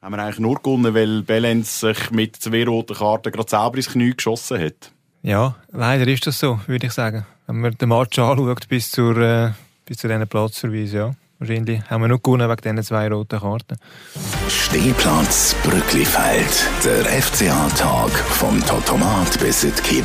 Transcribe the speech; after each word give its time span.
Haben 0.00 0.14
wir 0.14 0.22
eigentlich 0.22 0.38
nur 0.38 0.62
gewonnen, 0.62 0.94
weil 0.94 1.22
Belenz 1.22 1.80
sich 1.80 2.12
mit 2.12 2.36
zwei 2.36 2.64
roten 2.64 2.94
Karten 2.94 3.32
gerade 3.32 3.50
selber 3.50 3.76
ins 3.78 3.90
Knie 3.90 4.14
geschossen 4.14 4.60
hat? 4.60 4.92
Ja, 5.22 5.56
leider 5.72 6.06
ist 6.06 6.24
das 6.24 6.38
so, 6.38 6.60
würde 6.68 6.86
ich 6.86 6.92
sagen. 6.92 7.26
Wenn 7.48 7.60
man 7.60 7.76
den 7.76 7.88
Match 7.88 8.16
anschaut 8.16 8.68
bis, 8.68 8.92
zur, 8.92 9.16
äh, 9.16 9.50
bis 9.84 9.96
zu 9.96 10.06
diesen 10.06 10.28
Platzverweis, 10.28 10.92
ja. 10.92 11.16
Wahrscheinlich 11.40 11.82
haben 11.90 12.02
wir 12.02 12.08
nur 12.08 12.22
gewonnen 12.22 12.48
wegen 12.48 12.62
diesen 12.62 12.82
zwei 12.84 13.08
roten 13.08 13.40
Karten. 13.40 13.76
Stehplatz 14.48 15.56
Brücklifeld. 15.64 16.68
Der 16.84 17.04
FCA-Tag 17.20 18.10
vom 18.10 18.64
Totomat 18.64 19.40
bis 19.40 19.64
in 19.64 19.72
die. 19.90 20.04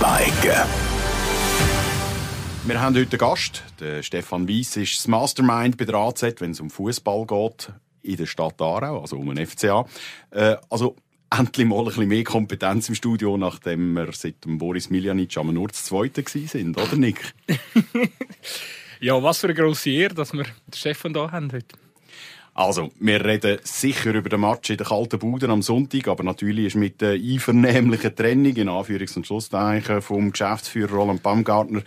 Wir 2.66 2.82
haben 2.82 2.96
heute 2.96 3.12
einen 3.12 3.20
Gast. 3.20 3.64
Der 3.80 4.02
Stefan 4.02 4.50
Weiss 4.50 4.76
ist 4.76 4.98
das 4.98 5.08
Mastermind 5.08 5.78
bei 5.78 5.86
der 5.86 5.96
AZ, 5.96 6.24
wenn 6.40 6.52
es 6.52 6.60
um 6.60 6.72
Fußball 6.72 7.28
geht, 7.28 7.72
in 8.04 8.18
der 8.18 8.26
Stadt 8.26 8.62
Aarau, 8.62 9.02
also 9.02 9.18
um 9.18 9.34
den 9.34 9.46
FCA. 9.46 9.86
Äh, 10.32 10.58
also 10.70 10.96
endlich 11.30 11.66
mal 11.66 11.80
ein 11.80 11.86
bisschen 11.86 12.08
mehr 12.08 12.24
Kompetenz 12.24 12.90
im 12.90 12.96
Studio, 12.96 13.38
nachdem 13.38 13.94
wir 13.94 14.12
seit 14.14 14.46
dem 14.46 14.60
Boris 14.60 14.90
Miljanic 14.90 15.36
am 15.38 15.54
nur 15.54 15.70
das 15.70 15.86
Zweite 15.86 16.24
sind, 16.28 16.78
oder 16.78 16.96
Nick? 16.96 17.34
Ja, 19.04 19.22
was 19.22 19.40
für 19.40 19.48
eine 19.48 19.56
grosse 19.56 19.90
Ehre, 19.90 20.14
dass 20.14 20.32
wir 20.32 20.44
den 20.44 20.74
Stefan 20.74 21.14
hier 21.14 21.30
haben 21.30 21.52
heute. 21.52 21.76
Also, 22.54 22.90
wir 23.02 23.26
reden 23.26 23.60
sicher 23.64 24.14
über 24.14 24.30
den 24.30 24.40
Match 24.40 24.70
in 24.70 24.78
der 24.78 24.86
kalten 24.86 25.20
Bude 25.20 25.50
am 25.50 25.62
Sonntag, 25.62 26.08
aber 26.08 26.24
natürlich 26.24 26.68
ist 26.68 26.76
mit 26.78 27.02
der 27.02 27.16
einvernehmlichen 27.16 28.16
Trennung, 28.16 28.56
in 28.56 28.70
Anführungs- 28.70 29.18
und 29.18 29.28
Schlusszeichen, 29.28 30.02
vom 30.02 30.32
Geschäftsführer 30.32 30.94
Roland 30.94 31.22
Baumgartner 31.22 31.82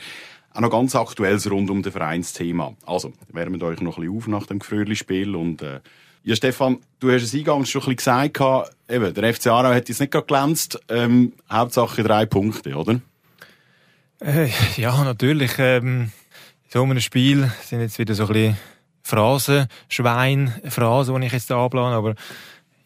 auch 0.53 0.61
noch 0.61 0.71
ganz 0.71 0.95
Aktuelles 0.95 1.51
rund 1.51 1.71
um 1.71 1.83
das 1.83 1.95
Vereinsthema. 1.95 2.75
Also, 2.85 3.15
wärmen 3.33 3.63
euch 3.63 3.81
noch 3.81 3.97
ein 3.97 4.03
bisschen 4.03 4.17
auf 4.19 4.27
nach 4.29 4.47
dem 4.47 4.59
Gefröhli-Spiel 4.59 5.37
und 5.37 5.63
äh, 5.63 5.81
ja, 6.27 6.37
Stefan, 6.37 6.79
du 7.01 7.11
hast 7.11 7.23
es 7.23 7.35
eingangs 7.35 7.71
schon 7.71 7.83
ein 7.83 7.97
bisschen 7.97 8.33
gesagt, 8.33 8.73
eben, 8.89 9.15
der 9.15 9.35
FC 9.35 9.47
Aarau 9.47 9.73
hat 9.73 9.89
jetzt 9.89 10.01
nicht 10.01 10.13
gerade 10.13 10.27
glänzt, 10.27 10.79
ähm, 10.89 11.33
Hauptsache 11.51 12.03
drei 12.03 12.27
Punkte, 12.27 12.75
oder? 12.75 13.01
Äh, 14.21 14.51
ja, 14.77 15.03
natürlich. 15.05 15.53
Ähm 15.59 16.11
so 16.69 16.83
einem 16.83 17.01
Spiel 17.01 17.51
sind 17.63 17.81
jetzt 17.81 17.99
wieder 17.99 18.15
so 18.15 18.27
ein 18.27 18.33
bisschen 18.33 18.57
Phrasen, 19.03 19.69
Schwein, 19.89 20.53
die 20.63 21.27
ich 21.27 21.33
jetzt 21.33 21.51
anplane, 21.51 21.97
aber 21.97 22.15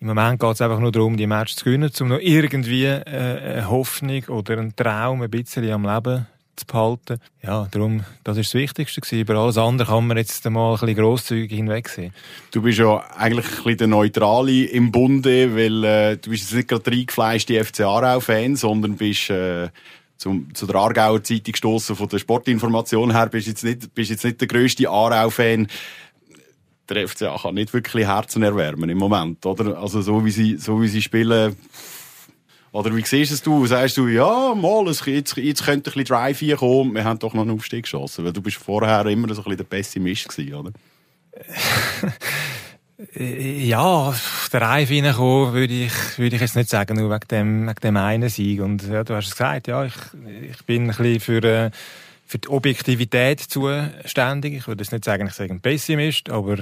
im 0.00 0.06
Moment 0.06 0.38
geht 0.38 0.52
es 0.52 0.60
einfach 0.60 0.78
nur 0.78 0.92
darum, 0.92 1.16
die 1.16 1.26
Match 1.26 1.56
zu 1.56 1.64
gewinnen, 1.64 1.90
um 2.00 2.08
noch 2.08 2.20
irgendwie 2.20 2.84
äh, 2.84 3.02
eine 3.04 3.68
Hoffnung 3.68 4.22
oder 4.28 4.58
einen 4.58 4.76
Traum 4.76 5.22
ein 5.22 5.30
bisschen 5.30 5.68
am 5.70 5.84
Leben 5.84 6.26
zu 6.60 6.66
behalten. 6.66 7.18
Ja, 7.42 7.68
darum, 7.70 8.04
das 8.24 8.36
ist 8.36 8.54
das 8.54 8.60
Wichtigste 8.60 9.00
gewesen. 9.00 9.20
Über 9.20 9.34
alles 9.36 9.58
andere 9.58 9.88
kann 9.88 10.06
man 10.06 10.16
jetzt 10.16 10.48
mal 10.48 10.74
ein 10.74 10.80
bisschen 10.80 10.96
grosszügig 10.96 11.52
hinwegsehen. 11.52 12.12
Du 12.52 12.62
bist 12.62 12.78
ja 12.78 12.98
eigentlich 13.16 13.46
ein 13.46 13.56
bisschen 13.56 13.76
der 13.78 13.86
Neutrale 13.88 14.64
im 14.64 14.92
Bunde, 14.92 15.54
weil 15.54 15.84
äh, 15.84 16.16
du 16.16 16.30
bist 16.30 16.44
jetzt 16.44 16.54
nicht 16.54 16.68
gerade 16.68 16.90
reingefleischte 16.90 17.64
FC 17.64 17.80
Aarau-Fan, 17.80 18.56
sondern 18.56 18.96
bist 18.96 19.30
äh, 19.30 19.68
zum, 20.16 20.54
zu 20.54 20.66
der 20.66 20.76
Aargauer 20.76 21.22
Zeitung 21.22 21.52
gestoßen 21.52 21.96
von 21.96 22.08
der 22.08 22.18
Sportinformation 22.18 23.12
her, 23.12 23.26
bist 23.26 23.48
jetzt 23.48 23.64
nicht, 23.64 23.94
bist 23.94 24.10
jetzt 24.10 24.24
nicht 24.24 24.40
der 24.40 24.48
grösste 24.48 24.88
Aarau-Fan. 24.88 25.66
Der 26.88 27.08
FCA 27.08 27.36
kann 27.40 27.54
nicht 27.54 27.72
wirklich 27.72 28.06
Herzen 28.06 28.42
erwärmen 28.42 28.90
im 28.90 28.98
Moment, 28.98 29.46
oder? 29.46 29.78
Also 29.78 30.02
so 30.02 30.24
wie 30.24 30.30
sie, 30.30 30.56
so 30.56 30.82
wie 30.82 30.88
sie 30.88 31.02
spielen. 31.02 31.56
Oder 32.72 32.94
wie 32.94 33.02
siehst 33.04 33.32
es 33.32 33.42
du? 33.42 33.66
Sagst 33.66 33.96
du, 33.96 34.06
ja, 34.06 34.54
mal, 34.54 34.86
jetzt, 34.86 35.36
jetzt 35.36 35.64
könnte 35.64 35.90
ein 35.90 35.94
bisschen 35.94 36.04
Drive 36.04 36.38
hier 36.38 36.56
kommen, 36.56 36.94
wir 36.94 37.04
haben 37.04 37.18
doch 37.18 37.34
noch 37.34 37.42
einen 37.42 37.50
Aufstieg 37.50 37.82
geschossen. 37.82 38.24
Weil 38.24 38.32
du 38.32 38.42
bist 38.42 38.58
vorher 38.58 39.04
immer 39.06 39.34
so 39.34 39.42
ein 39.42 39.44
bisschen 39.44 39.56
der 39.56 39.64
Pessimist 39.64 40.28
gewesen, 40.28 40.54
oder? 40.54 40.72
Ja, 43.18 43.80
auf 43.80 44.48
der 44.52 44.60
Reihe 44.60 44.86
reinkommen, 44.88 45.54
würde 45.54 45.72
ich, 45.72 46.18
würde 46.18 46.36
ich 46.36 46.42
jetzt 46.42 46.54
nicht 46.54 46.68
sagen, 46.68 46.98
nur 46.98 47.10
wegen 47.10 47.28
dem, 47.28 47.66
wegen 47.66 47.80
dem 47.82 47.96
einen 47.96 48.28
Sieg. 48.28 48.60
Und 48.60 48.86
ja, 48.86 49.04
du 49.04 49.14
hast 49.14 49.28
es 49.28 49.32
gesagt, 49.32 49.68
ja, 49.68 49.84
ich, 49.86 49.94
ich 50.50 50.64
bin 50.66 50.82
ein 50.82 50.88
bisschen 50.88 51.20
für, 51.20 51.42
äh, 51.42 51.70
für 52.26 52.38
die 52.38 52.48
Objektivität 52.48 53.40
zuständig. 53.40 54.54
Ich 54.54 54.68
würde 54.68 54.82
jetzt 54.82 54.92
nicht 54.92 55.04
sagen, 55.04 55.26
ich 55.26 55.32
sage 55.32 55.52
ein 55.52 55.60
Pessimist, 55.60 56.28
aber 56.28 56.58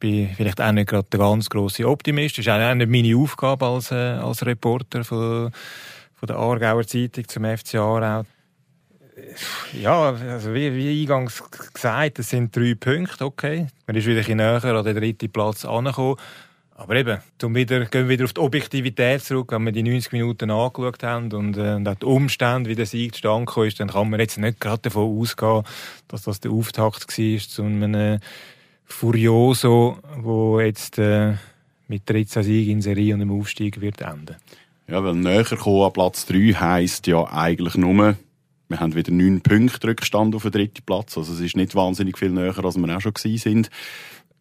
bin 0.00 0.30
vielleicht 0.34 0.60
auch 0.60 0.72
nicht 0.72 0.88
gerade 0.88 1.06
der 1.12 1.20
ganz 1.20 1.48
grosse 1.48 1.86
Optimist. 1.86 2.38
Das 2.38 2.46
ist 2.46 2.50
auch 2.50 2.74
nicht 2.74 2.90
meine 2.90 3.16
Aufgabe 3.16 3.66
als, 3.66 3.92
äh, 3.92 3.94
als 3.94 4.44
Reporter 4.44 5.04
von, 5.04 5.52
von 6.14 6.26
der 6.26 6.36
Aargauer 6.36 6.86
Zeitung 6.86 7.28
zum 7.28 7.44
FC 7.44 7.76
Aarau 7.76 8.24
ja, 9.72 10.10
also 10.10 10.54
wie, 10.54 10.74
wie 10.74 11.02
eingangs 11.02 11.42
gesagt, 11.72 12.18
es 12.18 12.30
sind 12.30 12.54
drei 12.54 12.74
Punkte, 12.74 13.24
okay. 13.24 13.66
Man 13.86 13.96
ist 13.96 14.06
wieder 14.06 14.26
ein 14.26 14.36
näher 14.36 14.64
an 14.64 14.84
den 14.84 14.96
dritten 14.96 15.30
Platz 15.30 15.64
angekommen. 15.64 16.16
Aber 16.74 16.96
eben, 16.96 17.18
zum 17.38 17.54
wieder, 17.54 17.84
gehen 17.84 18.04
wir 18.04 18.08
wieder 18.08 18.24
auf 18.24 18.32
die 18.32 18.40
Objektivität 18.40 19.22
zurück, 19.22 19.52
wenn 19.52 19.64
wir 19.64 19.72
die 19.72 19.82
90 19.82 20.12
Minuten 20.12 20.50
angeschaut 20.50 21.02
haben 21.02 21.30
und, 21.32 21.58
äh, 21.58 21.74
und 21.74 21.86
auch 21.86 21.94
die 21.94 22.06
Umstände, 22.06 22.70
wie 22.70 22.74
der 22.74 22.86
Sieg 22.86 23.14
zustande 23.14 23.66
ist, 23.66 23.80
dann 23.80 23.88
kann 23.88 24.08
man 24.08 24.18
jetzt 24.18 24.38
nicht 24.38 24.60
gerade 24.60 24.80
davon 24.82 25.20
ausgehen, 25.20 25.62
dass 26.08 26.22
das 26.22 26.40
der 26.40 26.52
Auftakt 26.52 27.06
war 27.06 27.38
zu 27.38 27.62
einem 27.62 28.20
Furioso, 28.92 29.98
wo 30.18 30.60
jetzt 30.60 30.98
äh, 30.98 31.34
mit 31.88 32.08
13 32.08 32.42
Siegen 32.42 32.72
in 32.72 32.82
Serie 32.82 33.14
und 33.14 33.20
im 33.20 33.32
Aufstieg 33.32 33.80
wird 33.80 34.00
enden. 34.00 34.36
Ja, 34.86 35.02
weil 35.04 35.14
näher 35.14 35.44
kommen 35.44 35.82
an 35.82 35.92
Platz 35.92 36.26
3 36.26 36.54
heisst 36.54 37.06
ja 37.06 37.24
eigentlich 37.32 37.76
nur, 37.76 38.16
wir 38.68 38.80
haben 38.80 38.94
wieder 38.94 39.12
neun 39.12 39.40
Punkte 39.40 39.88
Rückstand 39.88 40.34
auf 40.34 40.42
den 40.42 40.52
dritten 40.52 40.82
Platz. 40.84 41.16
Also 41.16 41.32
es 41.32 41.40
ist 41.40 41.56
nicht 41.56 41.74
wahnsinnig 41.74 42.18
viel 42.18 42.30
näher, 42.30 42.64
als 42.64 42.76
wir 42.76 42.96
auch 42.96 43.00
schon 43.00 43.14
gewesen 43.14 43.38
sind. 43.38 43.70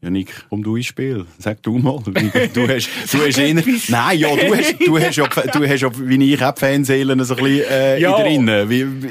Ja, 0.02 0.10
Nick, 0.10 0.46
komm 0.50 0.64
du 0.64 0.78
ins 0.78 0.86
Spiel. 0.86 1.26
Sag 1.38 1.62
du 1.62 1.78
mal. 1.78 2.00
Du 2.54 2.68
hast, 2.68 2.90
du 3.12 3.20
hast 3.20 3.38
eher, 3.38 3.54
nein, 3.54 4.20
ja, 4.20 4.36
du 4.36 4.56
hast, 4.56 4.76
du 4.80 4.98
hast 4.98 5.16
ja, 5.18 5.28
du 5.28 5.68
hast 5.68 5.82
ja, 5.82 5.90
wie 6.00 6.34
ich, 6.34 6.44
auch 6.44 6.58
Fanseelen 6.58 7.24
so 7.24 7.36
ein 7.36 7.44
bisschen, 7.44 7.70
äh, 7.70 8.00
ja. 8.00 8.18
in 8.24 8.46
der 8.46 8.70
wie, 8.70 9.04
wie, 9.04 9.10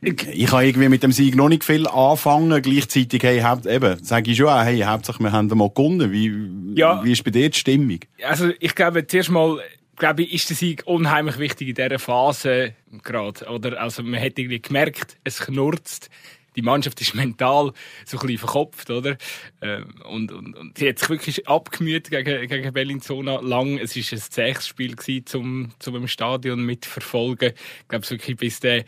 ich 0.00 0.46
kann 0.46 0.64
irgendwie 0.64 0.88
mit 0.88 1.02
dem 1.02 1.12
Sieg 1.12 1.34
noch 1.34 1.48
nicht 1.48 1.64
viel 1.64 1.86
anfangen. 1.86 2.62
Gleichzeitig, 2.62 3.22
hey, 3.22 3.40
haupt, 3.40 3.66
eben, 3.66 4.02
sage 4.02 4.30
ich 4.30 4.36
schon 4.36 4.48
auch, 4.48 4.62
hey, 4.62 4.80
hauptsächlich, 4.80 5.24
wir 5.24 5.32
haben 5.32 5.48
mal 5.48 5.70
gewonnen. 5.70 6.12
Wie, 6.12 6.78
ja. 6.78 7.02
wie 7.04 7.12
ist 7.12 7.24
bei 7.24 7.30
dir 7.30 7.50
die 7.50 7.58
Stimmung? 7.58 8.00
Also, 8.22 8.50
ich 8.60 8.74
glaube, 8.74 9.06
zuerst 9.06 9.30
mal, 9.30 9.58
glaube 9.96 10.22
ich, 10.22 10.34
ist 10.34 10.50
der 10.50 10.56
Sieg 10.56 10.82
unheimlich 10.86 11.38
wichtig 11.38 11.68
in 11.68 11.74
dieser 11.74 11.98
Phase 11.98 12.74
gerade. 13.02 13.44
Oder, 13.46 13.80
also 13.80 14.02
man 14.02 14.20
hat 14.20 14.38
irgendwie 14.38 14.62
gemerkt, 14.62 15.16
es 15.24 15.40
knurzt. 15.40 16.10
Die 16.56 16.62
Mannschaft 16.62 17.00
ist 17.00 17.14
mental 17.16 17.72
so 18.04 18.18
ein 18.18 18.20
bisschen 18.26 18.38
verkopft, 18.38 18.90
oder? 18.90 19.16
Ähm, 19.60 19.94
und, 20.08 20.32
und, 20.32 20.56
und 20.56 20.78
sie 20.78 20.88
hat 20.88 20.98
sich 20.98 21.08
wirklich 21.08 21.48
abgemüht 21.48 22.10
gegen, 22.10 22.48
gegen 22.48 22.72
Bellinzona 22.72 23.40
lang. 23.40 23.78
Es 23.78 23.96
war 23.96 24.18
ein 24.18 24.22
zähes 24.22 24.66
Spiel 24.66 24.96
zum, 25.24 25.72
zum 25.78 26.08
Stadion 26.08 26.64
mit 26.64 26.86
Verfolgen. 26.86 27.52
Ich 27.82 27.88
glaube, 27.88 28.10
wirklich 28.10 28.36
bis 28.36 28.60
der 28.60 28.84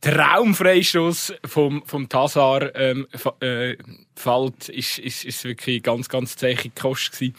Traumfreistoß 0.00 1.34
vom, 1.44 1.82
vom 1.84 2.08
Tazar 2.08 2.74
ähm, 2.76 3.06
äh, 3.40 3.76
fällt, 4.16 4.68
ist, 4.68 4.98
ist, 4.98 5.24
ist 5.24 5.44
wirklich 5.44 5.82
ganz, 5.82 6.08
ganz 6.08 6.36
zähe 6.36 6.56
Kost 6.74 7.12
gewesen. 7.12 7.34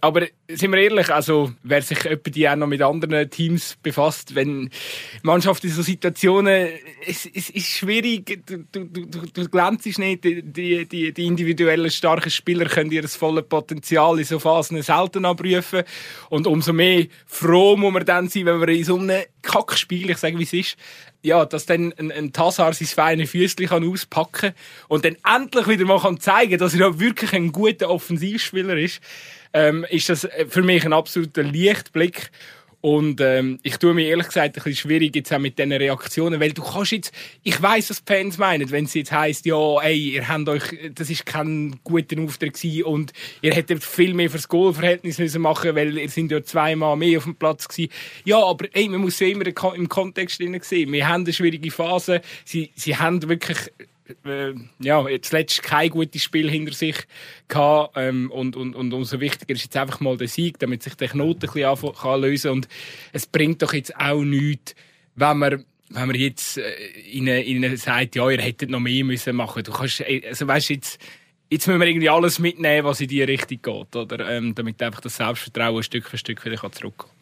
Aber 0.00 0.26
sind 0.48 0.72
wir 0.72 0.80
ehrlich, 0.80 1.10
also 1.10 1.52
wer 1.62 1.82
sich 1.82 1.98
die 2.26 2.48
auch 2.48 2.56
noch 2.56 2.66
mit 2.66 2.80
anderen 2.80 3.28
Teams 3.28 3.76
befasst, 3.82 4.34
wenn 4.34 4.70
Mannschaft 5.22 5.62
in 5.64 5.70
so 5.70 5.82
Situationen, 5.82 6.68
es, 7.06 7.26
es 7.26 7.50
ist 7.50 7.66
schwierig, 7.66 8.46
du, 8.46 8.64
du, 8.72 8.84
du, 8.86 9.06
du 9.06 9.48
glänzt 9.48 9.98
nicht, 9.98 10.24
die, 10.24 10.42
die, 10.42 11.12
die 11.12 11.26
individuellen 11.26 11.90
starken 11.90 12.30
Spieler 12.30 12.66
können 12.66 12.90
ihr 12.90 13.06
volles 13.08 13.44
Potenzial 13.46 14.18
in 14.18 14.24
so 14.24 14.38
Phasen 14.38 14.80
selten 14.82 15.24
abrufen 15.24 15.82
und 16.30 16.46
umso 16.46 16.72
mehr 16.72 17.06
froh 17.26 17.76
muss 17.76 17.92
man 17.92 18.04
dann 18.04 18.28
sein, 18.28 18.46
wenn 18.46 18.58
man 18.58 18.68
in 18.70 18.84
so 18.84 18.96
einem 18.96 19.22
Kackspiel, 19.42 20.10
ich 20.10 20.18
sage 20.18 20.38
wie 20.38 20.44
es 20.44 20.52
ist, 20.52 20.76
ja, 21.22 21.44
dass 21.44 21.66
dann 21.66 21.92
ein, 21.98 22.10
ein 22.10 22.32
Tassar 22.32 22.72
sein 22.72 22.88
feine 22.88 23.26
Füßchen 23.26 23.84
auspacken 23.84 24.52
kann 24.52 24.54
und 24.88 25.04
dann 25.04 25.16
endlich 25.24 25.66
wieder 25.68 25.84
mal 25.84 26.00
kann 26.00 26.19
zeigen 26.20 26.58
dass 26.58 26.74
er 26.74 27.00
wirklich 27.00 27.32
ein 27.32 27.52
guter 27.52 27.90
Offensivspieler 27.90 28.76
ist, 28.76 29.00
ähm, 29.52 29.86
ist 29.90 30.08
das 30.08 30.28
für 30.48 30.62
mich 30.62 30.84
ein 30.84 30.92
absoluter 30.92 31.42
Lichtblick. 31.42 32.30
Und 32.82 33.20
ähm, 33.20 33.58
ich 33.62 33.76
tue 33.76 33.92
mir 33.92 34.06
ehrlich 34.06 34.28
gesagt 34.28 34.48
ein 34.48 34.52
bisschen 34.52 34.74
schwierig 34.74 35.14
jetzt 35.14 35.32
auch 35.34 35.38
mit 35.38 35.58
diesen 35.58 35.72
Reaktionen, 35.72 36.40
weil 36.40 36.52
du 36.52 36.62
kannst 36.62 36.92
jetzt, 36.92 37.12
ich 37.42 37.60
weiß, 37.60 37.90
was 37.90 38.02
die 38.02 38.12
Fans 38.12 38.38
meinen, 38.38 38.70
wenn 38.70 38.86
es 38.86 38.94
jetzt 38.94 39.12
heisst, 39.12 39.44
ja, 39.44 39.82
ey, 39.82 40.14
ihr 40.14 40.26
habt 40.26 40.48
euch, 40.48 40.62
das 40.94 41.10
ist 41.10 41.26
kein 41.26 41.78
guter 41.84 42.18
Auftritt 42.22 42.54
gewesen 42.54 42.84
und 42.84 43.12
ihr 43.42 43.52
hättet 43.52 43.84
viel 43.84 44.14
mehr 44.14 44.30
fürs 44.30 44.48
Goalverhältnis 44.48 45.18
müssen 45.18 45.42
machen, 45.42 45.74
weil 45.74 45.98
ihr 45.98 46.08
sind 46.08 46.32
ja 46.32 46.42
zweimal 46.42 46.96
mehr 46.96 47.18
auf 47.18 47.24
dem 47.24 47.36
Platz 47.36 47.68
gewesen. 47.68 47.92
Ja, 48.24 48.42
aber 48.42 48.66
ey, 48.72 48.88
man 48.88 49.02
muss 49.02 49.20
ja 49.20 49.26
immer 49.26 49.44
im 49.74 49.88
Kontext 49.88 50.38
sehen. 50.38 50.92
Wir 50.92 51.06
haben 51.06 51.24
eine 51.24 51.34
schwierige 51.34 51.70
Phase. 51.70 52.22
Sie, 52.46 52.70
sie 52.76 52.96
haben 52.96 53.28
wirklich 53.28 53.58
äh, 54.24 54.54
ja, 54.78 55.04
zuletzt 55.22 55.62
kein 55.62 55.90
gutes 55.90 56.22
Spiel 56.22 56.50
hinter 56.50 56.72
sich 56.72 56.96
gehabt, 57.48 57.96
ähm, 57.96 58.30
und, 58.30 58.56
und, 58.56 58.74
und 58.74 58.92
umso 58.92 59.20
wichtiger 59.20 59.54
ist 59.54 59.64
jetzt 59.64 59.76
einfach 59.76 60.00
mal 60.00 60.16
der 60.16 60.28
Sieg, 60.28 60.58
damit 60.58 60.82
sich 60.82 60.94
der 60.94 61.08
Knoten 61.08 61.48
ein 61.48 61.52
bisschen 61.52 61.94
kann 61.94 62.20
lösen 62.20 62.50
und 62.52 62.68
es 63.12 63.26
bringt 63.26 63.62
doch 63.62 63.72
jetzt 63.72 63.96
auch 63.96 64.22
nichts, 64.22 64.74
wenn 65.14 65.38
man 65.38 65.64
wenn 65.92 66.06
man 66.06 66.16
jetzt 66.16 66.56
äh, 66.56 66.72
ihnen, 67.10 67.42
ihnen 67.42 67.76
sagt, 67.76 68.14
ja, 68.14 68.30
ihr 68.30 68.40
hättet 68.40 68.70
noch 68.70 68.78
mehr 68.78 69.04
müssen 69.04 69.34
machen. 69.34 69.64
Du 69.64 69.72
kannst, 69.72 70.00
äh, 70.00 70.22
also 70.28 70.46
weißt 70.46 70.70
jetzt, 70.70 71.00
jetzt 71.50 71.66
müssen 71.66 71.80
wir 71.80 71.88
irgendwie 71.88 72.08
alles 72.08 72.38
mitnehmen, 72.38 72.86
was 72.86 73.00
in 73.00 73.08
die 73.08 73.22
Richtung 73.22 73.60
geht, 73.60 73.96
oder? 73.96 74.30
Ähm, 74.30 74.54
damit 74.54 74.80
einfach 74.80 75.00
das 75.00 75.16
Selbstvertrauen 75.16 75.82
Stück 75.82 76.06
für 76.06 76.16
Stück 76.16 76.44
wieder 76.44 76.70
zurückkommt. 76.70 77.19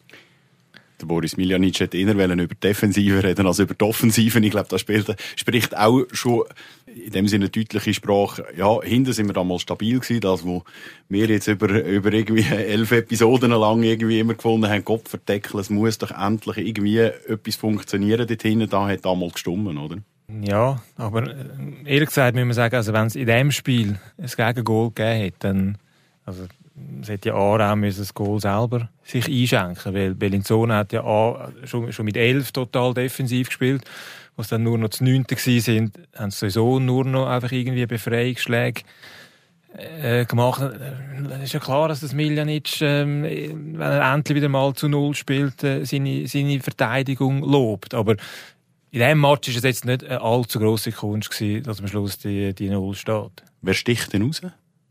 Der 1.01 1.05
Boris 1.05 1.37
Miljanic 1.37 1.79
hätte 1.79 1.97
eher 1.97 2.13
über 2.13 2.27
die 2.35 2.47
Defensive 2.59 3.23
reden 3.23 3.47
als 3.47 3.59
über 3.59 3.73
die 3.73 3.85
Offensive. 3.85 4.39
Ich 4.39 4.51
glaube, 4.51 4.67
das 4.69 4.81
spielt, 4.81 5.15
spricht 5.35 5.77
auch 5.77 6.03
schon 6.11 6.43
in 6.85 7.11
dem 7.11 7.27
Sinne 7.27 7.49
deutliche 7.49 7.93
Sprache. 7.93 8.45
Ja, 8.57 8.81
hinten 8.81 9.13
sind 9.13 9.27
wir 9.27 9.33
damals 9.33 9.61
stabil 9.61 9.99
gewesen. 9.99 10.21
Das, 10.21 10.43
wo 10.43 10.63
wir 11.07 11.27
jetzt 11.27 11.47
über, 11.47 11.69
über 11.83 12.11
irgendwie 12.11 12.43
elf 12.43 12.91
Episoden 12.91 13.51
lang 13.51 13.83
irgendwie 13.83 14.19
immer 14.19 14.33
gefunden 14.33 14.69
haben, 14.69 14.83
Gott 14.83 15.07
verdeckeln, 15.07 15.61
es 15.61 15.69
muss 15.69 15.97
doch 15.97 16.11
endlich 16.11 16.57
irgendwie 16.57 16.97
etwas 16.97 17.55
funktionieren 17.55 18.27
dort 18.27 18.41
hinten. 18.41 18.69
Da 18.69 18.87
hat 18.87 19.05
damals 19.05 19.33
gestummen, 19.33 19.77
oder? 19.77 19.97
Ja, 20.41 20.81
aber 20.95 21.23
äh, 21.23 21.45
ehrlich 21.85 22.09
gesagt 22.09 22.35
muss 22.35 22.45
man 22.45 22.53
sagen, 22.53 22.75
also 22.75 22.93
wenn 22.93 23.07
es 23.07 23.15
in 23.15 23.25
diesem 23.25 23.51
Spiel 23.51 23.99
ein 24.17 24.27
Gegengol 24.27 24.89
gegeben 24.89 25.21
hätte, 25.21 25.37
dann, 25.39 25.77
also, 26.25 26.43
es 27.01 27.09
hätte 27.09 27.29
ja 27.29 27.35
Aarau 27.35 27.75
müssen 27.75 27.99
das 27.99 28.13
Goal 28.13 28.39
selber 28.39 28.89
sich 29.03 29.27
einschenken, 29.27 29.93
weil 29.93 30.15
Bellinzona 30.15 30.77
hat 30.77 30.93
ja 30.93 31.03
A, 31.03 31.51
schon, 31.65 31.91
schon 31.91 32.05
mit 32.05 32.17
elf 32.17 32.51
total 32.51 32.93
defensiv 32.93 33.47
gespielt, 33.47 33.83
was 34.35 34.47
dann 34.49 34.63
nur 34.63 34.77
noch 34.77 34.89
zu 34.89 35.03
neunte 35.03 35.35
sind, 35.35 35.99
haben 36.15 36.31
sie 36.31 36.49
sowieso 36.49 36.79
nur 36.79 37.05
noch 37.05 37.27
einfach 37.27 37.51
irgendwie 37.51 37.85
Befreiungsschläge 37.85 38.81
äh, 39.77 40.25
gemacht. 40.25 40.61
Es 40.61 41.43
ist 41.43 41.53
ja 41.53 41.59
klar, 41.59 41.87
dass 41.87 41.99
das 41.99 42.13
Miljanic, 42.13 42.81
ähm, 42.81 43.23
wenn 43.23 43.81
er 43.81 44.13
endlich 44.13 44.35
wieder 44.35 44.49
mal 44.49 44.73
zu 44.73 44.87
Null 44.87 45.13
spielt, 45.13 45.63
äh, 45.63 45.85
seine, 45.85 46.27
seine 46.27 46.59
Verteidigung 46.59 47.43
lobt, 47.43 47.93
aber 47.93 48.15
in 48.91 48.99
diesem 48.99 49.21
Match 49.21 49.49
war 49.49 49.57
es 49.57 49.63
jetzt 49.63 49.85
nicht 49.85 50.03
eine 50.03 50.21
allzu 50.21 50.59
grosse 50.59 50.91
Kunst, 50.91 51.29
dass 51.63 51.79
am 51.79 51.87
Schluss 51.87 52.17
die, 52.17 52.53
die 52.55 52.69
Null 52.69 52.95
steht. 52.95 53.43
Wer 53.61 53.73
sticht 53.73 54.13
denn 54.13 54.23
raus 54.23 54.41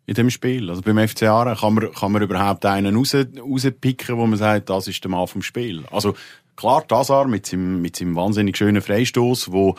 in 0.08 0.14
dem 0.14 0.31
Spiel? 0.31 0.70
Also 0.70 0.81
beim 0.81 1.06
FC 1.06 1.25
Aarau 1.25 1.55
kann 1.55 1.75
man, 1.75 1.93
kann 1.93 2.12
man 2.12 2.22
überhaupt 2.22 2.64
einen 2.64 2.96
raus, 2.96 3.14
rauspicken, 3.14 4.16
wo 4.16 4.26
man 4.26 4.38
sagt, 4.38 4.70
das 4.70 4.88
ist 4.88 5.05
der 5.05 5.10
Mann 5.10 5.26
vom 5.26 5.43
Spiel. 5.43 5.84
Also 5.90 6.16
klar, 6.56 6.87
Tazar 6.88 7.28
mit 7.28 7.44
seinem, 7.44 7.82
mit 7.82 7.96
seinem 7.96 8.16
wahnsinnig 8.16 8.56
schönen 8.56 8.81
Freistoß, 8.81 9.52
wo 9.52 9.76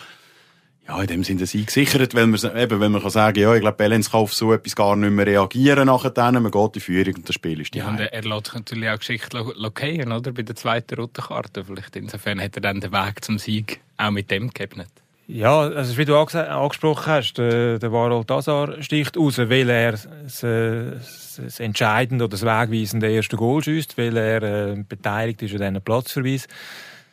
ja, 0.87 1.01
in 1.01 1.07
dem 1.07 1.23
Sinne 1.23 1.47
sie 1.47 1.65
gesichert, 1.65 2.13
weil 2.13 2.27
man, 2.27 2.39
eben, 2.57 2.79
wenn 2.79 2.91
man 2.91 3.01
kann 3.01 3.09
sagen, 3.09 3.39
ja, 3.39 3.53
ich 3.55 3.61
glaube, 3.61 3.77
Bellens 3.77 4.11
kann 4.11 4.21
auf 4.21 4.33
so 4.35 4.53
etwas 4.53 4.75
gar 4.75 4.95
nicht 4.95 5.11
mehr 5.11 5.25
reagieren 5.25 5.87
nachher 5.87 6.11
dann, 6.11 6.41
man 6.41 6.51
geht 6.51 6.75
in 6.75 6.81
Führung 6.81 7.15
und 7.15 7.27
das 7.27 7.33
Spiel 7.33 7.61
ist 7.61 7.73
die 7.73 7.79
ja, 7.79 7.95
er 7.95 8.23
lässt 8.23 8.45
sich 8.45 8.53
natürlich 8.53 8.89
auch 8.89 8.99
geschickt 8.99 9.33
lokieren, 9.33 10.11
oder? 10.11 10.31
Bei 10.31 10.43
der 10.43 10.55
zweiten 10.55 10.95
roten 10.99 11.23
Karte. 11.23 11.65
Vielleicht 11.65 11.95
insofern 11.95 12.39
hat 12.39 12.55
er 12.55 12.61
dann 12.61 12.81
den 12.81 12.91
Weg 12.91 13.23
zum 13.23 13.39
Sieg 13.39 13.81
auch 13.97 14.11
mit 14.11 14.29
dem 14.29 14.51
geebnet. 14.51 14.89
Ja, 15.31 15.59
also 15.59 15.95
wie 15.95 16.05
du 16.05 16.17
angesprochen 16.17 17.05
hast, 17.05 17.33
der, 17.37 17.77
der 17.77 17.91
Azar 17.93 18.81
sticht 18.81 19.15
raus, 19.15 19.37
weil 19.37 19.69
er 19.69 19.91
das, 19.91 20.39
das 20.39 21.59
entscheidende 21.59 22.25
oder 22.25 22.31
das 22.31 22.41
wegweisende 22.41 23.11
erste 23.11 23.37
Goal 23.37 23.63
schießt, 23.63 23.95
weil 23.99 24.17
er 24.17 24.41
äh, 24.41 24.83
beteiligt 24.89 25.43
ist 25.43 25.53
an 25.53 25.59
diesen 25.59 25.83
Platzverweis. 25.83 26.47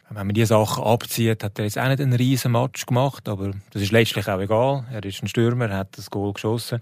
Wenn 0.09 0.29
man 0.29 0.35
diese 0.35 0.47
Sachen 0.47 0.83
abzieht, 0.83 1.45
hat 1.45 1.59
er 1.59 1.67
jetzt 1.67 1.79
auch 1.79 1.89
nicht 1.89 2.01
einen 2.01 2.15
riesen 2.15 2.53
Match 2.53 2.87
gemacht, 2.87 3.29
aber 3.29 3.51
das 3.75 3.83
ist 3.83 3.93
letztlich 3.93 4.27
auch 4.29 4.41
egal. 4.41 4.87
Er 4.91 5.05
ist 5.05 5.23
ein 5.23 5.29
Stürmer, 5.29 5.69
er 5.69 5.77
hat 5.77 5.99
das 5.99 6.11
Goal 6.11 6.33
geschossen. 6.33 6.81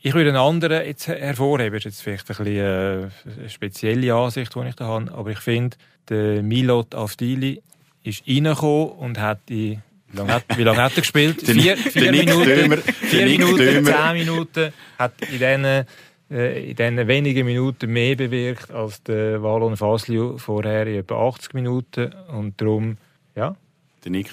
Ich 0.00 0.14
würde 0.14 0.30
einen 0.30 0.38
anderen 0.38 0.86
jetzt 0.86 1.06
hervorheben, 1.06 1.74
das 1.74 1.84
ist 1.84 1.84
jetzt 1.84 2.02
vielleicht 2.02 2.30
ein 2.30 2.46
bisschen 2.46 2.56
äh, 2.64 3.40
eine 3.40 3.50
spezielle 3.50 4.14
Ansicht, 4.14 4.54
die 4.54 4.68
ich 4.68 4.74
da 4.76 4.86
habe, 4.86 5.12
aber 5.12 5.32
ich 5.32 5.40
finde, 5.40 5.76
der 6.08 6.42
Milot 6.42 6.94
Avdili 6.94 7.60
ist 8.04 8.26
reingekommen 8.26 8.88
und 8.92 9.20
hat 9.20 9.40
die 9.50 9.78
wie 10.12 10.18
lange 10.18 10.32
hat, 10.32 10.44
wie 10.56 10.62
lange 10.62 10.82
hat 10.82 10.92
er 10.96 11.00
gespielt? 11.00 11.40
vier, 11.42 11.76
vier 11.76 12.10
Minuten, 12.12 12.82
vier 12.82 13.26
Minuten, 13.26 13.84
zehn 13.84 14.12
Minuten. 14.12 14.72
Hat 14.98 15.12
in 15.20 15.38
diesen, 15.38 15.64
äh, 15.64 16.70
in 16.70 16.76
diesen 16.76 17.08
wenigen 17.08 17.46
Minuten 17.46 17.90
mehr 17.90 18.14
bewirkt 18.16 18.70
als 18.70 19.02
der 19.02 19.42
Wallon 19.42 19.76
Faslio 19.76 20.38
vorher 20.38 20.86
in 20.86 21.00
etwa 21.00 21.28
80 21.28 21.54
Minuten. 21.54 22.12
Und 22.28 22.60
darum, 22.60 22.98
ja, 23.34 23.56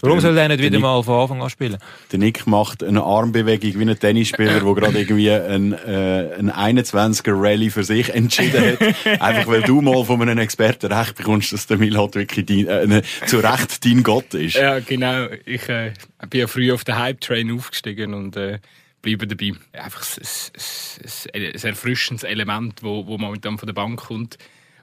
Warum 0.01 0.19
soll 0.19 0.36
er 0.38 0.48
nicht 0.48 0.60
wieder 0.60 0.71
Nick, 0.71 0.81
mal 0.81 1.04
von 1.04 1.21
Anfang 1.21 1.44
an 1.44 1.50
spielen? 1.50 1.77
Der 2.12 2.18
Nick 2.18 2.48
macht 2.48 2.83
eine 2.83 3.04
Armbewegung 3.04 3.80
wie 3.80 3.89
ein 3.89 4.00
Tennisspieler, 4.00 4.62
der 4.62 4.74
gerade 4.74 4.98
irgendwie 4.98 5.30
ein, 5.30 5.74
äh, 5.74 6.36
ein 6.39 6.51
21er 6.51 7.33
Rallye 7.39 7.69
für 7.69 7.83
sich 7.83 8.10
entschieden 8.10 8.80
hat. 8.80 8.95
Einfach 9.21 9.48
weil 9.48 9.62
du 9.62 9.81
mal 9.81 10.04
von 10.04 10.21
einem 10.21 10.39
Experten 10.39 10.92
recht 10.92 11.16
bekommst, 11.16 11.54
dass 11.54 11.68
der 11.68 11.77
Milot 11.77 12.16
wirklich 12.16 12.45
dein, 12.48 12.68
äh, 12.68 13.01
zu 13.27 13.38
Recht 13.38 13.86
dein 13.86 14.01
Gott 14.01 14.33
ist. 14.33 14.56
Ja, 14.56 14.80
genau. 14.80 15.27
Ich 15.45 15.69
äh, 15.69 15.94
bin 16.30 16.42
ja 16.42 16.48
früh 16.48 16.72
auf 16.72 16.83
den 16.83 16.98
Hype-Train 16.98 17.51
aufgestiegen 17.51 18.15
und 18.15 18.38
äh, 18.38 18.60
bleibe 19.04 19.27
dabei. 19.27 19.54
Einfach 19.74 20.06
ein, 20.18 21.42
ein, 21.42 21.51
ein 21.54 21.63
erfrischendes 21.63 22.24
Element, 22.24 22.81
wo, 22.81 23.06
wo 23.06 23.18
momentan 23.19 23.60
von 23.60 23.68
der 23.68 23.74
Bank 23.74 24.00
kommt. 24.00 24.39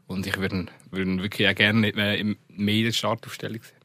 Und 0.06 0.24
ich 0.28 0.38
würde 0.38 0.66
würd 0.92 1.22
wirklich 1.22 1.48
auch 1.48 1.54
gerne 1.56 1.92
mehr 1.92 2.16
in 2.16 2.36
der 2.56 2.92
Startaufstellung 2.92 3.60
sehen 3.60 3.75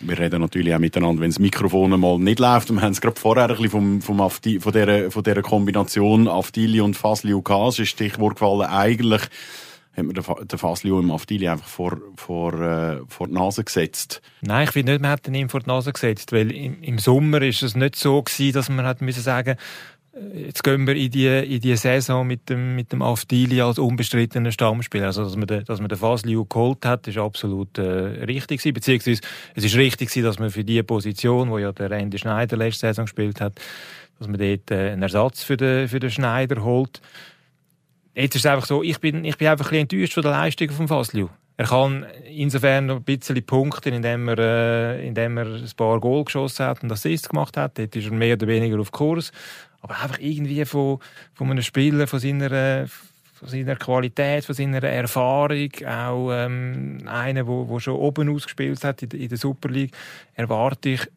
wir 0.00 0.18
reden 0.18 0.40
natürlich 0.40 0.74
auch 0.74 0.78
miteinander, 0.78 1.22
wenn 1.22 1.30
das 1.30 1.38
Mikrofon 1.38 1.98
mal 1.98 2.18
nicht 2.18 2.38
läuft. 2.38 2.70
Wir 2.72 2.80
haben 2.80 2.92
es 2.92 3.00
gerade 3.00 3.20
vorher 3.20 3.44
ein 3.44 3.50
bisschen 3.50 3.70
vom, 3.70 4.02
vom 4.02 4.20
Afti, 4.20 4.60
von, 4.60 4.72
dieser, 4.72 5.10
von 5.10 5.22
dieser 5.22 5.42
Kombination 5.42 6.28
Aftili 6.28 6.80
und 6.80 6.96
Fasliu 6.96 7.42
gehabt. 7.42 7.74
Es 7.74 7.78
ist 7.80 7.88
Stichwort 7.90 8.36
gefallen, 8.36 8.68
eigentlich 8.68 9.22
hat 9.96 10.04
man 10.04 10.14
den 10.14 10.58
Fasliu 10.58 10.98
im 10.98 11.10
Aftili 11.10 11.48
einfach 11.48 11.66
vor, 11.66 11.98
vor, 12.16 12.52
äh, 12.60 12.98
vor 13.08 13.28
die 13.28 13.34
Nase 13.34 13.64
gesetzt. 13.64 14.20
Nein, 14.42 14.64
ich 14.64 14.72
finde 14.72 14.92
nicht, 14.92 15.02
man 15.02 15.10
hat 15.10 15.26
ihn 15.26 15.48
vor 15.48 15.60
die 15.60 15.68
Nase 15.68 15.92
gesetzt, 15.92 16.32
weil 16.32 16.52
im, 16.52 16.82
im 16.82 16.98
Sommer 16.98 17.40
ist 17.42 17.62
es 17.62 17.74
nicht 17.74 17.96
so 17.96 18.22
gewesen, 18.22 18.52
dass 18.52 18.68
man 18.68 18.84
hat 18.84 19.00
müssen 19.00 19.22
sagen 19.22 19.56
jetzt 20.34 20.64
gehen 20.64 20.86
wir 20.86 20.94
in 20.94 21.10
die, 21.10 21.26
in 21.26 21.60
die 21.60 21.76
Saison 21.76 22.26
mit 22.26 22.48
dem, 22.48 22.74
mit 22.74 22.92
dem 22.92 23.02
Afdili 23.02 23.60
als 23.60 23.78
unbestrittener 23.78 24.52
Stammspieler. 24.52 25.06
Also, 25.06 25.24
dass 25.24 25.36
man 25.36 25.46
den, 25.46 25.64
dass 25.64 25.80
man 25.80 25.88
den 25.88 25.98
Fasliu 25.98 26.44
geholt 26.44 26.84
hat, 26.84 27.06
ist 27.06 27.18
absolut 27.18 27.76
äh, 27.78 27.82
richtig 27.82 28.60
gewesen. 28.60 28.74
Beziehungsweise, 28.74 29.20
es 29.54 29.64
ist 29.64 29.76
richtig 29.76 30.08
gewesen, 30.08 30.24
dass 30.24 30.38
man 30.38 30.50
für 30.50 30.64
die 30.64 30.82
Position, 30.82 31.50
wo 31.50 31.58
ja 31.58 31.72
der 31.72 31.90
Randy 31.90 32.18
Schneider 32.18 32.56
letzte 32.56 32.86
Saison 32.86 33.04
gespielt 33.04 33.40
hat, 33.40 33.60
dass 34.18 34.28
man 34.28 34.38
dort 34.38 34.70
äh, 34.70 34.92
einen 34.92 35.02
Ersatz 35.02 35.42
für 35.42 35.56
den, 35.56 35.88
für 35.88 36.00
den 36.00 36.10
Schneider 36.10 36.64
holt. 36.64 37.00
Jetzt 38.14 38.36
ist 38.36 38.46
es 38.46 38.50
einfach 38.50 38.66
so, 38.66 38.82
ich 38.82 38.98
bin, 38.98 39.24
ich 39.24 39.36
bin 39.36 39.48
einfach 39.48 39.66
ein 39.66 39.86
bisschen 39.86 40.00
enttäuscht 40.00 40.14
von 40.14 40.22
der 40.22 40.32
Leistung 40.32 40.70
von 40.70 40.88
Fasliu. 40.88 41.28
Er 41.58 41.66
kann 41.66 42.04
insofern 42.30 42.86
noch 42.86 42.96
ein 42.96 43.02
bisschen 43.04 43.42
punkten, 43.44 43.94
indem 43.94 44.28
er, 44.28 44.38
äh, 44.38 45.06
indem 45.06 45.38
er 45.38 45.46
ein 45.46 45.70
paar 45.74 46.00
Goal 46.00 46.24
geschossen 46.24 46.66
hat 46.66 46.82
und 46.82 46.92
Assists 46.92 47.30
gemacht 47.30 47.56
hat. 47.56 47.78
Dort 47.78 47.96
ist 47.96 48.06
er 48.06 48.12
mehr 48.12 48.34
oder 48.34 48.46
weniger 48.46 48.78
auf 48.78 48.92
Kurs 48.92 49.32
aber 49.86 50.02
einfach 50.02 50.18
irgendwie 50.18 50.64
von, 50.64 50.98
von 51.34 51.50
einem 51.50 51.62
Spieler, 51.62 52.08
von 52.08 52.18
seiner, 52.18 52.88
von 52.88 53.48
seiner 53.48 53.76
Qualität, 53.76 54.44
von 54.44 54.54
seiner 54.54 54.82
Erfahrung, 54.82 55.70
auch 55.86 56.30
ähm, 56.32 56.98
einer, 57.06 57.44
der 57.44 57.80
schon 57.80 57.94
oben 57.94 58.34
ausgespielt 58.34 58.82
hat 58.82 59.02
in, 59.02 59.10
in 59.10 59.28
der 59.28 59.38
Super 59.38 59.68
League, 59.68 59.94
erwarte 60.34 60.88
ich 60.88 61.08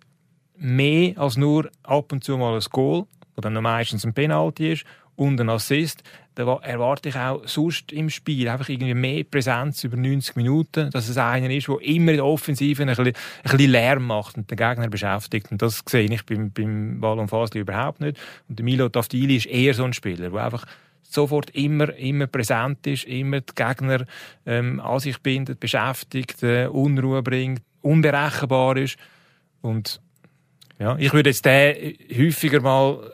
mehr 0.55 1.17
als 1.17 1.35
nur 1.35 1.71
ab 1.81 2.11
und 2.11 2.23
zu 2.23 2.37
mal 2.37 2.53
ein 2.53 2.63
Goal, 2.69 3.05
das 3.35 3.41
dann 3.41 3.53
meistens 3.63 4.05
ein 4.05 4.13
Penalty 4.13 4.73
ist, 4.73 4.85
und 5.19 5.39
ein 5.41 5.49
Assist. 5.49 6.01
Da 6.35 6.55
erwarte 6.61 7.09
ich 7.09 7.15
auch 7.17 7.45
sonst 7.45 7.91
im 7.91 8.09
Spiel 8.09 8.47
einfach 8.47 8.69
irgendwie 8.69 8.93
mehr 8.93 9.25
Präsenz 9.25 9.83
über 9.83 9.97
90 9.97 10.37
Minuten, 10.37 10.89
dass 10.91 11.09
es 11.09 11.17
einer 11.17 11.49
ist, 11.49 11.67
der 11.67 11.81
immer 11.81 12.11
in 12.11 12.17
der 12.17 12.25
Offensive 12.25 12.83
ein 12.83 12.95
bisschen, 12.95 13.71
Lärm 13.71 14.07
macht 14.07 14.37
und 14.37 14.49
den 14.49 14.55
Gegner 14.55 14.87
beschäftigt. 14.87 15.51
Und 15.51 15.61
das 15.61 15.83
sehe 15.85 16.09
ich 16.09 16.25
beim, 16.25 16.51
beim 16.51 17.03
und 17.03 17.27
Fasli 17.27 17.59
überhaupt 17.59 17.99
nicht. 17.99 18.17
Und 18.47 18.59
der 18.59 18.63
Milo 18.63 18.87
Taftili 18.87 19.35
ist 19.35 19.47
eher 19.47 19.73
so 19.73 19.83
ein 19.83 19.91
Spieler, 19.91 20.29
der 20.29 20.45
einfach 20.45 20.65
sofort 21.03 21.49
immer, 21.49 21.93
immer 21.95 22.27
präsent 22.27 22.87
ist, 22.87 23.03
immer 23.03 23.41
die 23.41 23.53
Gegner 23.55 24.05
ähm, 24.45 24.79
an 24.79 24.99
sich 24.99 25.17
bindet, 25.19 25.59
beschäftigt, 25.59 26.41
äh, 26.43 26.67
Unruhe 26.67 27.21
bringt, 27.21 27.61
unberechenbar 27.81 28.77
ist. 28.77 28.97
Und 29.61 29.99
ja, 30.79 30.95
ich 30.97 31.11
würde 31.11 31.31
jetzt 31.31 31.43
den 31.43 31.97
häufiger 32.17 32.61
mal 32.61 33.11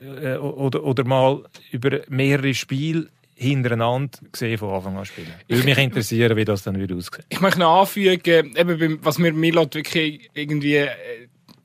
äh, 0.00 0.36
oder, 0.36 0.84
oder 0.84 1.04
mal 1.04 1.44
über 1.70 2.00
mehrere 2.08 2.54
Spiele 2.54 3.08
hintereinander 3.36 4.18
gesehen 4.30 4.58
von 4.58 4.70
Anfang 4.70 4.96
an 4.96 5.04
spielen. 5.04 5.32
Würde 5.48 5.64
mich 5.64 5.78
interessieren, 5.78 6.36
wie 6.36 6.44
das 6.44 6.62
dann 6.62 6.80
wieder 6.80 6.94
aussieht. 6.94 7.24
Ich 7.28 7.40
möchte 7.40 7.60
noch 7.60 7.80
anfügen, 7.80 8.56
eben, 8.56 8.98
was 9.02 9.18
mir 9.18 9.32
Milot 9.32 9.74
wirklich 9.74 10.30
irgendwie 10.34 10.76
äh, 10.76 10.90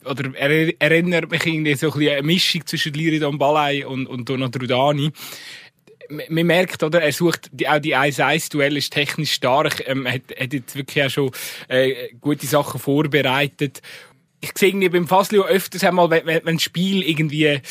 oder 0.06 0.34
er 0.36 0.82
erinnert 0.82 1.30
mich 1.30 1.46
irgendwie 1.46 1.76
so 1.76 1.88
ein 1.88 2.00
bisschen 2.00 2.14
eine 2.14 2.24
Mischung 2.24 2.66
zwischen 2.66 2.94
Liridon 2.94 3.38
Balai 3.38 3.86
und, 3.86 4.08
und 4.08 4.28
Donat 4.28 4.60
Rudani. 4.60 5.12
Man 6.30 6.48
merkt, 6.48 6.82
oder, 6.82 7.02
er 7.02 7.12
sucht 7.12 7.50
die, 7.52 7.68
auch 7.68 7.78
die 7.78 7.96
1-1-Duell 7.96 8.78
ist 8.78 8.94
technisch 8.94 9.34
stark, 9.34 9.84
ähm, 9.88 10.08
hat, 10.08 10.24
hat 10.40 10.54
jetzt 10.54 10.76
wirklich 10.76 11.06
auch 11.06 11.10
schon 11.10 11.32
äh, 11.68 12.10
gute 12.20 12.48
Sachen 12.48 12.80
vorbereitet. 12.80 13.82
Ich 14.42 14.58
sehe 14.58 14.70
irgendwie 14.70 14.90
beim 14.90 15.08
Faslio 15.08 15.44
öfters 15.44 15.84
einmal, 15.84 16.10
wenn, 16.10 16.26
wenn 16.26 16.56
das 16.56 16.64
Spiel 16.64 17.04
irgendwie 17.04 17.62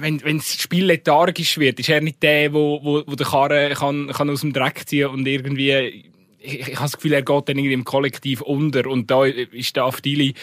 wenn, 0.00 0.22
wenn 0.22 0.38
das 0.38 0.60
Spiel 0.60 0.86
lethargisch 0.86 1.58
wird, 1.58 1.80
ist 1.80 1.88
er 1.88 2.00
nicht 2.00 2.22
der, 2.22 2.52
wo, 2.52 2.80
wo, 2.82 3.02
wo 3.06 3.14
der 3.14 3.26
Karren 3.26 3.74
kann, 3.74 4.08
kann 4.08 4.30
aus 4.30 4.40
dem 4.40 4.52
Dreck 4.52 4.88
ziehen 4.88 5.08
und 5.08 5.26
irgendwie, 5.26 6.04
ich, 6.38 6.60
ich 6.60 6.74
habe 6.74 6.84
das 6.84 6.96
Gefühl, 6.96 7.12
er 7.12 7.22
geht 7.22 7.48
dann 7.48 7.58
irgendwie 7.58 7.72
im 7.72 7.84
Kollektiv 7.84 8.40
unter 8.42 8.86
und 8.86 9.10
da 9.10 9.24
ist 9.24 9.76
der 9.76 9.84
Afdili 9.84 10.34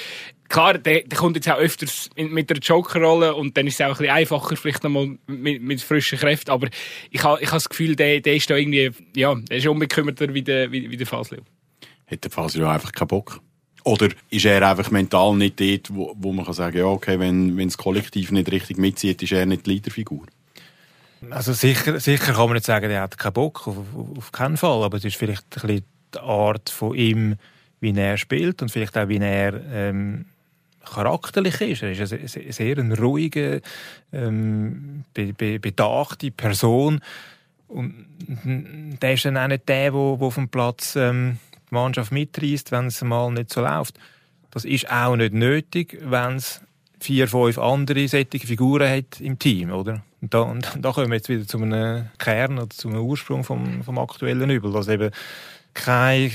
klar, 0.53 0.77
der, 0.77 1.01
der 1.01 1.17
kommt 1.17 1.35
jetzt 1.35 1.49
auch 1.49 1.57
öfters 1.57 2.09
mit 2.15 2.49
der 2.49 2.57
Jokerrolle 2.57 3.35
und 3.35 3.57
dann 3.57 3.67
ist 3.67 3.75
es 3.75 3.81
auch 3.81 3.91
ein 3.91 3.97
bisschen 3.97 4.13
einfacher, 4.13 4.55
vielleicht 4.55 4.83
nochmal 4.83 5.17
mit, 5.27 5.61
mit 5.61 5.81
frischen 5.81 6.19
Kräften. 6.19 6.51
Aber 6.51 6.69
ich 7.09 7.23
habe 7.23 7.41
ich 7.41 7.49
ha 7.49 7.55
das 7.55 7.69
Gefühl, 7.69 7.95
der, 7.95 8.21
der 8.21 8.35
ist 8.35 8.49
da 8.49 8.55
irgendwie, 8.55 8.91
ja, 9.15 9.33
der 9.35 9.57
ist 9.57 9.67
unbekümmerter 9.67 10.33
wie 10.33 10.43
der, 10.43 10.71
wie, 10.71 10.89
wie 10.89 10.97
der 10.97 11.07
Faslio. 11.07 11.41
Hat 12.05 12.23
der 12.23 12.31
Faslio 12.31 12.67
einfach 12.67 12.91
keinen 12.91 13.07
Bock? 13.07 13.41
Oder 13.83 14.09
ist 14.29 14.45
er 14.45 14.67
einfach 14.67 14.91
mental 14.91 15.35
nicht 15.35 15.59
dort, 15.59 15.93
wo, 15.93 16.15
wo 16.17 16.31
man 16.31 16.45
kann 16.45 16.53
sagen 16.53 16.77
ja, 16.77 16.85
okay, 16.85 17.19
wenn, 17.19 17.57
wenn 17.57 17.67
das 17.67 17.77
Kollektiv 17.77 18.31
nicht 18.31 18.51
richtig 18.51 18.77
mitzieht, 18.77 19.21
ist 19.21 19.31
er 19.31 19.45
nicht 19.45 19.65
die 19.65 19.71
Leaderfigur? 19.71 20.25
Also 21.29 21.53
sicher, 21.53 21.99
sicher 21.99 22.33
kann 22.33 22.45
man 22.45 22.53
nicht 22.53 22.65
sagen, 22.65 22.89
er 22.89 23.01
hat 23.01 23.17
keinen 23.17 23.33
Bock, 23.33 23.67
auf, 23.67 23.77
auf, 24.17 24.31
keinen 24.31 24.57
Fall. 24.57 24.83
Aber 24.83 24.97
es 24.97 25.05
ist 25.05 25.15
vielleicht 25.15 25.43
ein 25.57 25.67
bisschen 25.67 25.85
die 26.13 26.19
Art 26.19 26.69
von 26.69 26.95
ihm, 26.95 27.35
wie 27.79 27.93
er 27.95 28.17
spielt 28.17 28.61
und 28.61 28.69
vielleicht 28.69 28.97
auch, 28.97 29.07
wie 29.07 29.17
er 29.17 29.59
ähm, 29.71 30.25
charakterlich 30.85 31.59
ist. 31.61 31.83
Er 31.83 31.91
ist 31.91 32.13
eine 32.13 32.53
sehr 32.53 32.77
eine 32.77 32.97
ruhige, 32.97 33.61
ähm, 34.11 35.03
be, 35.13 35.33
be, 35.33 35.59
bedachte 35.59 36.31
Person. 36.31 37.01
Und 37.67 38.05
der 39.01 39.13
ist 39.13 39.25
dann 39.25 39.37
auch 39.37 39.47
nicht 39.47 39.67
der, 39.67 39.91
der, 39.91 39.91
der 39.91 39.99
auf 39.99 40.35
dem 40.35 40.49
Platz 40.49 40.95
ähm, 40.95 41.37
die 41.73 41.79
Mannschaft 41.79 42.11
mitreißt, 42.11 42.71
wenn 42.71 42.87
es 42.87 43.01
mal 43.01 43.31
nicht 43.31 43.51
so 43.51 43.61
läuft. 43.61 43.99
Das 44.51 44.65
ist 44.65 44.89
auch 44.91 45.15
nicht 45.15 45.33
nötig, 45.33 45.97
wenn 46.01 46.35
es 46.35 46.61
vier, 46.99 47.27
fünf 47.27 47.57
andere 47.57 48.07
solche 48.07 48.39
Figuren 48.39 48.89
hat 48.89 49.19
im 49.19 49.39
Team, 49.39 49.71
oder? 49.71 50.03
Und 50.21 50.33
da, 50.33 50.41
und 50.41 50.77
da 50.79 50.91
kommen 50.91 51.09
wir 51.09 51.17
jetzt 51.17 51.27
wieder 51.27 51.45
zu 51.45 51.57
einem 51.57 52.07
Kern 52.17 52.57
oder 52.57 52.69
zu 52.69 52.89
Ursprung 52.89 53.43
vom, 53.43 53.83
vom 53.83 53.97
aktuellen 53.97 54.49
Übel, 54.49 54.71
dass 54.71 54.87
eben 54.87 55.11
keine 55.73 56.31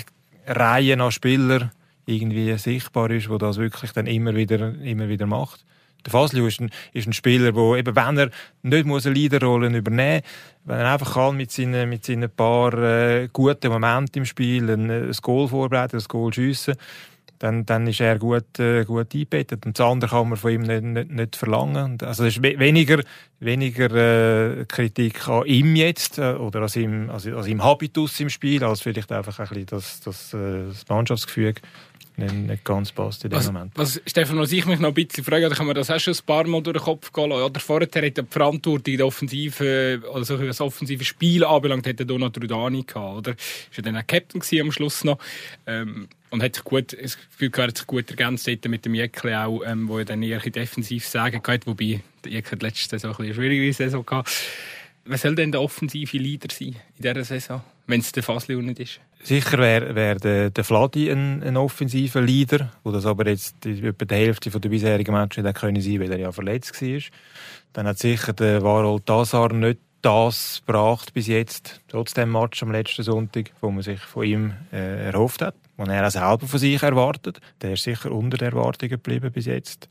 Reihe 0.46 1.00
an 1.00 1.12
Spielern 1.12 1.70
irgendwie 2.04 2.56
sichtbar 2.58 3.10
ist, 3.10 3.28
wo 3.28 3.38
das 3.38 3.56
wirklich 3.58 3.92
dann 3.92 4.06
immer 4.06 4.34
wieder, 4.34 4.74
immer 4.80 5.08
wieder 5.08 5.26
macht. 5.26 5.64
Der 6.04 6.12
Fasliu 6.12 6.46
ist 6.46 6.60
ein, 6.60 6.70
ist 6.92 7.06
ein 7.06 7.12
Spieler, 7.12 7.52
der 7.52 7.74
eben, 7.74 7.96
wenn 7.96 8.18
er 8.18 8.30
nicht 8.62 8.86
muss 8.86 9.06
eine 9.06 9.14
Leaderrolle 9.14 9.76
übernehmen 9.76 10.22
muss, 10.22 10.30
wenn 10.64 10.78
er 10.78 10.92
einfach 10.92 11.14
kann 11.14 11.36
mit 11.36 11.50
seinen, 11.50 11.88
mit 11.88 12.04
seinen 12.04 12.30
paar 12.30 12.74
äh, 12.74 13.28
guten 13.32 13.70
Momenten 13.70 14.18
im 14.18 14.24
Spiel 14.24 14.70
ein, 14.70 14.90
ein 14.90 15.12
Goal 15.22 15.48
vorbereiten, 15.48 15.96
ein 15.96 16.04
Goal 16.06 16.32
schiessen, 16.32 16.74
dann, 17.38 17.64
dann 17.66 17.86
ist 17.86 18.00
er 18.00 18.18
gut, 18.18 18.58
äh, 18.58 18.84
gut 18.84 19.14
eingebettet. 19.14 19.64
Und 19.64 19.78
das 19.78 19.86
andere 19.86 20.10
kann 20.10 20.28
man 20.28 20.38
von 20.38 20.50
ihm 20.50 20.62
nicht, 20.62 20.82
nicht, 20.82 21.10
nicht 21.10 21.36
verlangen. 21.36 21.98
Also 22.02 22.24
es 22.24 22.36
ist 22.36 22.42
weniger, 22.42 23.00
weniger 23.40 24.60
äh, 24.60 24.64
Kritik 24.66 25.28
an 25.28 25.46
ihm 25.46 25.76
jetzt 25.76 26.18
äh, 26.18 26.32
oder 26.34 26.62
an 26.62 26.68
seinem, 26.68 27.10
also 27.10 27.36
an 27.36 27.42
seinem 27.42 27.62
Habitus 27.62 28.18
im 28.20 28.30
Spiel, 28.30 28.64
als 28.64 28.80
vielleicht 28.80 29.12
einfach 29.12 29.38
ein 29.38 29.48
bisschen 29.48 29.66
das, 29.66 30.00
das, 30.00 30.34
äh, 30.34 30.66
das 30.68 30.88
Mannschaftsgefüge 30.88 31.60
nicht, 32.18 32.34
nicht 32.34 32.64
ganz 32.64 32.92
passt 32.92 33.24
in 33.24 33.30
dem 33.30 33.38
was, 33.38 33.46
Moment. 33.46 33.72
Was, 33.76 34.00
Stefan, 34.06 34.38
was 34.38 34.52
ich 34.52 34.66
mich 34.66 34.80
noch 34.80 34.88
ein 34.88 34.94
bisschen 34.94 35.24
frage, 35.24 35.48
da 35.48 35.54
kann 35.54 35.66
man 35.66 35.74
das 35.74 35.90
auch 35.90 36.00
schon 36.00 36.14
ein 36.14 36.20
paar 36.26 36.46
Mal 36.46 36.62
durch 36.62 36.76
den 36.76 36.82
Kopf 36.82 37.12
gehen 37.12 37.30
lassen. 37.30 37.42
Oder 37.42 37.60
vorher 37.60 37.88
hat 37.88 38.16
die 38.16 38.22
Verantwortung 38.28 38.96
der 38.96 39.06
Offensive, 39.06 40.02
also 40.12 40.36
das 40.36 40.60
offensive 40.60 41.04
Spiel 41.04 41.44
anbelangt, 41.44 41.86
hätte 41.86 42.04
Donat 42.04 42.36
Rudani 42.36 42.82
gehabt, 42.82 43.18
oder? 43.18 43.30
Ist 43.32 43.76
ja 43.76 43.82
dann 43.82 43.96
auch 43.96 44.06
Captain 44.06 44.42
am 44.60 44.72
Schluss 44.72 45.04
noch. 45.04 45.18
Ähm, 45.66 46.08
und 46.30 46.42
hat 46.42 46.56
sich 46.56 46.64
gut, 46.64 46.96
das 47.00 47.16
Gefühl 47.16 47.50
gehabt, 47.50 47.70
hat 47.70 47.78
sich 47.78 47.86
gut 47.86 48.10
ergänzt 48.10 48.48
mit 48.66 48.84
dem 48.84 48.94
Jäckle 48.94 49.44
auch, 49.44 49.62
ähm, 49.64 49.88
wo 49.88 49.98
er 49.98 50.04
dann 50.04 50.22
eher 50.22 50.40
defensiv 50.40 51.06
sagen 51.06 51.42
kann, 51.42 51.60
wobei 51.64 52.00
der 52.24 52.32
Jäckle 52.32 52.58
letzte 52.60 52.98
Saison 52.98 53.12
ein 53.12 53.16
bisschen 53.16 53.26
eine 53.26 53.34
schwierige 53.34 53.72
Saison 53.72 54.04
gehabt. 54.04 54.30
Wer 55.04 55.18
soll 55.18 55.34
denn 55.34 55.52
der 55.52 55.62
offensive 55.62 56.18
Leader 56.18 56.52
sein 56.52 56.76
in 56.96 57.02
dieser 57.02 57.24
Saison, 57.24 57.62
wenn 57.86 58.00
es 58.00 58.12
der 58.12 58.22
Fasli 58.22 58.56
nicht 58.56 58.80
ist? 58.80 59.00
Sicher 59.22 59.58
wäre 59.58 59.94
wär 59.94 60.14
der, 60.14 60.50
der 60.50 60.64
Fladi 60.64 61.10
ein, 61.10 61.42
ein 61.42 61.56
offensiver 61.56 62.20
Leader, 62.20 62.70
wo 62.84 62.92
das 62.92 63.04
aber 63.04 63.28
jetzt 63.28 63.66
etwa 63.66 64.04
die 64.04 64.14
Hälfte 64.14 64.50
der 64.50 64.68
bisherigen 64.68 65.12
Matches 65.12 65.44
nicht 65.44 65.56
können 65.56 65.80
sein, 65.80 66.00
weil 66.00 66.12
er 66.12 66.18
ja 66.18 66.32
verletzt 66.32 66.80
war. 66.80 67.00
Dann 67.72 67.86
hat 67.86 67.98
sicher 67.98 68.32
der 68.32 68.62
Varol 68.62 69.00
Tazar 69.00 69.52
nicht 69.52 69.80
das 70.02 70.62
gebracht 70.64 71.12
bis 71.12 71.26
jetzt, 71.26 71.80
trotz 71.88 72.14
dem 72.14 72.30
Match 72.30 72.62
am 72.62 72.70
letzten 72.70 73.02
Sonntag, 73.02 73.50
wo 73.60 73.70
man 73.70 73.82
sich 73.82 74.00
von 74.00 74.24
ihm 74.24 74.52
äh, 74.72 75.06
erhofft 75.06 75.42
hat, 75.42 75.54
was 75.76 75.88
er 75.88 76.06
auch 76.06 76.10
selber 76.10 76.46
von 76.46 76.58
sich 76.58 76.82
erwartet. 76.82 77.40
Der 77.60 77.72
ist 77.72 77.82
sicher 77.82 78.12
unter 78.12 78.36
der 78.36 78.52
Erwartungen 78.52 78.90
geblieben 78.90 79.32
bis 79.32 79.46
jetzt. 79.46 79.88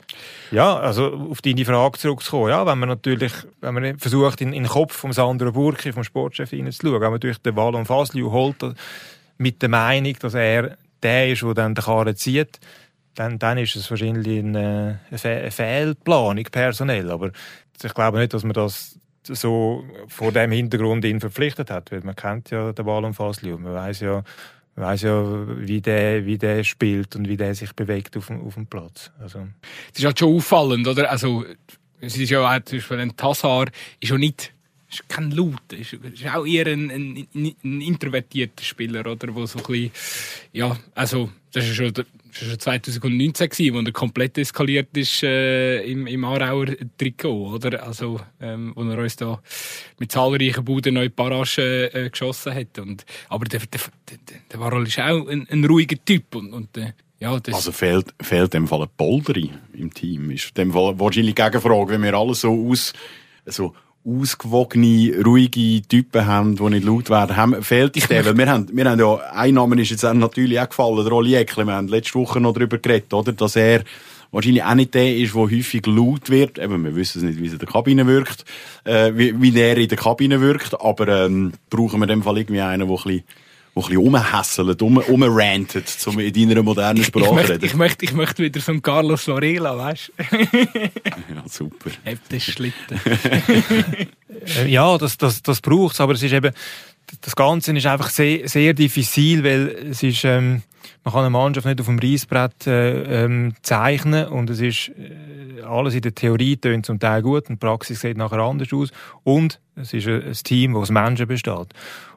Ja, 0.50 0.78
also 0.78 1.12
auf 1.30 1.42
deine 1.42 1.64
Frage 1.64 1.98
zurückzukommen, 1.98 2.48
ja, 2.48 2.64
wenn 2.64 2.78
man 2.78 2.88
natürlich, 2.88 3.32
wenn 3.60 3.74
man 3.74 3.98
versucht, 3.98 4.40
in, 4.40 4.52
in 4.52 4.62
den 4.62 4.72
Kopf 4.72 4.96
vom 4.96 5.12
Sandro 5.12 5.52
Burki, 5.52 5.92
vom 5.92 6.04
Sportchef 6.04 6.50
hineinzuschauen, 6.50 6.94
wenn 6.94 7.00
man 7.02 7.12
natürlich 7.12 7.38
den 7.38 7.56
Wallon 7.56 7.84
Fasliu 7.84 8.32
holt, 8.32 8.62
mit 9.38 9.62
der 9.62 9.68
Meinung, 9.68 10.14
dass 10.20 10.34
er 10.34 10.76
der 11.02 11.32
ist, 11.32 11.42
der 11.42 11.54
dann 11.54 11.74
den 11.74 11.84
Karren 11.84 12.16
zieht, 12.16 12.60
dann, 13.14 13.38
dann 13.38 13.58
ist 13.58 13.76
es 13.76 13.90
wahrscheinlich 13.90 14.38
eine, 14.40 15.00
eine 15.10 15.50
Fehlplanung 15.50 16.44
personell. 16.44 17.10
Aber 17.10 17.30
ich 17.82 17.94
glaube 17.94 18.18
nicht, 18.18 18.34
dass 18.34 18.44
man 18.44 18.52
das 18.52 18.98
so 19.24 19.84
vor 20.06 20.32
dem 20.32 20.52
Hintergrund 20.52 21.04
ihn 21.04 21.20
verpflichtet 21.20 21.70
hat, 21.70 21.90
weil 21.92 22.00
man 22.00 22.16
kennt 22.16 22.50
ja 22.50 22.72
den 22.72 22.86
Wallon 22.86 23.14
Fasliu, 23.14 23.58
man 23.58 23.74
weiß 23.74 24.00
ja, 24.00 24.22
weiß 24.76 25.02
ja, 25.02 25.58
wie 25.66 25.80
der, 25.80 26.24
wie 26.24 26.38
der 26.38 26.64
spielt 26.64 27.16
und 27.16 27.28
wie 27.28 27.36
der 27.36 27.54
sich 27.54 27.74
bewegt 27.74 28.16
auf 28.16 28.28
dem, 28.28 28.46
auf 28.46 28.54
dem 28.54 28.66
Platz. 28.66 29.10
Also. 29.20 29.46
Es 29.92 29.98
ist 29.98 30.04
halt 30.04 30.18
schon 30.18 30.36
auffallend, 30.36 30.86
oder? 30.86 31.10
Also, 31.10 31.44
es 32.00 32.16
ist 32.16 32.30
ja 32.30 32.40
auch, 32.40 32.64
zum 32.64 32.78
Beispiel 32.78 33.00
ein 33.00 33.16
Tassar 33.16 33.66
ist 34.00 34.10
ja 34.10 34.16
nicht 34.16 34.54
ist 34.90 35.08
kein 35.08 35.30
Laut, 35.30 35.72
ist, 35.72 35.92
ist 35.92 36.26
auch 36.26 36.46
eher 36.46 36.66
ein, 36.66 36.90
ein, 36.90 37.28
ein, 37.34 37.80
introvertierter 37.80 38.64
Spieler, 38.64 39.06
oder? 39.06 39.34
Wo 39.34 39.44
so 39.44 39.58
ein 39.58 39.64
bisschen, 39.64 39.90
ja, 40.52 40.76
also, 40.94 41.30
das 41.52 41.66
ist 41.66 41.76
schon, 41.76 41.92
das 41.92 42.06
ist 42.32 42.48
schon 42.48 42.58
2019 42.58 43.48
gewesen, 43.50 43.74
wo 43.74 43.80
er 43.80 43.92
komplett 43.92 44.38
eskaliert 44.38 44.96
ist, 44.96 45.22
äh, 45.22 45.82
im, 45.82 46.06
im 46.06 46.24
Aarauer 46.24 46.68
Trikot, 46.96 47.54
oder? 47.54 47.82
Also, 47.82 48.20
ähm, 48.40 48.72
wo 48.74 48.82
er 48.84 48.98
uns 48.98 49.16
da 49.16 49.40
mit 49.98 50.10
zahlreichen 50.10 50.64
Buden 50.64 50.94
neue 50.94 51.10
Paragen 51.10 51.88
äh, 51.92 52.08
geschossen 52.10 52.54
hat. 52.54 52.78
Und, 52.78 53.04
aber 53.28 53.44
der, 53.44 53.60
der, 53.60 53.80
der, 54.50 54.60
Varol 54.60 54.86
ist 54.86 54.98
auch 54.98 55.28
ein, 55.28 55.46
ein 55.50 55.64
ruhiger 55.66 56.02
Typ 56.02 56.34
und, 56.34 56.52
und 56.52 56.76
äh, 56.78 56.92
ja, 57.20 57.36
also 57.52 57.72
fehlt, 57.72 58.14
fehlt 58.22 58.54
dem 58.54 58.68
Fall 58.68 58.82
ein 58.82 58.88
Poldery 58.96 59.50
im 59.72 59.92
Team. 59.92 60.30
Ist 60.30 60.56
dem 60.56 60.72
Fall 60.72 60.98
wahrscheinlich 61.00 61.34
Gegenfrage, 61.34 61.90
wenn 61.90 62.02
wir 62.04 62.14
alles 62.14 62.42
so 62.42 62.70
aus, 62.70 62.92
so 63.44 63.74
ausgewogene, 64.08 65.22
ruhige 65.24 65.82
Typen 65.82 66.26
haben, 66.26 66.56
die 66.56 66.62
nicht 66.64 66.84
laut 66.84 67.10
werden, 67.10 67.36
haben, 67.36 67.62
fehlt 67.62 67.96
der? 68.08 68.24
Weil 68.24 68.36
wir 68.36 68.48
haben, 68.48 68.68
wir 68.72 68.84
haben 68.88 68.98
ja, 68.98 69.16
ein 69.32 69.54
Name 69.54 69.80
ist 69.80 69.90
jetzt 69.90 70.02
natürlich 70.02 70.58
auch 70.60 70.68
gefallen, 70.68 70.96
der 70.96 71.08
Rolli 71.08 71.34
Eckle. 71.34 71.64
Wir 71.64 71.74
haben 71.74 71.88
letzte 71.88 72.14
Woche 72.14 72.40
noch 72.40 72.52
darüber 72.52 72.78
geredet, 72.78 73.12
oder? 73.12 73.32
Dass 73.32 73.56
er 73.56 73.84
wahrscheinlich 74.30 74.62
auch 74.62 74.74
nicht 74.74 74.94
der 74.94 75.16
ist, 75.16 75.34
der 75.34 75.42
häufig 75.42 75.86
laut 75.86 76.30
wird. 76.30 76.58
Eben, 76.58 76.84
wir 76.84 76.96
wissen 76.96 77.18
es 77.18 77.24
nicht, 77.24 77.40
wie 77.40 77.46
es 77.46 77.52
in 77.52 77.58
der 77.58 77.68
Kabine 77.68 78.06
wirkt, 78.06 78.44
äh, 78.84 79.12
wie, 79.14 79.40
wie 79.40 79.58
er 79.58 79.76
in 79.76 79.88
der 79.88 79.98
Kabine 79.98 80.40
wirkt, 80.40 80.80
aber, 80.80 81.08
ähm, 81.26 81.52
brauchen 81.70 82.00
wir 82.00 82.04
in 82.04 82.20
dem 82.20 82.22
Fall 82.22 82.38
irgendwie 82.38 82.60
einen, 82.60 82.86
der 82.86 82.96
ein 82.96 83.02
bisschen 83.02 83.22
der 83.78 83.98
ein 83.98 84.12
bisschen 84.12 84.14
rumhässelt, 84.14 84.82
um, 84.82 84.96
umrantet, 84.98 85.96
um 86.06 86.18
in 86.18 86.32
deiner 86.32 86.62
modernen 86.62 87.04
Sprache 87.04 87.26
ich 87.26 87.48
möchte, 87.48 87.66
ich 87.66 87.74
möchte, 87.74 88.04
ich 88.04 88.12
möchte 88.12 88.42
wieder 88.42 88.60
so 88.60 88.72
einen 88.72 88.82
Carlos 88.82 89.26
Varela, 89.28 89.76
weißt 89.76 90.12
du? 90.16 90.38
ja, 91.34 91.42
super. 91.46 91.90
Habt 92.04 92.32
das 92.32 92.42
Schlitten. 92.42 93.00
Äh, 94.56 94.68
ja, 94.68 94.96
das, 94.98 95.16
das, 95.18 95.42
das 95.42 95.60
braucht 95.60 95.94
es, 95.94 96.00
aber 96.00 96.12
es 96.12 96.22
ist 96.22 96.32
eben, 96.32 96.52
das 97.20 97.34
Ganze 97.34 97.76
ist 97.76 97.86
einfach 97.86 98.10
sehr, 98.10 98.48
sehr 98.48 98.74
diffizil, 98.74 99.44
weil 99.44 99.68
es 99.90 100.02
ist, 100.02 100.24
ähm, 100.24 100.62
man 101.04 101.12
kann 101.12 101.22
eine 101.22 101.30
Mannschaft 101.30 101.66
nicht 101.66 101.80
auf 101.80 101.86
dem 101.86 101.98
Reißbrett 101.98 102.66
äh, 102.66 103.24
ähm, 103.24 103.54
zeichnen 103.62 104.28
und 104.28 104.50
es 104.50 104.60
ist 104.60 104.90
äh, 104.90 105.62
alles 105.62 105.94
in 105.94 106.02
der 106.02 106.14
Theorie 106.14 106.56
tönt 106.56 106.86
zum 106.86 106.98
Teil 106.98 107.22
gut 107.22 107.48
und 107.48 107.62
die 107.62 107.66
Praxis 107.66 108.00
sieht 108.00 108.16
nachher 108.16 108.38
anders 108.38 108.72
aus 108.72 108.90
und 109.24 109.60
es 109.76 109.92
ist 109.92 110.06
ein, 110.06 110.22
ein 110.22 110.32
Team, 110.32 110.74
das 110.74 110.82
aus 110.82 110.90
Menschen 110.90 111.26
besteht. 111.26 111.68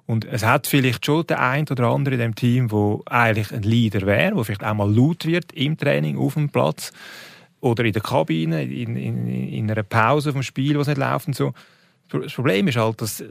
Und 0.06 0.26
es 0.26 0.44
hat 0.44 0.68
vielleicht 0.68 1.06
schon 1.06 1.26
der 1.28 1.40
ein 1.42 1.68
oder 1.70 1.88
andere 1.88 2.16
in 2.16 2.22
dem 2.22 2.36
Team, 2.36 2.72
wo 2.72 3.02
eigentlich 3.06 3.54
ein 3.54 3.64
Leader 3.64 4.02
wäre, 4.06 4.36
wo 4.36 4.44
vielleicht 4.44 4.64
auch 4.64 4.74
mal 4.74 4.92
laut 4.94 5.26
wird 5.26 5.52
im 5.54 5.78
Training, 5.78 6.18
auf 6.18 6.34
dem 6.34 6.50
Platz 6.50 6.92
oder 7.62 7.86
in 7.86 7.94
der 7.94 8.02
Kabine, 8.02 8.64
in, 8.64 8.96
in, 8.98 9.28
in 9.28 9.72
einer 9.72 9.84
Pause 9.84 10.34
vom 10.34 10.44
Spiel, 10.44 10.78
was 10.78 10.88
nicht 10.88 10.98
läuft 10.98 11.28
und 11.28 11.36
so. 11.36 11.54
Das 12.10 12.34
Problem 12.34 12.68
ist 12.68 12.76
halt, 12.76 13.02
dass, 13.02 13.24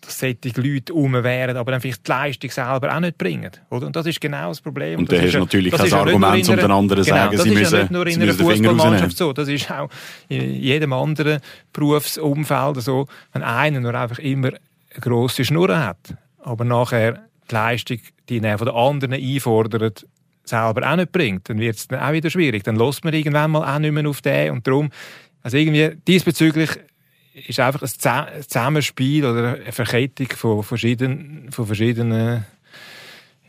dass 0.00 0.18
solche 0.18 0.60
Leute 0.60 0.94
um 0.94 1.12
wären, 1.12 1.56
aber 1.56 1.72
dann 1.72 1.80
vielleicht 1.80 2.06
die 2.06 2.10
Leistung 2.10 2.50
selber 2.50 2.94
auch 2.94 3.00
nicht 3.00 3.18
bringen. 3.18 3.50
Oder? 3.68 3.86
Und 3.86 3.96
das 3.96 4.06
ist 4.06 4.20
genau 4.20 4.48
das 4.48 4.60
Problem. 4.60 5.00
Und 5.00 5.10
das, 5.10 5.24
ist 5.24 5.34
ja, 5.34 5.40
natürlich 5.40 5.74
kein 5.74 5.92
Argument, 5.92 6.48
um 6.48 6.56
den 6.56 6.70
anderen 6.70 7.02
zu 7.02 7.10
genau, 7.10 7.24
sagen, 7.24 7.38
sie 7.38 7.50
müssen 7.50 7.62
Das 7.62 7.66
ist 7.66 7.72
ja 7.72 7.78
nicht 7.80 7.90
nur 7.90 8.06
in 8.06 8.22
einer 8.22 8.34
Fußballmannschaft 8.34 9.16
so, 9.16 9.32
das 9.32 9.48
ist 9.48 9.70
auch 9.70 9.88
in 10.28 10.54
jedem 10.54 10.92
anderen 10.92 11.40
Berufsumfeld 11.72 12.80
so, 12.80 13.08
wenn 13.32 13.42
einer 13.42 13.80
nur 13.80 13.94
einfach 13.94 14.20
immer 14.20 14.52
eine 14.92 15.00
grosse 15.00 15.44
Schnur 15.44 15.76
hat, 15.78 16.14
aber 16.38 16.64
nachher 16.64 17.24
die 17.50 17.54
Leistung, 17.54 17.98
die 18.28 18.38
er 18.38 18.58
von 18.58 18.66
den 18.66 18.76
anderen 18.76 19.14
einfordert, 19.14 20.06
selber 20.44 20.90
auch 20.90 20.96
nicht 20.96 21.12
bringt, 21.12 21.48
dann 21.48 21.58
wird 21.58 21.76
es 21.76 21.88
dann 21.88 22.00
auch 22.00 22.12
wieder 22.12 22.30
schwierig. 22.30 22.64
Dann 22.64 22.76
lässt 22.76 23.04
man 23.04 23.14
irgendwann 23.14 23.52
mal 23.52 23.74
auch 23.74 23.78
nicht 23.78 23.92
mehr 23.92 24.08
auf 24.08 24.20
den 24.20 24.52
und 24.52 24.66
darum, 24.66 24.90
also 25.42 25.56
irgendwie 25.56 25.96
diesbezüglich 26.06 26.70
ist 27.34 27.60
einfach 27.60 27.82
ein 27.82 28.42
Zusammenspiel 28.42 29.24
oder 29.24 29.54
eine 29.54 29.72
Verkettung 29.72 30.28
von 30.34 30.62
verschiedenen, 30.62 31.50
von 31.50 31.66
verschiedenen 31.66 32.44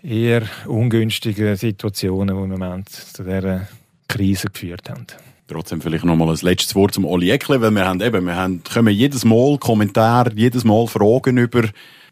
eher 0.03 0.43
ungünstigen 0.65 1.55
Situationen, 1.55 2.35
die 2.35 2.43
im 2.43 2.49
Moment 2.49 2.89
zu 2.89 3.23
dieser 3.23 3.67
Krise 4.07 4.49
geführt 4.49 4.89
haben. 4.89 5.07
Trotzdem 5.51 5.81
vielleicht 5.81 6.05
noch 6.05 6.15
mal 6.15 6.29
ein 6.29 6.37
letztes 6.43 6.75
Wort 6.75 6.93
zum 6.93 7.03
Oli 7.03 7.29
Eckle, 7.29 7.59
weil 7.59 7.71
wir 7.71 7.85
haben 7.85 7.99
eben, 7.99 8.25
wir 8.25 8.37
haben, 8.37 8.63
kommen 8.63 8.93
jedes 8.93 9.25
Mal 9.25 9.57
Kommentare, 9.57 10.31
jedes 10.33 10.63
Mal 10.63 10.87
Fragen 10.87 11.37
über, 11.37 11.63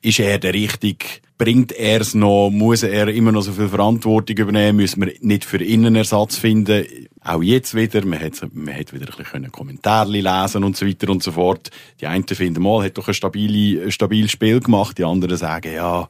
ist 0.01 0.19
er 0.19 0.39
der 0.39 0.53
richtige, 0.53 1.05
bringt 1.37 1.71
er 1.71 2.01
es 2.01 2.13
noch, 2.13 2.49
muss 2.49 2.83
er 2.83 3.07
immer 3.07 3.31
noch 3.31 3.43
so 3.43 3.53
viel 3.53 3.69
Verantwortung 3.69 4.35
übernehmen, 4.35 4.75
müssen 4.75 5.01
wir 5.01 5.13
nicht 5.21 5.45
für 5.45 5.63
ihn 5.63 5.85
einen 5.85 5.95
Ersatz 5.95 6.35
finden. 6.35 6.85
Auch 7.23 7.41
jetzt 7.41 7.75
wieder, 7.75 8.05
man 8.05 8.19
hat, 8.19 8.33
man 8.51 8.75
hat 8.75 8.91
wieder 8.91 9.07
ein 9.07 9.23
bisschen 9.23 9.51
Kommentare 9.53 10.09
lesen 10.09 10.65
und 10.65 10.75
so 10.75 10.85
weiter 10.85 11.09
und 11.09 11.23
so 11.23 11.31
fort. 11.31 11.71
Die 12.01 12.07
einen 12.07 12.27
finden 12.27 12.61
mal, 12.61 12.83
hat 12.83 12.97
doch 12.97 13.07
ein, 13.07 13.13
stabile, 13.13 13.85
ein 13.85 13.91
stabiles 13.93 14.31
Spiel 14.31 14.59
gemacht, 14.59 14.97
die 14.97 15.05
anderen 15.05 15.37
sagen, 15.37 15.73
ja, 15.73 16.09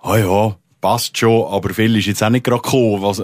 ah 0.00 0.16
ja, 0.16 0.56
passt 0.80 1.18
schon, 1.18 1.46
aber 1.46 1.74
viel 1.74 1.96
ist 1.96 2.06
jetzt 2.06 2.22
auch 2.22 2.30
nicht 2.30 2.44
gerade 2.44 2.62
gekommen. 2.62 3.02
Was, 3.02 3.22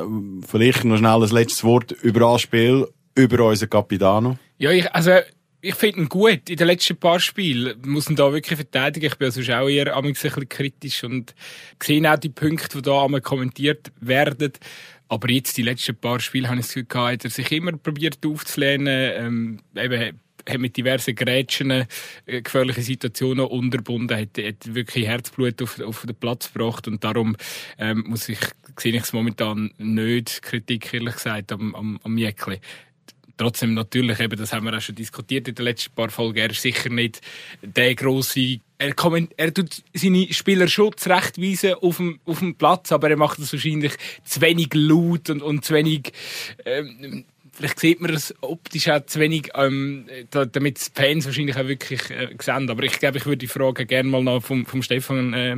vielleicht 0.48 0.84
noch 0.84 0.98
schnell 0.98 1.22
ein 1.22 1.30
letztes 1.30 1.64
Wort 1.64 1.92
über 1.92 2.20
das 2.20 2.42
Spiel, 2.42 2.86
über 3.14 3.46
unseren 3.46 3.70
Capitano. 3.70 4.38
Ja, 4.58 4.70
ich, 4.70 4.90
also, 4.92 5.12
ich 5.60 5.74
finde 5.74 6.00
ihn 6.00 6.08
gut. 6.08 6.48
In 6.50 6.56
den 6.56 6.66
letzten 6.66 6.96
paar 6.96 7.20
Spielen 7.20 7.80
muss 7.86 8.10
ihn 8.10 8.16
da 8.16 8.32
wirklich 8.32 8.56
verteidigen. 8.56 9.06
Ich 9.06 9.16
bin 9.16 9.26
also 9.26 9.40
auch 9.52 9.68
eher 9.68 9.96
ein 9.96 10.02
bisschen 10.12 10.48
kritisch 10.48 11.04
und 11.04 11.34
sehe 11.82 12.12
auch 12.12 12.18
die 12.18 12.28
Punkte, 12.28 12.78
die 12.78 12.82
da 12.82 13.06
kommentiert 13.20 13.90
werden. 14.00 14.52
Aber 15.08 15.30
jetzt, 15.30 15.56
die 15.56 15.62
letzten 15.62 15.96
paar 15.96 16.20
Spiele, 16.20 16.48
habe 16.48 16.58
ich 16.58 16.66
das 16.66 16.74
Gefühl 16.74 16.86
gehabt, 16.86 17.12
hat 17.12 17.24
er 17.24 17.30
sich 17.30 17.52
immer 17.52 17.72
probiert 17.72 18.18
aufzulehnen. 18.26 19.12
Ähm, 19.16 19.60
eben, 19.76 20.20
hat 20.48 20.58
mit 20.58 20.76
diversen 20.76 21.14
Grätschen 21.14 21.70
äh, 21.70 21.86
gefährliche 22.26 22.82
Situationen 22.82 23.46
unterbunden, 23.46 24.16
hat, 24.16 24.38
hat 24.38 24.74
wirklich 24.74 25.06
Herzblut 25.06 25.62
auf, 25.62 25.80
auf 25.80 26.04
den 26.06 26.14
Platz 26.14 26.52
gebracht 26.52 26.88
und 26.88 27.02
darum 27.04 27.36
ähm, 27.78 28.04
muss 28.06 28.28
ich, 28.28 28.38
sehe 28.78 28.94
ich 28.94 29.02
es 29.02 29.12
momentan 29.12 29.70
nicht, 29.78 30.42
Kritik 30.42 30.92
ehrlich 30.92 31.14
gesagt, 31.14 31.52
am, 31.52 31.74
am, 31.74 32.00
am 32.02 32.18
Jäckli. 32.18 32.60
Trotzdem 33.36 33.74
natürlich, 33.74 34.20
eben, 34.20 34.38
das 34.38 34.52
haben 34.52 34.64
wir 34.64 34.76
auch 34.76 34.80
schon 34.80 34.94
diskutiert 34.94 35.48
in 35.48 35.56
den 35.56 35.64
letzten 35.64 35.92
paar 35.92 36.10
Folgen, 36.10 36.38
er 36.38 36.50
ist 36.50 36.62
sicher 36.62 36.88
nicht 36.88 37.20
der 37.62 37.94
grosse 37.96 38.60
er, 38.78 38.94
komment, 38.94 39.32
er 39.36 39.52
tut 39.52 39.82
seine 39.92 40.32
Spieler 40.32 40.68
schon 40.68 40.96
zurechtweisen 40.96 41.74
auf 41.74 41.96
dem, 41.96 42.20
auf 42.24 42.40
dem 42.40 42.54
Platz, 42.54 42.92
aber 42.92 43.10
er 43.10 43.16
macht 43.16 43.40
das 43.40 43.52
wahrscheinlich 43.52 43.92
zu 44.24 44.40
wenig 44.40 44.68
laut 44.74 45.30
und, 45.30 45.42
und 45.42 45.64
zu 45.64 45.74
wenig 45.74 46.12
ähm, 46.64 47.24
vielleicht 47.54 47.80
sieht 47.80 48.00
man 48.00 48.12
es 48.12 48.34
optisch 48.40 48.88
auch 48.88 49.04
zu 49.06 49.20
wenig, 49.20 49.50
ähm, 49.54 50.06
damit 50.30 50.78
die 50.78 51.00
Fans 51.00 51.26
wahrscheinlich 51.26 51.56
auch 51.56 51.66
wirklich 51.66 52.10
äh, 52.10 52.28
sehen. 52.40 52.68
Aber 52.68 52.82
ich 52.82 52.98
glaube, 52.98 53.18
ich 53.18 53.26
würde 53.26 53.38
die 53.38 53.46
Frage 53.46 53.86
gerne 53.86 54.08
mal 54.08 54.22
noch 54.22 54.40
vom, 54.40 54.66
vom 54.66 54.82
Stefan 54.82 55.32
äh, 55.32 55.56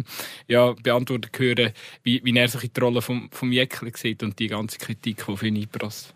ja, 0.49 0.73
beantworten 0.83 1.31
hören, 1.37 1.73
wie, 2.03 2.21
wie 2.25 2.37
er 2.37 2.49
die 2.49 2.81
Rolle 2.81 3.03
vom, 3.03 3.29
vom 3.33 3.53
Jäckli 3.53 3.93
sieht 3.95 4.23
und 4.23 4.39
die 4.39 4.49
ganze 4.49 4.79
Kritik, 4.79 5.25
die 5.27 5.37
für 5.37 5.47
ihn 5.47 5.57
einprasst. 5.57 6.15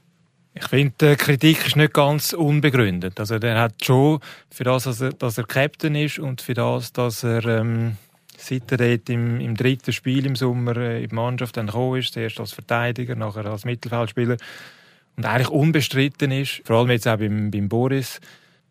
Ich 0.53 0.67
finde, 0.67 0.95
die 1.01 1.17
Kritik 1.17 1.67
ist 1.67 1.77
nicht 1.77 1.93
ganz 1.93 2.33
unbegründet. 2.33 3.21
Also, 3.21 3.39
der 3.39 3.61
hat 3.61 3.85
schon 3.85 4.19
für 4.51 4.65
das, 4.65 4.85
dass 4.85 5.01
er, 5.01 5.13
dass 5.13 5.39
er 5.39 5.45
Captain 5.45 5.95
ist 5.95 6.19
und 6.19 6.41
für 6.41 6.55
das, 6.55 6.93
dass 6.93 7.23
er 7.23 7.45
ähm, 7.47 7.97
seit 8.37 8.71
er 8.73 8.79
dort 8.79 9.09
im, 9.11 9.41
im 9.41 9.57
dritten 9.57 9.93
Spiel 9.93 10.27
im 10.27 10.35
Sommer 10.35 10.77
äh, 10.77 11.03
in 11.03 11.09
die 11.09 11.15
Mannschaft 11.15 11.57
dann 11.57 11.67
gekommen 11.67 12.01
ist, 12.01 12.13
zuerst 12.13 12.41
als 12.41 12.53
Verteidiger, 12.53 13.15
nachher 13.15 13.47
als 13.47 13.65
Mittelfeldspieler, 13.65 14.37
und 15.17 15.25
eigentlich 15.27 15.49
unbestritten 15.49 16.31
ist, 16.33 16.63
vor 16.65 16.77
allem 16.77 16.91
jetzt 16.91 17.07
auch 17.07 17.19
beim, 17.19 17.51
beim 17.51 17.69
Boris, 17.69 18.21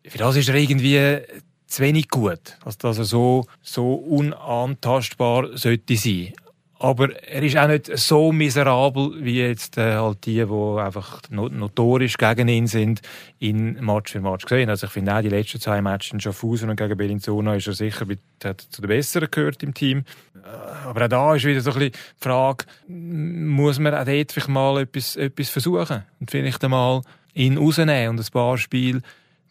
für 0.04 0.18
das 0.18 0.36
ist 0.36 0.48
er 0.48 0.54
irgendwie 0.54 1.20
zu 1.66 1.82
wenig 1.82 2.08
gut, 2.08 2.58
also 2.64 2.78
dass 2.80 2.98
er 2.98 3.04
so, 3.04 3.46
so 3.62 3.94
unantastbar 3.94 5.56
sollte 5.56 5.96
sein. 5.96 6.32
Aber 6.82 7.14
er 7.28 7.42
ist 7.42 7.58
auch 7.58 7.68
nicht 7.68 7.94
so 7.98 8.32
miserabel 8.32 9.12
wie 9.22 9.38
jetzt 9.38 9.76
äh, 9.76 9.96
halt 9.96 10.24
die, 10.24 10.42
die 10.46 10.80
einfach 10.80 11.20
notorisch 11.28 12.16
gegen 12.16 12.48
ihn 12.48 12.66
sind, 12.66 13.02
in 13.38 13.74
Match 13.84 14.12
für 14.12 14.22
Match 14.22 14.46
gesehen. 14.46 14.70
Also 14.70 14.86
ich 14.86 14.92
finde 14.94 15.14
auch 15.14 15.20
die 15.20 15.28
letzten 15.28 15.60
zwei 15.60 15.82
Matches 15.82 16.14
in 16.14 16.20
Schaffhausen 16.20 16.70
und 16.70 16.76
gegen 16.76 16.96
Bellinzona 16.96 17.54
ist 17.56 17.66
er 17.66 17.74
sicher 17.74 18.06
hat 18.42 18.62
zu 18.62 18.80
den 18.80 18.88
Besseren 18.88 19.28
gehört 19.30 19.62
im 19.62 19.74
Team. 19.74 20.04
Äh, 20.42 20.86
aber 20.86 21.04
auch 21.04 21.08
da 21.08 21.34
ist 21.34 21.44
wieder 21.44 21.60
so 21.60 21.72
ein 21.72 21.78
bisschen 21.80 21.92
die 21.92 22.24
Frage, 22.24 22.64
muss 22.88 23.78
man 23.78 23.94
auch 23.94 24.06
dort 24.06 24.32
vielleicht 24.32 24.48
mal 24.48 24.80
etwas, 24.80 25.16
etwas 25.16 25.50
versuchen 25.50 26.04
und 26.18 26.30
vielleicht 26.30 26.64
einmal 26.64 27.02
ihn 27.34 27.58
rausnehmen 27.58 28.08
und 28.08 28.20
ein 28.20 28.32
paar 28.32 28.56
Spiele 28.56 29.02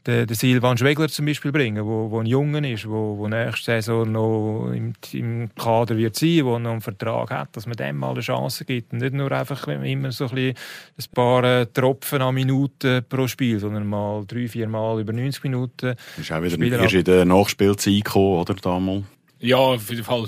den, 0.10 0.28
den 0.28 0.36
Silvan 0.36 0.78
Schwegler 0.78 1.08
zum 1.08 1.26
Beispiel 1.26 1.52
bringen, 1.52 1.86
wo, 1.86 2.10
wo 2.12 2.20
ein 2.20 2.26
Junge 2.26 2.72
ist, 2.72 2.88
wo, 2.88 3.18
wo 3.18 3.28
nächste 3.28 3.66
Saison 3.66 4.12
noch 4.12 4.72
im, 4.74 4.94
im 5.14 5.50
Kader 5.56 5.98
wird 5.98 6.16
sein, 6.16 6.46
wo 6.46 6.60
noch 6.60 6.72
einen 6.72 6.82
Vertrag 6.82 7.32
hat, 7.32 7.56
dass 7.56 7.66
man 7.66 7.78
dem 7.78 7.98
mal 7.98 8.12
eine 8.12 8.22
Chance 8.22 8.66
gibt 8.66 8.92
und 8.92 9.00
nicht 9.00 9.14
nur 9.14 9.32
einfach 9.32 9.68
immer 9.68 10.12
so 10.12 10.26
ein, 10.26 10.36
bisschen 10.36 10.56
ein 10.98 11.14
paar 11.14 11.44
äh, 11.44 11.66
Tropfen 11.68 12.22
an 12.22 12.36
Minuten 12.36 13.04
pro 13.08 13.28
Spiel, 13.28 13.60
sondern 13.60 13.88
mal 13.88 14.26
drei, 14.26 14.48
vier 14.48 14.68
Mal 14.68 15.02
über 15.02 15.14
90 15.14 15.44
Minuten. 15.44 15.96
Ist 16.18 16.32
auch 16.32 16.42
wieder 16.42 16.84
ist 16.84 16.94
in 16.94 17.04
der 17.04 17.26
Nachspielzeit 17.26 18.04
gekommen, 18.04 18.40
oder 18.40 18.56
damals? 18.56 19.06
Ja, 19.40 19.58
auf 19.58 19.90
jeden 19.90 20.04
Fall. 20.04 20.26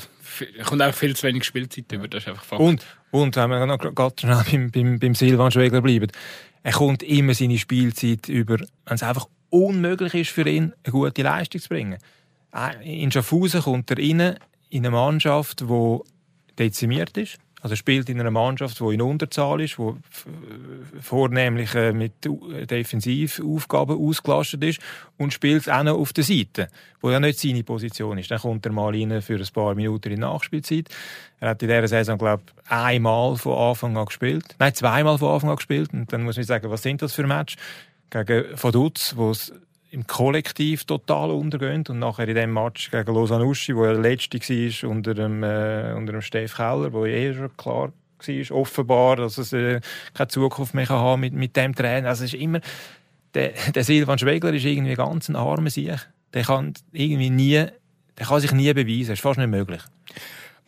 Es 0.57 0.65
kommt 0.65 0.81
auch 0.81 0.93
viel 0.93 1.15
zu 1.15 1.27
wenig 1.27 1.43
Spielzeit 1.43 1.91
über, 1.91 2.07
das 2.07 2.23
ist 2.23 2.29
einfach 2.29 2.43
Fakt. 2.43 2.61
Und, 2.61 2.85
und 3.11 3.35
wenn 3.35 3.49
wir 3.49 3.65
noch 3.65 3.77
gerade 3.77 4.15
schnell 4.17 4.43
beim, 4.49 4.71
beim, 4.71 4.99
beim 4.99 5.15
Silvan 5.15 5.51
Schwegler 5.51 5.81
bleiben, 5.81 6.07
er 6.63 6.71
kommt 6.71 7.03
immer 7.03 7.33
seine 7.33 7.57
Spielzeit 7.57 8.29
über, 8.29 8.59
wenn 8.59 8.95
es 8.95 9.03
einfach 9.03 9.27
unmöglich 9.51 10.15
ist 10.15 10.31
für 10.31 10.47
ihn, 10.47 10.73
eine 10.83 10.91
gute 10.91 11.21
Leistung 11.21 11.61
zu 11.61 11.69
bringen. 11.69 11.97
In 12.83 13.11
Schaffhausen 13.11 13.61
kommt 13.61 13.91
er 13.91 13.97
rein 13.97 14.37
in 14.69 14.85
eine 14.85 14.91
Mannschaft, 14.91 15.61
die 15.61 15.97
dezimiert 16.57 17.15
ist. 17.17 17.37
Also 17.61 17.75
spielt 17.75 18.09
in 18.09 18.19
einer 18.19 18.31
Mannschaft, 18.31 18.79
die 18.79 18.93
in 18.95 19.03
Unterzahl 19.03 19.61
ist, 19.61 19.77
die 19.77 19.93
vornehmlich 20.99 21.75
äh, 21.75 21.93
mit 21.93 22.13
Defensivaufgaben 22.23 23.97
ausgelastet 23.97 24.63
ist 24.63 24.79
und 25.17 25.31
spielt 25.31 25.69
auch 25.69 25.83
noch 25.83 25.99
auf 25.99 26.11
der 26.11 26.23
Seite, 26.23 26.69
wo 27.01 27.11
ja 27.11 27.19
nicht 27.19 27.39
seine 27.39 27.63
Position 27.63 28.17
ist. 28.17 28.31
Dann 28.31 28.39
kommt 28.39 28.65
er 28.65 28.71
mal 28.71 28.89
rein 28.95 29.21
für 29.21 29.35
ein 29.35 29.47
paar 29.53 29.75
Minuten 29.75 30.11
in 30.11 30.21
Nachspielzeit. 30.21 30.89
Er 31.39 31.49
hat 31.49 31.61
in 31.61 31.69
dieser 31.69 31.87
Saison, 31.87 32.17
glaube 32.17 32.41
ich, 32.47 32.71
einmal 32.71 33.35
von 33.35 33.55
Anfang 33.55 33.95
an 33.95 34.05
gespielt. 34.05 34.55
Nein, 34.57 34.73
zweimal 34.73 35.19
von 35.19 35.31
Anfang 35.31 35.51
an 35.51 35.57
gespielt. 35.57 35.93
Und 35.93 36.11
dann 36.11 36.23
muss 36.23 36.37
man 36.37 36.45
sagen, 36.45 36.71
was 36.71 36.81
sind 36.81 37.03
das 37.03 37.13
für 37.13 37.27
Matches? 37.27 37.61
Gegen 38.11 38.45
Vaduz, 38.61 39.13
wo 39.15 39.31
es 39.31 39.51
im 39.89 40.07
Kollektiv 40.07 40.85
total 40.85 41.31
untergeht 41.31 41.89
und 41.89 41.99
nachher 41.99 42.27
in 42.27 42.35
dem 42.35 42.53
Match 42.53 42.91
gegen 42.91 43.13
Lausanne 43.13 43.45
Uschi, 43.45 43.75
wo 43.75 43.83
er 43.83 43.93
der 43.93 44.01
Letzte 44.01 44.39
war, 44.39 44.89
unter 44.89 45.13
dem, 45.13 45.43
äh, 45.43 45.93
unter 45.93 46.13
dem 46.13 46.21
Steff 46.21 46.55
Keller, 46.55 46.93
wo 46.93 47.05
eh 47.05 47.33
schon 47.33 47.55
klar 47.57 47.91
war, 48.19 48.57
offenbar, 48.57 49.15
dass 49.17 49.37
es 49.37 49.51
äh, 49.51 49.81
keine 50.13 50.27
Zukunft 50.29 50.73
mehr 50.73 50.87
haben 50.87 51.21
mit, 51.21 51.33
mit 51.33 51.55
dem 51.57 51.75
Trainer. 51.75 52.09
Also 52.09 52.23
es 52.23 52.33
ist 52.33 52.39
immer, 52.39 52.61
der, 53.33 53.51
der 53.73 53.83
Silvan 53.83 54.19
Schwegler 54.19 54.53
ist 54.53 54.65
irgendwie 54.65 54.93
ganz 54.93 55.27
ein 55.27 55.35
armer 55.35 55.69
Sieg. 55.69 55.99
Der 56.33 56.43
kann 56.43 56.73
irgendwie 56.93 57.29
nie, 57.29 57.65
der 58.17 58.25
kann 58.25 58.39
sich 58.39 58.51
nie 58.53 58.73
beweisen. 58.73 59.09
Das 59.09 59.19
ist 59.19 59.21
fast 59.21 59.39
nicht 59.39 59.49
möglich. 59.49 59.81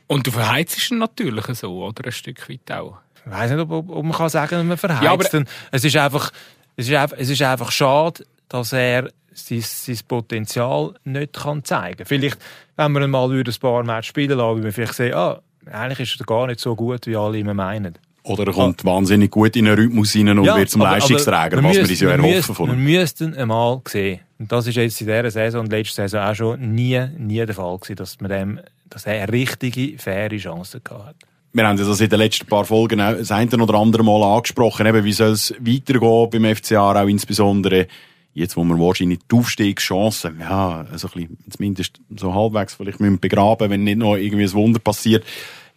Und 0.08 0.28
du 0.28 0.32
verheizt 0.32 0.92
ihn 0.92 0.98
natürlich 0.98 1.46
so, 1.46 1.86
oder? 1.86 2.06
Ein 2.06 2.12
Stück 2.12 2.50
weit 2.50 2.72
auch. 2.72 2.98
Ich 3.26 3.32
weiß 3.32 3.52
nicht, 3.52 3.60
ob, 3.60 3.90
ob 3.90 4.04
man 4.04 4.12
kann 4.12 4.28
sagen, 4.28 4.68
man 4.68 4.78
verheizt 4.78 5.04
ja, 5.04 5.14
aber 5.14 5.46
Es 5.72 5.86
ist 5.86 5.96
einfach, 5.96 6.32
es 6.76 6.90
ist, 6.90 6.96
einfach, 6.96 7.18
es 7.20 7.30
ist 7.30 7.42
einfach 7.42 7.72
schade, 7.72 8.26
dass 8.50 8.74
er 8.74 9.10
sein, 9.34 9.62
sein 9.62 10.00
Potenzial 10.08 10.94
nicht 11.04 11.34
kann 11.34 11.64
zeigen 11.64 11.98
kann. 11.98 12.06
Vielleicht, 12.06 12.38
wenn 12.76 12.92
wir 12.92 13.08
mal 13.08 13.32
ein 13.32 13.44
paar 13.60 13.84
Matches 13.84 14.08
spielen 14.08 14.38
lassen, 14.38 14.56
würde 14.56 14.64
man 14.64 14.72
vielleicht 14.72 14.94
sehen, 14.94 15.14
ah, 15.14 15.42
eigentlich 15.72 16.00
ist 16.00 16.20
er 16.20 16.26
gar 16.26 16.48
nicht 16.48 16.60
so 16.60 16.76
gut, 16.76 17.08
wie 17.08 17.16
alle 17.16 17.40
immer 17.40 17.54
meinen. 17.54 17.98
Oder 18.24 18.48
er 18.48 18.54
kommt 18.54 18.82
ah. 18.82 18.86
wahnsinnig 18.86 19.32
gut 19.32 19.56
in 19.56 19.66
den 19.66 19.76
Rhythmus 19.76 20.14
hinein 20.14 20.40
und 20.40 20.46
ja, 20.46 20.56
wird 20.56 20.70
zum 20.70 20.82
aber, 20.82 20.92
Leistungsträger, 20.92 21.58
aber 21.58 21.64
was 21.64 21.76
wir 21.76 21.82
uns 21.82 22.00
ja 22.00 22.10
erhoffen 22.10 22.56
von 22.56 22.70
ihm. 22.70 22.86
Wir 22.86 23.00
müssten 23.00 23.36
einmal 23.36 23.82
sehen, 23.88 24.22
und 24.40 24.52
das 24.52 24.68
ist 24.68 24.76
jetzt 24.76 25.02
in 25.02 25.08
dieser 25.08 25.32
Saison 25.32 25.62
und 25.62 25.72
letzte 25.72 25.96
Saison 25.96 26.22
auch 26.22 26.36
schon 26.36 26.74
nie, 26.74 27.02
nie 27.18 27.46
der 27.46 27.54
Fall 27.54 27.78
gewesen, 27.78 27.96
dass, 27.98 28.20
man 28.22 28.32
dem, 28.32 28.60
dass 28.90 29.06
er 29.06 29.24
eine 29.24 29.32
richtige, 29.32 29.98
faire 29.98 30.38
Chance 30.38 30.82
hat 30.90 31.16
wir 31.54 31.68
haben 31.68 31.78
das 31.78 32.02
in 32.02 32.10
den 32.10 32.20
letzten 32.20 32.48
paar 32.48 32.66
Folgen 32.66 32.98
das 32.98 33.32
eine 33.32 33.64
oder 33.64 33.76
andere 33.76 34.04
Mal 34.04 34.24
angesprochen, 34.24 34.88
eben, 34.88 35.04
wie 35.04 35.14
soll 35.14 35.32
es 35.32 35.54
weitergehen 35.60 36.30
beim 36.30 36.56
FCA, 36.56 37.02
auch 37.02 37.08
insbesondere 37.08 37.88
jetzt, 38.34 38.58
wo 38.58 38.64
wir 38.64 38.80
wahrscheinlich 38.80 39.20
die 39.32 39.36
Aufstiegschancen, 39.36 40.40
ja, 40.40 40.86
also 40.92 41.08
ein 41.08 41.14
bisschen, 41.14 41.38
zumindest 41.52 42.02
so 42.16 42.34
halbwegs 42.34 42.74
vielleicht 42.74 43.00
müssen 43.00 43.20
begraben, 43.20 43.70
wenn 43.70 43.84
nicht 43.84 44.00
noch 44.00 44.16
irgendwie 44.16 44.46
ein 44.46 44.54
Wunder 44.54 44.80
passiert 44.80 45.24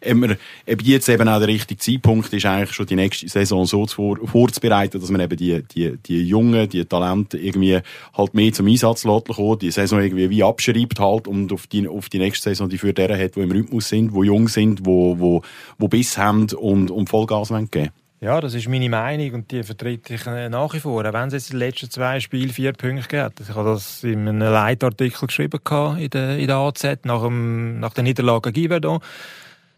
immer, 0.00 0.36
ob 0.70 0.82
jetzt 0.82 1.08
eben 1.08 1.28
auch 1.28 1.38
der 1.38 1.48
richtige 1.48 1.78
Zeitpunkt 1.80 2.32
ist, 2.32 2.46
eigentlich 2.46 2.72
schon 2.72 2.86
die 2.86 2.96
nächste 2.96 3.28
Saison 3.28 3.64
so 3.66 3.86
vor, 3.86 4.18
vorzubereiten, 4.24 5.00
dass 5.00 5.10
man 5.10 5.20
eben 5.20 5.36
die, 5.36 5.62
die, 5.62 5.96
die 5.96 6.22
Jungen, 6.22 6.68
die 6.68 6.84
Talente 6.84 7.38
irgendwie 7.38 7.80
halt 8.16 8.34
mehr 8.34 8.52
zum 8.52 8.66
Einsatz 8.66 9.04
lässt, 9.04 9.62
die 9.62 9.70
Saison 9.70 10.00
irgendwie 10.00 10.30
wie 10.30 10.42
abschreibt 10.42 11.00
halt 11.00 11.28
und 11.28 11.52
auf 11.52 11.66
die, 11.66 11.88
auf 11.88 12.08
die 12.08 12.18
nächste 12.18 12.50
Saison 12.50 12.68
die 12.68 12.78
für 12.78 12.92
deren 12.92 13.18
hat, 13.18 13.36
die 13.36 13.40
im 13.40 13.50
Rhythmus 13.50 13.88
sind, 13.88 14.14
die 14.14 14.26
jung 14.26 14.48
sind, 14.48 14.84
wo, 14.84 15.18
wo, 15.18 15.42
wo 15.78 15.88
Biss 15.88 16.18
haben 16.18 16.46
und, 16.54 16.90
und 16.90 17.08
Vollgas 17.08 17.52
geben 17.70 17.90
ja, 18.18 18.40
das 18.40 18.54
ist 18.54 18.66
meine 18.66 18.88
Meinung 18.88 19.34
und 19.34 19.50
die 19.50 19.62
vertrete 19.62 20.14
ich 20.14 20.26
äh, 20.26 20.48
nach 20.48 20.72
wie 20.72 20.80
vor. 20.80 21.04
Auch 21.04 21.12
wenn 21.12 21.28
es 21.28 21.34
jetzt 21.34 21.52
in 21.52 21.58
den 21.58 21.68
letzten 21.68 21.90
zwei 21.90 22.18
Spielen 22.18 22.48
vier 22.48 22.72
Punkte 22.72 23.06
gibt. 23.08 23.40
Ich 23.40 23.54
habe 23.54 23.68
das 23.68 24.02
in 24.04 24.26
einem 24.26 24.40
Leitartikel 24.40 25.26
geschrieben 25.26 25.60
in 25.98 26.10
der, 26.10 26.38
in 26.38 26.46
der 26.46 26.56
AZ 26.56 26.82
nach, 27.04 27.22
dem, 27.22 27.78
nach 27.78 27.92
der 27.92 28.04
Niederlage 28.04 28.52
Giverdon 28.52 29.00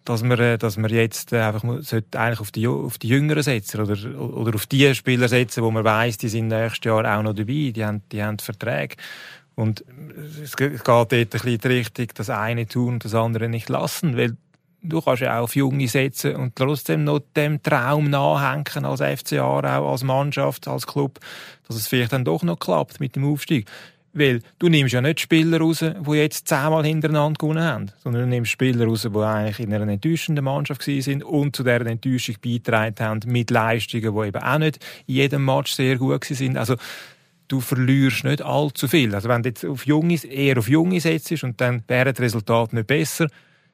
dass 0.09 0.23
man, 0.23 0.39
äh, 0.39 0.57
dass 0.57 0.79
man 0.79 0.91
jetzt 0.91 1.33
äh, 1.33 1.41
einfach 1.41 1.65
eigentlich 1.65 2.41
auf 2.41 2.51
die, 2.51 2.67
auf 2.67 2.97
die 2.97 3.09
Jüngeren 3.09 3.43
setzen 3.43 3.81
oder, 3.83 3.97
oder 4.19 4.55
auf 4.55 4.67
die 4.67 4.95
Spieler 4.95 5.29
setzen, 5.29 5.63
wo 5.63 5.71
man 5.71 5.85
weiß, 5.85 6.17
die 6.17 6.29
sind 6.29 6.49
nächstes 6.49 6.85
Jahr 6.85 7.19
auch 7.19 7.23
noch 7.23 7.35
dabei, 7.35 7.73
die 7.75 7.85
haben, 7.85 8.03
die 8.11 8.23
haben 8.23 8.39
Verträge. 8.39 8.97
Und 9.55 9.85
es 10.43 10.57
geht 10.57 10.81
dort 10.87 11.13
ein 11.13 11.27
bisschen 11.29 11.59
die 11.59 11.69
Richtung, 11.69 12.07
das 12.15 12.31
eine 12.31 12.67
tun 12.67 12.95
und 12.95 13.05
das 13.05 13.15
andere 13.15 13.49
nicht 13.49 13.69
lassen, 13.69 14.17
weil 14.17 14.37
du 14.83 15.03
kannst 15.03 15.21
ja 15.21 15.39
auch 15.39 15.45
auf 15.45 15.57
Junge 15.57 15.89
setzen 15.89 16.37
und 16.37 16.57
trotzdem 16.57 17.05
noch 17.05 17.21
dem 17.37 17.63
Traum 17.63 18.09
nachhängen 18.09 18.87
als 18.87 19.01
FCA, 19.01 19.43
auch 19.43 19.91
als 19.91 20.05
Mannschaft, 20.05 20.69
als 20.69 20.87
Club, 20.87 21.19
dass 21.67 21.77
es 21.77 21.87
vielleicht 21.87 22.13
dann 22.13 22.25
doch 22.25 22.45
noch 22.45 22.59
klappt 22.59 23.01
mit 23.01 23.17
dem 23.17 23.25
Aufstieg. 23.25 23.69
Weil 24.19 24.41
du 24.59 24.69
nimmst 24.69 24.95
ja 24.95 25.01
nicht 25.01 25.21
Spieler 25.21 25.61
raus, 25.61 25.79
die 25.79 26.13
jetzt 26.13 26.49
zehnmal 26.49 26.85
hintereinander 26.85 27.39
gewonnen 27.39 27.63
haben, 27.63 27.87
sondern 28.03 28.23
du 28.23 28.29
nimmst 28.29 28.51
Spieler 28.51 28.87
raus, 28.87 29.03
die 29.03 29.19
eigentlich 29.19 29.61
in 29.61 29.73
einer 29.73 29.87
enttäuschenden 29.89 30.45
Mannschaft 30.45 30.83
sind 30.83 31.23
und 31.23 31.55
zu 31.55 31.63
dieser 31.63 31.87
Enttäuschung 31.87 32.37
beigetragen 32.43 32.97
haben 32.99 33.21
mit 33.27 33.51
Leistungen, 33.51 34.15
die 34.15 34.27
eben 34.29 34.43
auch 34.43 34.59
nicht 34.59 34.79
in 35.07 35.15
jedem 35.15 35.45
Match 35.45 35.73
sehr 35.73 35.97
gut 35.97 36.25
sind. 36.25 36.57
Also 36.57 36.77
du 37.49 37.61
verlierst 37.61 38.25
nicht 38.25 38.43
allzu 38.43 38.89
viel. 38.89 39.15
Also 39.15 39.29
wenn 39.29 39.43
du 39.43 39.49
jetzt 39.49 39.65
auf 39.65 39.87
Junge, 39.87 40.23
eher 40.25 40.59
auf 40.59 40.69
Junge 40.69 41.01
setzt 41.01 41.43
und 41.43 41.61
dann 41.61 41.83
wäre 41.89 42.13
das 42.13 42.21
Resultat 42.21 42.73
nicht 42.73 42.87
besser, 42.87 43.29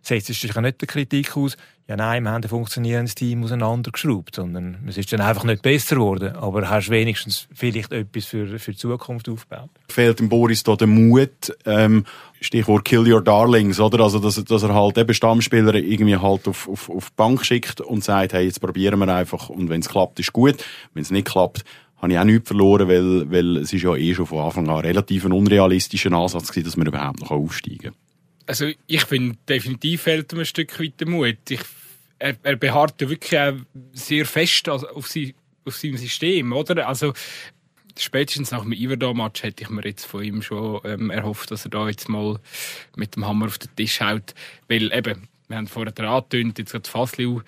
setzt 0.07 0.29
du 0.29 0.33
dich 0.33 0.57
nicht 0.57 0.81
der 0.81 0.89
Kritik 0.89 1.37
aus, 1.37 1.57
ja 1.87 1.97
nein, 1.97 2.23
wir 2.23 2.31
haben 2.31 2.43
ein 2.43 2.49
funktionierendes 2.49 3.15
Team 3.15 3.45
auseinandergeschraubt, 3.45 4.37
sondern 4.37 4.79
es 4.89 4.97
ist 4.97 5.13
dann 5.13 5.21
einfach 5.21 5.45
nicht 5.45 5.63
besser 5.63 5.97
geworden, 5.97 6.35
aber 6.35 6.71
hast 6.71 6.89
wenigstens 6.89 7.47
vielleicht 7.53 7.93
etwas 7.93 8.25
für, 8.25 8.59
für 8.59 8.73
die 8.73 8.79
Zukunft 8.79 9.29
aufgebaut. 9.29 9.69
Fehlt 9.89 10.19
dem 10.19 10.29
Boris 10.29 10.63
da 10.63 10.77
der 10.77 10.87
Mut, 10.87 11.55
ähm, 11.67 12.07
Stichwort 12.41 12.85
Kill 12.85 13.11
Your 13.13 13.23
Darlings, 13.23 13.81
oder? 13.81 14.01
Also, 14.01 14.19
dass, 14.19 14.43
dass 14.43 14.63
er 14.63 14.75
halt 14.75 14.97
eben 14.97 15.13
Stammspieler 15.13 15.75
irgendwie 15.75 16.17
halt 16.17 16.49
auf, 16.49 16.69
auf, 16.69 16.89
auf 16.89 17.11
die 17.11 17.17
Bank 17.17 17.45
schickt 17.45 17.81
und 17.81 18.03
sagt, 18.03 18.33
hey, 18.33 18.47
jetzt 18.47 18.61
probieren 18.61 18.99
wir 18.99 19.15
einfach 19.15 19.51
und 19.51 19.69
wenn 19.69 19.81
es 19.81 19.89
klappt, 19.89 20.21
ist 20.21 20.33
gut. 20.33 20.65
Wenn 20.95 21.03
es 21.03 21.11
nicht 21.11 21.27
klappt, 21.27 21.65
habe 22.01 22.13
ich 22.13 22.19
auch 22.19 22.25
nichts 22.25 22.49
verloren, 22.49 22.89
weil, 22.89 23.31
weil 23.31 23.57
es 23.59 23.73
ist 23.73 23.83
ja 23.83 23.95
eh 23.95 24.15
schon 24.15 24.27
von 24.27 24.41
Anfang 24.41 24.69
an 24.69 24.81
relativ 24.81 25.25
ein 25.25 25.33
unrealistischer 25.33 26.13
Ansatz 26.13 26.49
gewesen, 26.49 26.65
dass 26.65 26.77
man 26.77 26.87
überhaupt 26.87 27.21
noch 27.21 27.31
aufsteigen 27.31 27.93
kann 27.93 28.04
also 28.47 28.71
ich 28.87 29.05
finde, 29.05 29.37
definitiv 29.49 30.03
fehlt 30.03 30.33
ihm 30.33 30.41
ein 30.41 30.47
Stück 30.47 30.79
weit 30.81 31.01
der 31.01 31.09
Mut. 31.09 31.39
Ich, 31.49 31.61
er, 32.19 32.37
er 32.43 32.57
beharrt 32.57 33.01
ja 33.01 33.09
wirklich 33.09 33.39
auch 33.39 33.55
sehr 33.93 34.27
fest 34.27 34.69
auf, 34.69 35.07
sie, 35.07 35.35
auf 35.65 35.77
seinem 35.77 35.97
System, 35.97 36.53
oder? 36.53 36.87
Also 36.89 37.13
spätestens 37.99 38.51
nach 38.51 38.63
dem 38.63 38.73
Iverdor-Match 38.73 39.43
hätte 39.43 39.63
ich 39.63 39.71
mir 39.71 39.85
jetzt 39.85 40.05
von 40.05 40.23
ihm 40.25 40.43
schon 40.43 40.81
ähm, 40.85 41.11
erhofft, 41.11 41.51
dass 41.51 41.65
er 41.65 41.71
da 41.71 41.89
jetzt 41.89 42.09
mal 42.09 42.39
mit 42.97 43.17
dem 43.17 43.27
Hammer 43.27 43.47
auf 43.47 43.59
den 43.59 43.75
Tisch 43.77 44.01
haut. 44.01 44.35
Weil 44.69 44.93
eben, 44.93 45.29
wir 45.49 45.57
haben 45.57 45.67
vorher 45.67 45.97
angetönt, 45.99 46.59
jetzt 46.59 46.73
gerade 46.73 46.89
Fasliu 46.89 47.41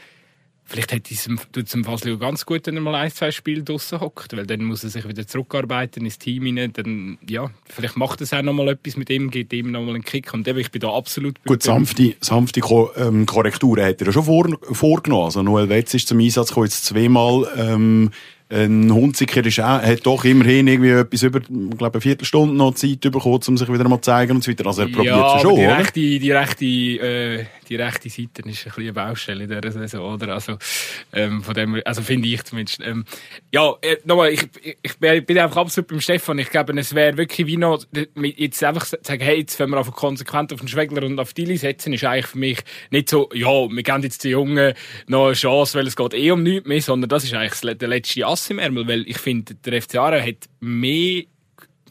Vielleicht 0.69 0.91
hätte 0.91 1.15
es 1.15 1.29
tut 1.53 1.73
es 1.73 1.85
Fasli 1.85 2.17
ganz 2.17 2.45
gut, 2.45 2.67
wenn 2.67 2.75
er 2.75 2.81
mal 2.81 2.97
ein, 2.97 3.11
zwei 3.13 3.31
Spiele 3.31 3.63
draussen 3.63 4.01
hockt, 4.01 4.37
weil 4.37 4.49
dann 4.49 4.65
muss 4.65 4.83
er 4.83 4.91
sich 4.91 5.07
wieder 5.07 5.25
zurückarbeiten 5.25 6.05
ins 6.05 6.19
Team 6.19 6.45
hinein. 6.45 6.73
Dann, 6.73 7.19
ja, 7.29 7.51
vielleicht 7.67 7.97
macht 7.97 8.21
es 8.21 8.33
auch 8.33 8.43
noch 8.43 8.53
mal 8.53 8.69
etwas 8.69 8.97
mit 8.97 9.09
ihm, 9.09 9.31
gibt 9.31 9.53
ihm 9.53 9.71
noch 9.71 9.83
mal 9.83 9.95
einen 9.95 10.05
Kick. 10.05 10.35
Und 10.35 10.49
eben, 10.49 10.59
ich 10.59 10.73
bin 10.73 10.81
da 10.81 10.89
absolut 10.89 11.43
Gut, 11.45 11.63
sanfte, 11.63 12.17
sanfte 12.21 12.61
Ko 12.61 12.91
ähm, 12.97 13.27
Korrekturen 13.27 13.85
hat 13.85 14.01
er 14.01 14.09
ja 14.09 14.13
schon 14.13 14.25
vor, 14.25 14.49
vorgenommen. 14.73 15.27
Also 15.27 15.43
Noel 15.43 15.69
Wetz 15.69 15.95
ist 15.95 16.09
zum 16.09 16.19
Einsatz 16.19 16.49
gekommen, 16.49 16.67
jetzt 16.67 16.85
zweimal 16.85 17.49
ähm, 17.57 18.11
ein 18.49 18.93
Hunziker 18.93 19.45
ist 19.45 19.59
auch, 19.59 19.83
hat 19.83 20.07
doch 20.07 20.25
immerhin 20.25 20.69
irgendwie 20.69 20.91
etwas 20.91 21.23
über, 21.25 21.41
ich 21.41 21.79
glaube, 21.79 21.95
eine 21.95 22.01
Viertelstunde 22.01 22.55
noch 22.55 22.75
Zeit 22.75 23.01
bekommen, 23.01 23.41
um 23.47 23.57
sich 23.57 23.73
wieder 23.73 23.89
mal 23.89 23.97
zu 23.97 24.03
zeigen 24.03 24.37
und 24.37 24.45
so 24.45 24.51
weiter. 24.51 24.67
Also 24.67 24.83
er 24.83 24.89
probiert 24.89 25.17
ja, 25.17 25.37
es 25.37 25.43
schon, 25.43 25.57
die 25.57 25.67
oder? 25.67 25.79
Rechte, 25.79 26.01
die 26.01 26.31
rechte, 26.31 26.65
äh, 26.65 27.45
die 27.69 27.77
rechte 27.77 28.09
Seite 28.09 28.43
ist 28.49 28.67
ein 28.67 28.73
eine 28.77 28.93
Baustelle 28.93 29.45
in 29.45 29.51
dieser 29.51 29.73
Saison, 29.73 30.15
oder? 30.15 30.35
Also, 30.35 30.59
ähm, 31.13 31.43
von 31.43 31.55
dem, 31.55 31.81
also 31.85 32.03
finde 32.03 32.29
ich 32.29 32.43
zumindest. 32.45 32.81
Ähm, 32.83 33.05
ja, 33.53 33.75
äh, 33.83 33.97
nochmal, 34.05 34.33
ich, 34.33 34.49
ich, 34.63 34.77
ich 34.83 35.27
bin 35.27 35.39
einfach 35.39 35.57
absolut 35.57 35.89
beim 35.89 36.01
Stefan. 36.01 36.39
Ich 36.39 36.51
glaube, 36.51 36.79
es 36.79 36.95
wäre 36.95 37.17
wirklich 37.17 37.47
wie 37.47 37.57
noch, 37.57 37.85
jetzt 38.37 38.63
einfach 38.65 38.85
sagen, 38.87 39.23
hey, 39.23 39.39
jetzt, 39.39 39.59
wenn 39.59 39.71
wir 39.71 39.83
konsequent 39.85 40.53
auf 40.53 40.61
den 40.61 40.69
Schwegler 40.69 41.05
und 41.05 41.19
auf 41.19 41.35
Dili 41.35 41.57
setzen, 41.57 41.93
ist 41.93 42.05
eigentlich 42.05 42.27
für 42.27 42.39
mich 42.39 42.59
nicht 42.91 43.11
so, 43.11 43.29
ja, 43.33 43.47
wir 43.47 43.83
geben 43.83 44.03
jetzt 44.03 44.25
den 44.25 44.33
Jungen 44.33 44.75
noch 45.07 45.27
eine 45.27 45.35
Chance, 45.35 45.79
weil 45.79 45.87
es 45.87 45.97
geht 45.97 46.15
eh 46.15 46.31
um 46.31 46.43
nichts 46.43 46.67
mehr, 46.67 46.83
sondern 46.83 47.09
das 47.09 47.25
ist 47.25 47.35
eigentlich 47.35 47.79
der 47.79 47.89
letzte 47.89 48.27
Ass 48.27 48.51
im 48.51 48.59
Ärmel, 48.59 48.87
weil 48.89 49.09
ich 49.09 49.19
finde, 49.19 49.55
der 49.55 49.83
FC 49.83 49.97
Aarau 49.97 50.21
hat 50.21 50.49
mehr 50.61 51.25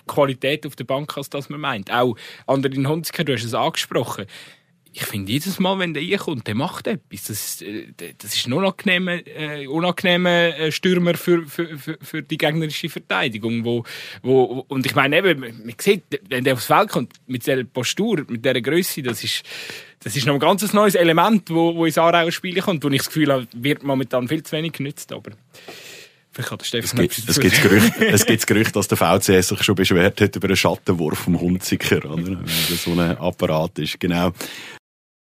Qualität 0.08 0.66
auf 0.66 0.76
der 0.76 0.84
Bank, 0.84 1.18
als 1.18 1.30
das 1.30 1.50
man 1.50 1.60
meint. 1.60 1.92
Auch 1.92 2.16
Andrin 2.48 2.88
Hunziker, 2.88 3.24
du 3.24 3.34
hast 3.34 3.44
es 3.44 3.54
angesprochen. 3.54 4.26
Ich 4.98 5.08
finde, 5.08 5.30
jedes 5.30 5.60
Mal, 5.60 5.78
wenn 5.78 5.94
der 5.94 6.04
reinkommt, 6.04 6.48
der 6.48 6.56
macht 6.56 6.88
etwas. 6.88 7.26
Das 7.26 7.46
ist, 7.46 7.62
äh, 7.64 7.88
das 8.18 8.34
ist 8.34 8.48
ein 8.48 8.54
unangenehmer, 8.54 9.28
äh, 9.28 9.68
unangenehmer 9.68 10.58
äh, 10.58 10.72
Stürmer 10.72 11.16
für, 11.16 11.46
für, 11.48 11.78
für, 11.78 11.98
für 12.02 12.24
die 12.24 12.38
gegnerische 12.38 12.88
Verteidigung. 12.88 13.66
Wo, 13.66 13.84
wo, 14.22 14.64
und 14.70 14.86
ich 14.86 14.96
meine 14.96 15.18
eben, 15.18 15.42
man 15.42 15.76
sieht, 15.78 16.04
wenn 16.30 16.46
der 16.46 16.54
aufs 16.54 16.68
Feld 16.68 16.90
kommt, 16.90 17.12
mit 17.28 17.46
dieser 17.46 17.66
Postur, 17.66 18.26
mit 18.30 18.46
dieser 18.46 18.62
Größe, 18.62 19.04
das 19.04 19.22
ist, 19.22 19.44
das 20.02 20.16
ist 20.16 20.26
noch 20.26 20.36
ein 20.36 20.40
ganz 20.40 20.72
neues 20.72 20.96
Element, 20.96 21.50
wo, 21.50 21.76
wo 21.76 21.86
ins 21.86 21.98
Aarau 21.98 22.32
spielen 22.32 22.62
kommt, 22.62 22.82
wo 22.86 22.88
ich 22.88 23.00
das 23.00 23.08
Gefühl 23.08 23.34
habe, 23.34 23.48
wird 23.54 23.84
momentan 23.84 24.30
viel 24.30 24.44
zu 24.44 24.54
wenig 24.56 24.72
genützt. 24.72 25.12
Aber 25.12 25.32
Vielleicht 26.32 26.52
hat 26.52 26.62
der 26.62 26.66
Stefan 26.66 27.00
es 27.06 27.16
gibt, 27.16 27.30
es 27.30 27.40
gibt 27.40 27.62
Gerücht, 27.62 27.94
es 28.00 28.26
gibt 28.26 28.48
Gerücht, 28.48 28.76
dass 28.76 28.88
der 28.90 28.98
VCS 28.98 29.50
sich 29.50 29.64
schon 29.64 29.76
beschwert 29.76 30.20
hat 30.20 30.36
über 30.36 30.48
einen 30.48 30.58
Schattenwurf 30.58 31.20
vom 31.20 31.40
Hunziker, 31.40 32.04
oder? 32.06 32.28
Wenn 32.28 32.44
das 32.44 32.84
so 32.84 32.92
ein 32.92 33.00
Apparat 33.00 33.80
ist, 33.80 34.00
genau. 34.00 34.34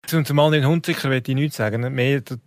Zum, 0.07 0.23
zum 0.23 0.39
anderen 0.39 0.67
Hunziker 0.67 1.09
will 1.09 1.21
ich 1.25 1.35
nichts 1.35 1.57
sagen. 1.57 1.93
Mehr 1.93 2.21
das, 2.21 2.37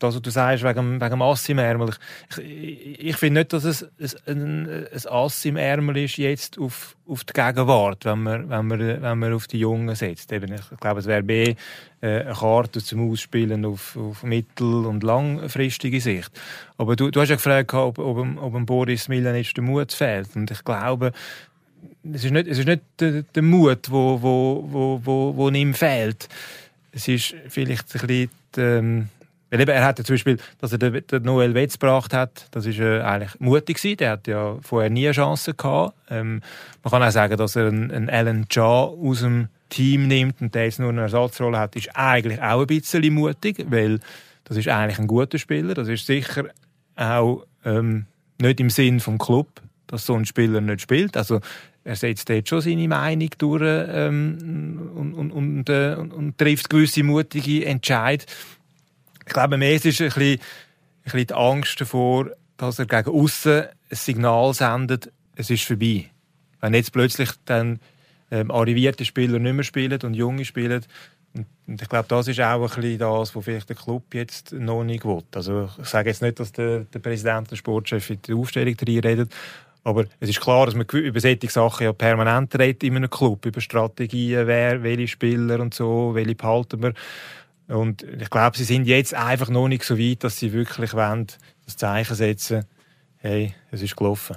was 0.00 0.22
du 0.22 0.30
sagst, 0.30 0.64
wegen, 0.64 1.00
wegen 1.00 1.10
dem 1.10 1.22
Ass 1.22 1.48
im 1.48 1.58
Ärmel. 1.58 1.90
Ich, 2.30 2.38
ich, 2.38 3.04
ich 3.08 3.16
finde 3.16 3.40
nicht, 3.40 3.52
dass 3.52 3.64
es 3.64 3.86
ein, 4.26 4.68
ein 4.68 5.06
Ass 5.08 5.44
im 5.44 5.56
Ärmel 5.56 5.98
ist 5.98 6.16
jetzt 6.16 6.58
auf, 6.58 6.96
auf 7.06 7.24
die 7.24 7.34
Gegenwart, 7.34 8.04
wenn 8.06 8.22
man, 8.22 8.48
wenn 8.48 8.66
man, 8.66 9.02
wenn 9.02 9.18
man 9.18 9.32
auf 9.34 9.46
die 9.46 9.58
Jungen 9.58 9.94
setzt. 9.94 10.32
Eben, 10.32 10.52
ich 10.54 10.80
glaube, 10.80 11.00
es 11.00 11.06
wäre 11.06 11.22
mehr 11.22 11.54
äh, 12.00 12.20
eine 12.22 12.32
Karte 12.32 12.82
zum 12.82 13.10
Ausspielen 13.10 13.66
auf, 13.66 13.96
auf 13.96 14.22
mittel- 14.22 14.86
und 14.86 15.02
langfristige 15.02 16.00
Sicht. 16.00 16.30
Aber 16.78 16.96
du, 16.96 17.10
du 17.10 17.20
hast 17.20 17.28
ja 17.28 17.36
gefragt, 17.36 17.74
ob, 17.74 17.98
ob, 17.98 18.18
ob 18.40 18.52
dem 18.54 18.64
Boris 18.64 19.08
Milanic 19.08 19.54
der 19.54 19.64
Mut 19.64 19.92
fehlt. 19.92 20.34
Und 20.34 20.50
ich 20.50 20.64
glaube, 20.64 21.12
es 22.10 22.24
ist 22.24 22.30
nicht, 22.30 22.46
es 22.46 22.58
ist 22.58 22.66
nicht 22.66 22.82
der, 23.00 23.22
der 23.22 23.42
Mut, 23.42 23.90
wo, 23.90 24.22
wo, 24.22 24.64
wo, 24.70 25.00
wo, 25.04 25.36
wo 25.36 25.48
ihm 25.50 25.74
fehlt 25.74 26.28
es 26.96 27.08
ist 27.08 27.34
vielleicht 27.48 27.94
ein 27.94 28.06
bisschen, 28.06 28.30
ähm, 28.56 29.08
weil 29.50 29.60
eben, 29.60 29.70
er 29.70 29.84
hat 29.84 29.98
ja 29.98 30.04
zum 30.04 30.14
Beispiel, 30.14 30.38
dass 30.60 30.72
er 30.72 30.78
den, 30.78 31.22
Noel 31.22 31.52
Wetz 31.52 31.74
gebracht 31.74 32.14
hat, 32.14 32.48
das 32.52 32.64
ist 32.64 32.78
äh, 32.78 33.00
eigentlich 33.00 33.38
mutig 33.38 33.76
gewesen. 33.76 33.98
Der 33.98 34.10
hat 34.12 34.26
ja 34.26 34.56
vorher 34.62 34.88
nie 34.88 35.06
eine 35.06 35.14
Chance 35.14 35.52
gehabt. 35.52 35.94
Ähm, 36.08 36.40
man 36.82 36.90
kann 36.90 37.02
auch 37.02 37.10
sagen, 37.10 37.36
dass 37.36 37.54
er 37.54 37.68
einen, 37.68 37.92
einen 37.92 38.08
Alan 38.08 38.46
Jaw 38.50 38.96
aus 38.98 39.20
dem 39.20 39.48
Team 39.68 40.08
nimmt 40.08 40.40
und 40.40 40.54
der 40.54 40.64
jetzt 40.64 40.80
nur 40.80 40.88
eine 40.88 41.02
Ersatzrolle 41.02 41.58
hat, 41.58 41.76
ist 41.76 41.90
eigentlich 41.94 42.40
auch 42.40 42.62
ein 42.62 42.66
bisschen 42.66 43.12
mutig, 43.12 43.66
weil 43.68 44.00
das 44.44 44.56
ist 44.56 44.68
eigentlich 44.68 44.98
ein 44.98 45.06
guter 45.06 45.38
Spieler. 45.38 45.74
Das 45.74 45.88
ist 45.88 46.06
sicher 46.06 46.46
auch 46.96 47.44
ähm, 47.64 48.06
nicht 48.40 48.58
im 48.58 48.70
Sinn 48.70 49.00
vom 49.00 49.18
Club, 49.18 49.60
dass 49.86 50.06
so 50.06 50.14
ein 50.14 50.24
Spieler 50.24 50.62
nicht 50.62 50.80
spielt. 50.80 51.16
Also 51.16 51.40
er 51.86 51.94
setzt 51.94 52.28
dort 52.28 52.48
schon 52.48 52.60
seine 52.60 52.88
Meinung 52.88 53.30
durch 53.38 53.62
ähm, 53.64 54.90
und, 54.96 55.14
und, 55.14 55.30
und, 55.30 55.68
äh, 55.68 55.94
und, 55.94 56.36
trifft 56.36 56.68
gewisse 56.68 57.04
mutige 57.04 57.64
Entscheid. 57.64 58.26
Ich 59.24 59.32
glaube, 59.32 59.56
mehr 59.56 59.72
ist 59.74 59.84
ein 59.84 59.90
bisschen, 59.90 60.10
ein 60.32 60.38
bisschen 61.04 61.26
die 61.28 61.34
Angst 61.34 61.80
davor, 61.80 62.30
dass 62.56 62.80
er 62.80 62.86
gegen 62.86 63.10
außen 63.10 63.62
ein 63.62 63.68
Signal 63.90 64.52
sendet, 64.52 65.12
es 65.36 65.48
ist 65.48 65.62
vorbei. 65.62 66.06
Wenn 66.60 66.74
jetzt 66.74 66.92
plötzlich 66.92 67.30
dann 67.44 67.78
ähm, 68.32 68.50
arrivierte 68.50 69.04
Spieler 69.04 69.38
nicht 69.38 69.52
mehr 69.52 69.62
spielen 69.62 70.00
und 70.02 70.14
junge 70.14 70.44
spielen, 70.44 70.84
und 71.66 71.82
ich 71.82 71.88
glaube, 71.88 72.08
das 72.08 72.26
ist 72.26 72.40
auch 72.40 72.62
ein 72.62 72.80
bisschen 72.80 72.98
das, 72.98 73.36
was 73.36 73.44
vielleicht 73.44 73.68
der 73.68 73.76
Club 73.76 74.14
jetzt 74.14 74.52
noch 74.52 74.82
nicht 74.82 75.04
will. 75.04 75.22
Also 75.34 75.68
ich 75.80 75.86
sage 75.86 76.08
jetzt 76.08 76.22
nicht, 76.22 76.40
dass 76.40 76.50
der, 76.50 76.80
der 76.80 76.98
Präsident, 76.98 77.50
der 77.50 77.56
Sportchef 77.56 78.10
in 78.10 78.22
die 78.22 78.32
Aufstellung 78.32 78.74
redet, 78.74 79.32
aber 79.86 80.06
es 80.18 80.28
ist 80.28 80.40
klar, 80.40 80.66
dass 80.66 80.74
man 80.74 80.84
über 80.84 81.20
solche 81.20 81.48
Sachen 81.48 81.84
ja 81.84 81.92
permanent 81.92 82.58
redet 82.58 82.82
in 82.82 82.96
einem 82.96 83.08
Club, 83.08 83.46
über 83.46 83.60
Strategien, 83.60 84.48
wer, 84.48 84.82
welche 84.82 85.06
Spieler 85.06 85.60
und 85.60 85.74
so, 85.74 86.10
welche 86.12 86.34
behalten 86.34 86.82
wir. 86.82 86.92
Und 87.68 88.02
ich 88.02 88.28
glaube, 88.28 88.56
sie 88.56 88.64
sind 88.64 88.88
jetzt 88.88 89.14
einfach 89.14 89.48
noch 89.48 89.68
nicht 89.68 89.84
so 89.84 89.96
weit, 89.96 90.24
dass 90.24 90.38
sie 90.38 90.52
wirklich 90.52 90.92
wollen, 90.92 91.28
das 91.64 91.76
Zeichen 91.76 92.16
setzen, 92.16 92.64
hey, 93.18 93.54
es 93.70 93.80
ist 93.80 93.96
gelaufen. 93.96 94.36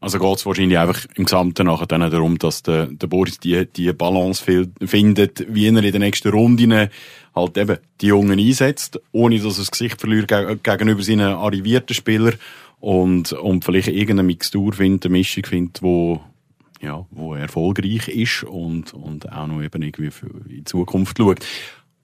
Also 0.00 0.20
geht 0.20 0.36
es 0.36 0.46
wahrscheinlich 0.46 0.78
einfach 0.78 1.06
im 1.16 1.24
Gesamten 1.24 1.66
nachher 1.66 1.86
dann 1.86 2.08
darum, 2.08 2.38
dass 2.38 2.62
der, 2.62 2.86
der 2.86 3.06
Boris 3.08 3.40
die, 3.40 3.66
die 3.66 3.92
Balance 3.92 4.44
findet, 4.44 5.52
wie 5.52 5.66
er 5.66 5.76
in 5.76 5.92
den 5.92 6.02
nächsten 6.02 6.28
Runden 6.28 6.88
halt 7.34 7.58
eben 7.58 7.78
die 8.00 8.08
Jungen 8.08 8.38
einsetzt, 8.38 9.00
ohne 9.10 9.40
dass 9.40 9.54
er 9.54 9.60
das 9.62 9.70
Gesicht 9.72 10.00
verliert 10.00 10.28
gegenüber 10.62 11.02
seinen 11.02 11.32
arrivierten 11.32 11.94
Spielern 11.94 12.34
und, 12.84 13.32
und 13.32 13.64
vielleicht 13.64 13.88
irgendeine 13.88 14.24
Mixtur 14.24 14.74
findet, 14.74 15.06
eine 15.06 15.12
Mischung 15.12 15.46
findet, 15.46 15.80
wo, 15.80 16.20
ja, 16.82 17.06
wo 17.10 17.34
erfolgreich 17.34 18.08
ist 18.08 18.44
und, 18.44 18.92
und 18.92 19.32
auch 19.32 19.46
noch 19.46 19.62
eben 19.62 19.80
irgendwie 19.80 20.10
für 20.10 20.26
in 20.26 20.48
die 20.48 20.64
Zukunft 20.64 21.16
schaut. 21.16 21.38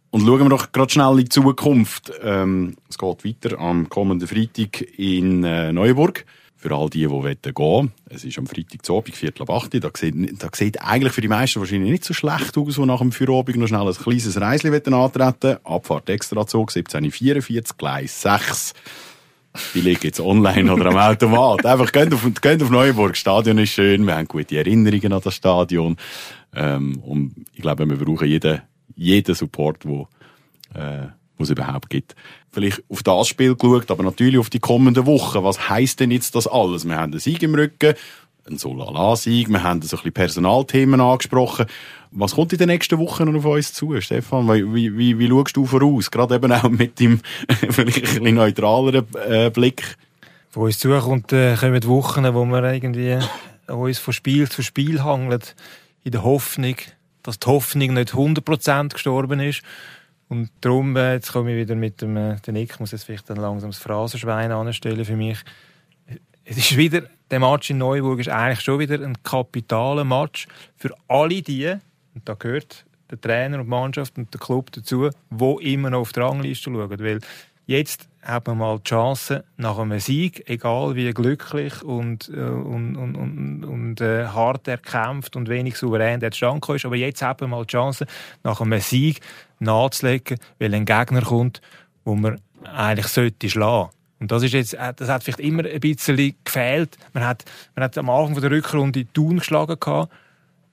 Und 0.08 0.22
schauen 0.22 0.40
wir 0.40 0.48
doch 0.48 0.72
gerade 0.72 0.90
schnell 0.90 1.10
in 1.10 1.24
die 1.24 1.28
Zukunft. 1.28 2.10
Ähm, 2.22 2.76
es 2.88 2.96
geht 2.96 3.24
weiter 3.26 3.58
am 3.60 3.90
kommenden 3.90 4.26
Freitag 4.26 4.80
in 4.98 5.44
äh, 5.44 5.70
Neuburg. 5.70 6.24
Für 6.56 6.74
all 6.74 6.88
die, 6.88 7.06
die 7.06 7.08
gehen 7.08 7.54
wollen. 7.56 7.92
Es 8.06 8.24
ist 8.24 8.38
am 8.38 8.46
Freitag 8.46 8.84
zu 8.84 8.96
Abend, 8.96 9.14
Viertel 9.14 9.42
ab 9.42 9.50
8 9.50 9.84
Da 9.84 9.90
sieht, 9.94 10.42
da 10.42 10.48
sieht 10.54 10.80
eigentlich 10.82 11.12
für 11.12 11.20
die 11.20 11.28
meisten 11.28 11.60
wahrscheinlich 11.60 11.90
nicht 11.90 12.04
so 12.04 12.14
schlecht 12.14 12.56
aus, 12.56 12.78
wo 12.78 12.86
nach 12.86 13.00
dem 13.00 13.12
Feierabend 13.12 13.56
noch 13.56 13.68
schnell 13.68 13.86
ein 13.86 13.94
kleines 13.94 14.40
Reisli 14.40 14.70
antreten 14.70 15.58
Abfahrt 15.64 16.08
Extrazug, 16.08 16.70
17.44, 16.70 17.76
Gleis 17.76 18.22
6. 18.22 18.74
Die 19.74 19.80
liegen 19.80 20.00
jetzt 20.02 20.20
online 20.20 20.72
oder 20.72 20.86
am 20.86 20.96
Automat. 20.96 21.66
Einfach 21.66 21.90
geht 21.90 22.12
auf, 22.14 22.26
geht 22.40 22.62
auf 22.62 22.70
Neuburg. 22.70 23.10
Das 23.12 23.18
Stadion 23.18 23.58
ist 23.58 23.70
schön. 23.70 24.06
Wir 24.06 24.16
haben 24.16 24.28
gute 24.28 24.56
Erinnerungen 24.56 25.12
an 25.12 25.20
das 25.22 25.34
Stadion. 25.34 25.96
Ähm, 26.54 26.98
und 27.00 27.34
ich 27.52 27.62
glaube, 27.62 27.88
wir 27.88 27.96
brauchen 27.96 28.28
jeden, 28.28 28.62
jeden 28.94 29.34
Support, 29.34 29.86
wo, 29.86 30.08
äh, 30.74 31.06
wo 31.36 31.44
es 31.44 31.50
überhaupt 31.50 31.90
gibt. 31.90 32.14
Vielleicht 32.52 32.82
auf 32.88 33.02
das 33.02 33.28
Spiel 33.28 33.56
geschaut, 33.56 33.90
aber 33.90 34.02
natürlich 34.02 34.38
auf 34.38 34.50
die 34.50 34.60
kommenden 34.60 35.06
Wochen. 35.06 35.42
Was 35.42 35.68
heisst 35.68 36.00
denn 36.00 36.10
jetzt 36.10 36.34
das 36.34 36.46
alles? 36.46 36.86
Wir 36.86 36.96
haben 36.96 37.12
einen 37.12 37.20
Sieg 37.20 37.42
im 37.42 37.54
Rücken, 37.54 37.94
einen 38.46 38.58
Solala-Sieg, 38.58 39.48
wir 39.48 39.62
haben 39.62 39.78
ein 39.78 39.80
bisschen 39.80 40.12
Personalthemen 40.12 41.00
angesprochen. 41.00 41.66
Was 42.12 42.34
kommt 42.34 42.52
in 42.52 42.58
den 42.58 42.68
nächsten 42.68 42.98
Wochen 42.98 43.30
noch 43.30 43.38
auf 43.38 43.44
uns 43.44 43.72
zu, 43.72 44.00
Stefan? 44.00 44.48
Wie, 44.48 44.96
wie, 44.96 45.18
wie 45.18 45.28
schaust 45.28 45.56
du 45.56 45.64
voraus? 45.64 46.10
Gerade 46.10 46.34
eben 46.34 46.50
auch 46.52 46.68
mit 46.68 46.98
dem 46.98 47.20
vielleicht 47.70 47.98
ein 47.98 48.02
bisschen 48.02 48.34
neutraleren 48.34 49.06
äh, 49.28 49.50
Blick. 49.50 49.96
Von 50.50 50.64
uns 50.64 50.80
zu 50.80 50.90
kommt, 50.98 51.32
äh, 51.32 51.54
kommen 51.54 51.84
Wochen, 51.84 52.34
wo 52.34 52.44
wir 52.44 52.72
irgendwie 52.72 53.18
uns 53.68 53.98
von 53.98 54.12
Spiel 54.12 54.48
zu 54.48 54.62
Spiel 54.62 55.04
hangeln, 55.04 55.40
in 56.02 56.10
der 56.10 56.24
Hoffnung, 56.24 56.74
dass 57.22 57.38
die 57.38 57.46
Hoffnung 57.46 57.94
nicht 57.94 58.12
100% 58.12 58.88
gestorben 58.92 59.38
ist. 59.38 59.62
Und 60.28 60.50
darum, 60.60 60.96
äh, 60.96 61.14
jetzt 61.14 61.32
komme 61.32 61.52
ich 61.52 61.58
wieder 61.58 61.76
mit 61.76 62.02
dem, 62.02 62.16
äh, 62.16 62.36
der 62.44 62.52
Nick, 62.52 62.80
muss 62.80 62.90
jetzt 62.90 63.04
vielleicht 63.04 63.30
dann 63.30 63.36
langsam 63.36 63.70
das 63.70 63.78
Phrasenschwein 63.78 64.50
anstellen 64.50 65.04
für 65.04 65.16
mich. 65.16 65.38
Es 66.44 66.56
ist 66.56 66.76
wieder, 66.76 67.02
der 67.30 67.38
Match 67.38 67.70
in 67.70 67.78
Neuburg 67.78 68.18
ist 68.18 68.28
eigentlich 68.28 68.60
schon 68.60 68.80
wieder 68.80 69.00
ein 69.00 69.22
kapitaler 69.22 70.04
Match 70.04 70.48
für 70.76 70.92
alle 71.06 71.42
die, 71.42 71.76
und 72.14 72.28
da 72.28 72.34
gehört 72.34 72.84
der 73.10 73.20
Trainer 73.20 73.58
und 73.58 73.64
die 73.64 73.70
Mannschaft 73.70 74.16
und 74.18 74.32
der 74.32 74.40
Club 74.40 74.70
dazu, 74.72 75.10
wo 75.30 75.58
immer 75.58 75.90
noch 75.90 76.00
auf 76.00 76.12
die 76.12 76.20
Rangliste 76.20 76.70
schauen. 76.70 76.98
Weil 77.00 77.20
jetzt 77.66 78.08
hat 78.22 78.46
man 78.46 78.58
mal 78.58 78.78
die 78.78 78.84
Chance, 78.84 79.44
nach 79.56 79.78
einem 79.78 79.98
Sieg, 79.98 80.48
egal 80.48 80.94
wie 80.94 81.10
glücklich 81.12 81.82
und, 81.82 82.28
äh, 82.28 82.40
und, 82.40 82.96
und, 82.96 83.16
und, 83.16 83.64
und 83.64 84.00
äh, 84.00 84.26
hart 84.26 84.68
erkämpft 84.68 85.36
und 85.36 85.48
wenig 85.48 85.76
souverän 85.76 86.20
der 86.20 86.32
Stand 86.32 86.68
ist, 86.68 86.84
aber 86.84 86.96
jetzt 86.96 87.22
hat 87.22 87.40
man 87.40 87.50
mal 87.50 87.64
die 87.64 87.72
Chance, 87.72 88.06
nach 88.42 88.60
einem 88.60 88.80
Sieg 88.80 89.20
nachzulegen, 89.58 90.38
weil 90.58 90.74
ein 90.74 90.84
Gegner 90.84 91.22
kommt, 91.22 91.60
wo 92.04 92.14
man 92.14 92.40
eigentlich 92.64 93.08
sollte 93.08 93.48
schlagen. 93.48 93.90
Und 94.20 94.30
das 94.30 94.42
ist 94.42 94.52
jetzt, 94.52 94.74
äh, 94.74 94.92
das 94.94 95.08
hat 95.08 95.24
vielleicht 95.24 95.40
immer 95.40 95.64
ein 95.64 95.80
bisschen 95.80 96.34
gefehlt. 96.44 96.98
Man 97.14 97.24
hat, 97.24 97.44
man 97.74 97.84
hat 97.84 97.96
am 97.96 98.10
Anfang 98.10 98.40
der 98.40 98.50
Rückrunde 98.50 99.06
Thun 99.12 99.38
geschlagen 99.38 99.80
gehabt, 99.80 100.12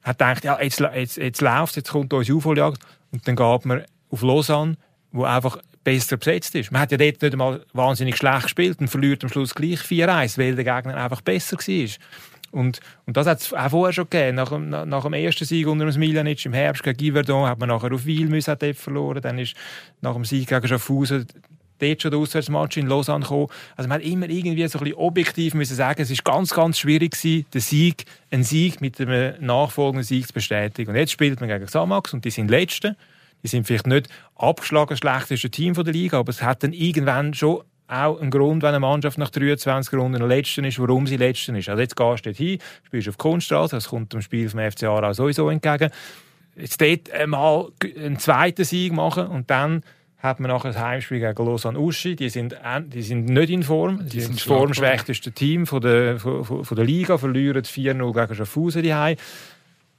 hat 0.07 0.17
gedacht, 0.17 0.43
ja, 0.43 0.61
jetzt, 0.61 0.79
jetzt, 0.79 1.17
jetzt 1.17 1.41
läuft 1.41 1.75
jetzt 1.75 1.91
kommt 1.91 2.13
unsere 2.13 2.37
Aufholjagd. 2.37 2.81
Und 3.11 3.27
dann 3.27 3.35
geht 3.35 3.65
man 3.65 3.83
auf 4.09 4.21
Lausanne, 4.21 4.77
wo 5.11 5.23
einfach 5.23 5.57
besser 5.83 6.17
besetzt 6.17 6.55
ist. 6.55 6.71
Man 6.71 6.81
hat 6.81 6.91
ja 6.91 6.97
dort 6.97 7.21
nicht 7.21 7.33
einmal 7.33 7.65
wahnsinnig 7.73 8.17
schlecht 8.17 8.43
gespielt 8.43 8.79
und 8.79 8.87
verliert 8.87 9.23
am 9.23 9.29
Schluss 9.29 9.55
gleich 9.55 9.79
4-1, 9.79 10.37
weil 10.37 10.55
der 10.55 10.65
Gegner 10.65 10.97
einfach 10.97 11.21
besser 11.21 11.57
war. 11.57 11.89
Und, 12.51 12.79
und 13.05 13.17
das 13.17 13.27
hat 13.27 13.41
es 13.41 13.53
auch 13.53 13.69
vorher 13.69 13.93
schon 13.93 14.09
gegeben. 14.09 14.35
Nach, 14.35 14.57
nach, 14.57 14.85
nach 14.85 15.03
dem 15.03 15.13
ersten 15.13 15.45
Sieg 15.45 15.67
unter 15.67 15.85
dem 15.85 15.99
Miljanic 15.99 16.45
im 16.45 16.53
Herbst 16.53 16.83
gegen 16.83 16.97
Giverdon 16.97 17.47
hat 17.47 17.59
man 17.59 17.69
nachher 17.69 17.91
auf 17.93 18.05
Wiel 18.05 18.41
verloren. 18.41 19.21
Dann 19.21 19.37
ist 19.37 19.55
nach 20.01 20.13
dem 20.13 20.25
Sieg 20.25 20.47
gegen 20.47 20.67
Schaffhausen 20.67 21.27
dort 21.79 22.01
schon 22.01 22.11
der 22.11 22.19
Auswärtsmatch 22.19 22.77
in 22.77 22.87
Lausanne 22.87 23.23
gekommen. 23.23 23.47
Also 23.75 23.87
man 23.87 23.99
hat 23.99 24.07
immer 24.07 24.29
irgendwie 24.29 24.67
so 24.67 24.79
ein 24.79 24.83
bisschen 24.83 24.99
objektiv 24.99 25.53
müssen 25.53 25.75
sagen, 25.75 26.01
es 26.01 26.11
ist 26.11 26.23
ganz, 26.23 26.53
ganz 26.53 26.79
schwierig 26.79 27.11
gewesen, 27.11 27.45
den 27.53 27.61
Sieg, 27.61 28.05
einen 28.31 28.43
Sieg 28.43 28.81
mit 28.81 28.99
einem 28.99 29.33
nachfolgenden 29.39 30.03
Sieg 30.03 30.27
zu 30.27 30.33
bestätigen. 30.33 30.91
Und 30.91 30.97
jetzt 30.97 31.11
spielt 31.11 31.39
man 31.39 31.49
gegen 31.49 31.67
Samax 31.67 32.13
und 32.13 32.25
die 32.25 32.31
sind 32.31 32.49
Letzte. 32.49 32.95
Die 33.43 33.47
sind 33.47 33.67
vielleicht 33.67 33.87
nicht 33.87 34.09
abgeschlagen 34.35 34.97
schlechteste 34.97 35.49
Team 35.49 35.73
der 35.73 35.93
Liga, 35.93 36.19
aber 36.19 36.31
es 36.31 36.41
hat 36.41 36.63
dann 36.63 36.73
irgendwann 36.73 37.33
schon 37.33 37.61
auch 37.87 38.19
einen 38.19 38.31
Grund, 38.31 38.63
wenn 38.63 38.69
eine 38.69 38.79
Mannschaft 38.79 39.17
nach 39.17 39.29
23 39.29 39.93
Runden 39.93 40.19
der 40.19 40.27
Letzten 40.27 40.65
ist, 40.65 40.79
warum 40.79 41.07
sie 41.07 41.17
Letzten 41.17 41.55
ist. 41.55 41.69
Also 41.69 41.81
jetzt 41.81 41.95
gehst 41.95 42.25
du 42.25 42.29
dort 42.29 42.37
hin, 42.37 42.59
spielst 42.83 43.07
auf 43.07 43.17
Kunststraße, 43.17 43.75
das 43.75 43.87
kommt 43.87 44.13
dem 44.13 44.21
Spiel 44.21 44.49
vom 44.49 44.59
FC 44.59 44.83
Aarau 44.83 45.13
sowieso 45.13 45.49
entgegen. 45.49 45.89
Jetzt 46.55 46.81
dort 46.81 47.27
mal 47.27 47.69
einen 47.95 48.19
zweiten 48.19 48.65
Sieg 48.65 48.91
machen 48.91 49.27
und 49.27 49.49
dann 49.49 49.83
hat 50.19 50.39
man 50.39 50.49
nachher 50.49 50.69
ein 50.69 50.79
Heimspiel 50.79 51.19
gegen 51.19 51.45
Lausanne 51.45 51.79
Uschi. 51.79 52.15
Die 52.15 52.29
sind, 52.29 52.55
die 52.87 53.01
sind 53.01 53.25
nicht 53.25 53.49
in 53.49 53.63
Form. 53.63 53.99
Die, 54.03 54.09
die 54.09 54.21
sind 54.21 54.35
das 54.35 54.43
formschwächste 54.43 55.31
Team 55.31 55.67
von 55.67 55.81
der, 55.81 56.19
von, 56.19 56.43
von 56.43 56.75
der 56.75 56.85
Liga, 56.85 57.17
verlieren 57.17 57.63
4-0 57.63 58.13
gegen 58.13 58.35
Schaffhausen 58.35 58.81
die 58.81 58.89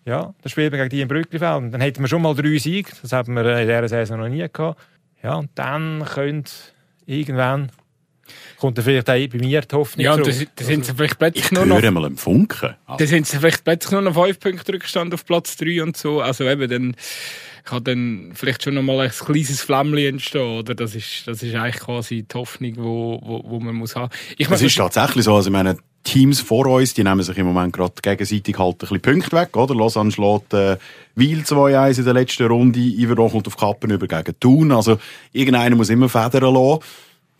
Ja, 0.04 0.34
das 0.42 0.52
spielt 0.52 0.72
man 0.72 0.80
gegen 0.80 0.90
die 0.90 1.00
in 1.02 1.08
Brücklifeld. 1.08 1.56
Und 1.56 1.70
dann 1.72 1.80
hätten 1.80 2.00
wir 2.00 2.08
schon 2.08 2.22
mal 2.22 2.34
drei 2.34 2.58
Siege. 2.58 2.90
Das 3.00 3.12
haben 3.12 3.34
wir 3.34 3.58
in 3.58 3.68
dieser 3.68 3.88
Saison 3.88 4.18
noch 4.18 4.28
nie 4.28 4.46
gehabt. 4.52 4.80
Ja, 5.22 5.36
und 5.36 5.50
dann 5.54 6.04
könnte 6.04 6.52
irgendwann 7.06 7.70
kommt 8.58 8.76
dann 8.76 8.84
vielleicht 8.84 9.08
auch 9.08 9.14
bei 9.14 9.38
mir 9.38 9.60
die 9.60 9.76
Hoffnung 9.76 10.04
Ja, 10.04 10.14
und 10.14 10.26
da 10.26 10.32
sind 10.64 10.84
sie 10.84 10.94
vielleicht 10.94 11.18
plötzlich 11.18 11.46
ich 11.46 11.52
nur 11.52 11.64
noch... 11.64 11.80
mal 11.90 12.04
im 12.04 12.16
Funken. 12.16 12.74
Also. 12.86 12.98
Da 12.98 13.06
sind 13.06 13.26
sie 13.26 13.38
vielleicht 13.38 13.64
plötzlich 13.64 13.92
nur 13.92 14.02
noch 14.02 14.14
fünf 14.14 14.38
Punkte 14.40 14.74
Rückstand 14.74 15.14
auf 15.14 15.24
Platz 15.24 15.56
drei 15.56 15.82
und 15.82 15.96
so. 15.96 16.20
Also 16.20 16.44
eben, 16.44 16.68
dann 16.68 16.96
kann 17.68 17.84
dann 17.84 18.30
vielleicht 18.34 18.62
schon 18.62 18.74
noch 18.74 18.82
mal 18.82 19.00
ein 19.00 19.10
kleines 19.10 19.60
Flämmchen 19.60 20.14
entstehen, 20.14 20.58
oder? 20.58 20.74
Das 20.74 20.94
ist, 20.94 21.26
das 21.26 21.42
ist 21.42 21.54
eigentlich 21.54 21.80
quasi 21.80 22.22
die 22.22 22.34
Hoffnung, 22.34 22.74
wo, 22.78 23.20
wo, 23.22 23.44
wo 23.44 23.60
man 23.60 23.74
muss 23.74 23.94
haben. 23.94 24.12
Ich 24.36 24.50
es 24.50 24.62
ist 24.62 24.76
tatsächlich 24.76 25.24
so, 25.24 25.34
also 25.34 25.48
ich 25.48 25.52
meine, 25.52 25.76
Teams 26.04 26.40
vor 26.40 26.66
uns, 26.66 26.94
die 26.94 27.04
nehmen 27.04 27.22
sich 27.22 27.36
im 27.36 27.46
Moment 27.46 27.74
gerade 27.74 27.92
gegenseitig 28.00 28.58
halt 28.58 28.76
ein 28.76 28.78
bisschen 28.78 29.00
Punkte 29.00 29.36
weg, 29.36 29.56
oder? 29.56 29.74
Lausanne 29.74 30.10
schlägt 30.10 30.54
äh, 30.54 30.78
Wiel 31.14 31.40
2-1 31.40 31.98
in 31.98 32.04
der 32.04 32.14
letzten 32.14 32.46
Runde, 32.46 32.78
Iverdon 32.78 33.30
kommt 33.30 33.46
auf 33.46 33.56
Kappen 33.56 33.90
über 33.90 34.06
gegen 34.06 34.40
Thun, 34.40 34.72
also 34.72 34.98
irgendeiner 35.32 35.76
muss 35.76 35.90
immer 35.90 36.08
Federn 36.08 36.54
lassen. 36.54 36.80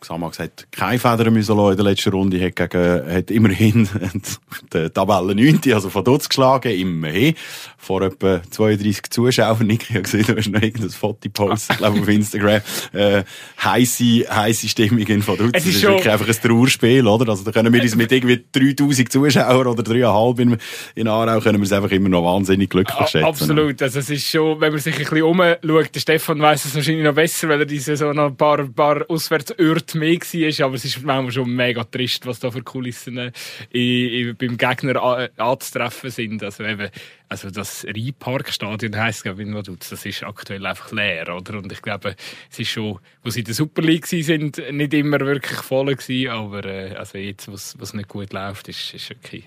Xamax 0.01 0.39
hat 0.39 0.69
keine 0.71 0.99
Federn 0.99 1.35
müssen 1.35 1.59
in 1.59 1.77
der 1.77 1.85
letzten 1.85 2.11
Runde, 2.11 2.41
hat, 2.41 2.55
gegen, 2.55 3.13
hat 3.13 3.31
immerhin 3.31 3.89
die 4.73 4.91
Tabelle 4.91 5.35
9, 5.35 5.61
also 5.73 5.91
von 5.91 6.05
dort 6.05 6.29
geschlagen, 6.29 6.73
immerhin. 6.73 7.35
Vor 7.77 8.03
etwa 8.03 8.41
32 8.51 9.11
Zuschauern. 9.11 9.71
Ich 9.71 9.89
habe 9.91 10.03
gesehen, 10.03 10.25
du 10.27 10.37
hast 10.37 10.49
noch 10.49 10.63
irgendein 10.63 10.91
Foto 10.91 11.19
gepostet, 11.23 11.79
glaube 11.79 12.01
auf 12.01 12.09
Instagram. 12.09 12.61
Äh, 12.93 13.25
heisse, 13.63 14.27
heisse 14.29 14.69
Stimmung 14.69 15.01
in 15.01 15.23
von 15.23 15.37
dort. 15.37 15.57
Es 15.57 15.67
ist, 15.67 15.77
ist 15.77 15.83
wirklich 15.83 16.11
einfach 16.11 16.29
ein 16.29 16.35
Trauerspiel, 16.35 17.07
oder? 17.07 17.29
Also 17.31 17.45
da 17.45 17.51
können 17.51 17.73
wir 17.73 17.83
uns 17.83 17.97
mit 17.97 18.13
irgendwie 18.13 18.45
3000 18.53 19.11
Zuschauern 19.11 19.67
oder 19.67 19.83
3,5 19.83 20.41
in, 20.41 20.57
in 20.95 21.09
Aarau 21.09 21.41
können 21.41 21.59
wir 21.59 21.65
es 21.65 21.73
einfach 21.73 21.91
immer 21.91 22.09
noch 22.09 22.25
wahnsinnig 22.25 22.71
glücklich 22.71 23.09
schätzen. 23.09 23.25
Absolut. 23.25 23.81
Also 23.83 23.99
es 23.99 24.11
ist 24.11 24.29
schon, 24.29 24.61
wenn 24.61 24.73
man 24.73 24.81
sich 24.81 24.95
ein 24.95 25.01
bisschen 25.01 25.23
umschaut, 25.23 25.95
der 25.95 26.01
Stefan 26.01 26.41
weiss 26.41 26.65
es 26.65 26.75
wahrscheinlich 26.75 27.05
noch 27.05 27.15
besser, 27.15 27.49
weil 27.49 27.61
er 27.61 27.67
diese 27.67 27.97
so 27.97 28.13
noch 28.13 28.27
ein 28.27 28.37
paar, 28.37 28.65
paar 28.65 29.05
Auswärtsörte 29.09 29.88
Monate 29.95 29.99
mehr 29.99 30.19
war, 30.19 30.67
aber 30.67 30.75
es 30.75 30.85
ist 30.85 31.03
manchmal 31.03 31.33
schon 31.33 31.51
mega 31.51 31.85
trist, 31.85 32.27
was 32.27 32.41
da 32.41 32.51
für 32.51 32.63
Kulissen 32.63 33.19
äh, 33.19 33.33
in, 33.71 34.29
in, 34.29 34.37
beim 34.37 34.57
Gegner 34.57 35.29
anzutreffen 35.37 36.11
sind. 36.11 36.43
Also 36.43 36.65
eben, 36.65 36.91
also 37.29 37.51
das 37.51 37.85
Rheinparkstadion 37.85 38.97
heisst, 38.97 39.23
glaube 39.23 39.43
ich, 39.43 39.79
das 39.89 40.05
ist 40.05 40.23
aktuell 40.23 40.65
einfach 40.67 40.93
leer, 40.93 41.35
oder? 41.35 41.59
Und 41.59 41.73
ich 41.73 41.83
glaube, 41.83 42.17
es 42.51 42.59
ist 42.59 42.69
schon, 42.69 42.99
wo 43.23 43.31
sie 43.31 43.41
in 43.41 43.47
der 43.47 43.55
Super 43.55 43.83
League 43.83 44.07
sind, 44.07 44.63
nicht 44.73 44.95
immer 44.95 45.21
wirklich 45.21 45.61
voll 45.61 45.95
gewesen, 45.95 46.31
aber 46.31 46.65
äh, 46.65 46.95
also 46.95 47.19
jetzt, 47.19 47.51
was, 47.51 47.95
nicht 47.95 48.09
gut 48.09 48.33
läuft, 48.33 48.69
ist, 48.69 48.95
ist 48.95 49.11
okay, 49.11 49.45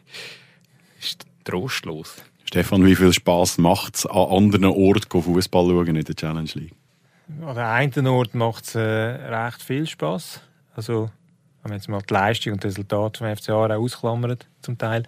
ist 1.00 1.26
trostlos. 1.44 2.24
Stefan, 2.46 2.86
wie 2.86 2.96
viel 2.96 3.14
Spaß 3.14 3.60
macht 3.60 3.96
es, 3.96 4.06
an 4.06 4.30
anderen 4.30 4.66
Orten 4.66 5.22
Fußball 5.22 5.68
schauen 5.68 5.96
in 5.96 6.04
der 6.04 6.16
Challenge 6.16 6.50
League? 6.56 6.74
An 7.46 7.56
der 7.56 7.70
einen 7.70 8.08
Ort 8.08 8.36
macht 8.36 8.66
es 8.66 8.76
äh, 8.76 8.80
recht 8.80 9.62
viel 9.62 9.88
Spaß. 9.88 10.42
Also, 10.76 11.10
wenn 11.62 11.70
man 11.70 11.78
jetzt 11.78 11.90
mal 11.90 12.02
die 12.02 12.14
Leistung 12.14 12.54
und 12.54 12.64
das 12.64 12.74
Resultat 12.74 13.18
vom 13.18 13.36
FC 13.36 13.50
Aarau 13.50 13.82
ausklammert, 13.82 14.48
zum 14.62 14.78
Teil. 14.78 15.04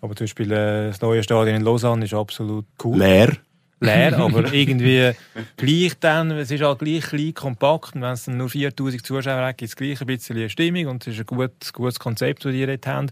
Aber 0.00 0.14
zum 0.14 0.24
Beispiel 0.24 0.52
äh, 0.52 0.88
das 0.88 1.00
neue 1.00 1.22
Stadion 1.22 1.56
in 1.56 1.62
Lausanne 1.62 2.04
ist 2.04 2.14
absolut 2.14 2.66
cool. 2.84 2.98
Leer. 2.98 3.36
Leer, 3.80 4.18
aber 4.18 4.52
irgendwie 4.52 5.12
gleich 5.56 5.92
dann, 6.00 6.32
es 6.32 6.50
ist 6.50 6.62
halt 6.62 6.80
gleich 6.80 7.04
klein, 7.04 7.34
kompakt 7.34 7.94
und 7.94 8.02
wenn 8.02 8.12
es 8.12 8.24
dann 8.24 8.36
nur 8.36 8.48
4000 8.48 9.04
Zuschauer 9.06 9.46
hat, 9.46 9.58
gibt 9.58 9.68
es 9.68 9.76
gleich 9.76 10.00
ein 10.00 10.06
bisschen 10.06 10.50
Stimmung 10.50 10.86
und 10.88 11.06
es 11.06 11.14
ist 11.14 11.20
ein 11.20 11.26
gutes, 11.26 11.72
gutes 11.72 12.00
Konzept, 12.00 12.44
das 12.44 12.52
die 12.52 12.66
dort 12.66 12.86
haben. 12.86 13.10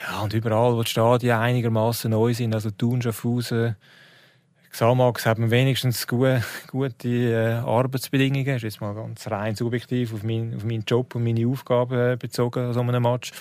Ja, 0.00 0.20
und 0.20 0.34
überall, 0.34 0.74
wo 0.74 0.82
die 0.82 0.90
Stadien 0.90 1.36
einigermaßen 1.36 2.10
neu 2.10 2.34
sind, 2.34 2.54
also 2.54 2.70
Thun, 2.72 3.02
Schaffhausen, 3.02 3.76
Xamax 4.72 5.26
hat 5.26 5.38
man 5.38 5.50
wenigstens 5.50 6.06
gute, 6.06 6.42
gute 6.70 7.08
äh, 7.08 7.52
Arbeitsbedingungen. 7.56 8.46
Das 8.46 8.56
ist 8.56 8.62
jetzt 8.62 8.80
mal 8.80 8.94
ganz 8.94 9.30
rein 9.30 9.54
subjektiv 9.54 10.14
auf, 10.14 10.22
mein, 10.22 10.54
auf 10.56 10.64
meinen 10.64 10.84
Job 10.86 11.14
und 11.14 11.24
meine 11.24 11.46
Aufgaben 11.46 11.98
äh, 11.98 12.16
bezogen 12.18 12.60
an 12.60 12.72
so 12.72 12.80
einem 12.80 13.02
Match. 13.02 13.32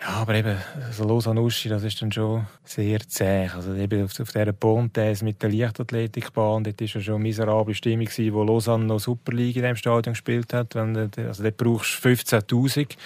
Ja, 0.00 0.08
aber 0.22 0.34
eben, 0.34 0.56
so 0.92 1.04
Lausanne 1.04 1.42
Uschi, 1.42 1.68
das 1.68 1.82
ist 1.82 2.00
dann 2.00 2.10
schon 2.10 2.46
sehr 2.64 3.00
zäh. 3.00 3.48
Also 3.54 3.74
eben 3.74 4.02
auf, 4.02 4.18
auf 4.18 4.32
dieser 4.32 4.52
Pontes 4.54 5.22
mit 5.22 5.42
der 5.42 5.50
Leichtathletikbahn, 5.52 6.64
dort 6.64 6.80
war 6.80 6.88
ja 6.88 7.00
schon 7.02 7.14
eine 7.16 7.22
miserable 7.24 7.74
Stimmung, 7.74 8.08
wo 8.08 8.42
Lausanne 8.42 8.86
noch 8.86 8.98
Superliga 8.98 9.58
in 9.58 9.64
diesem 9.64 9.76
Stadion 9.76 10.14
gespielt 10.14 10.54
hat. 10.54 10.74
Wenn, 10.74 10.96
also 10.96 11.42
dort 11.42 11.58
brauchst 11.58 12.02
du 12.02 12.08
15'000, 12.08 12.96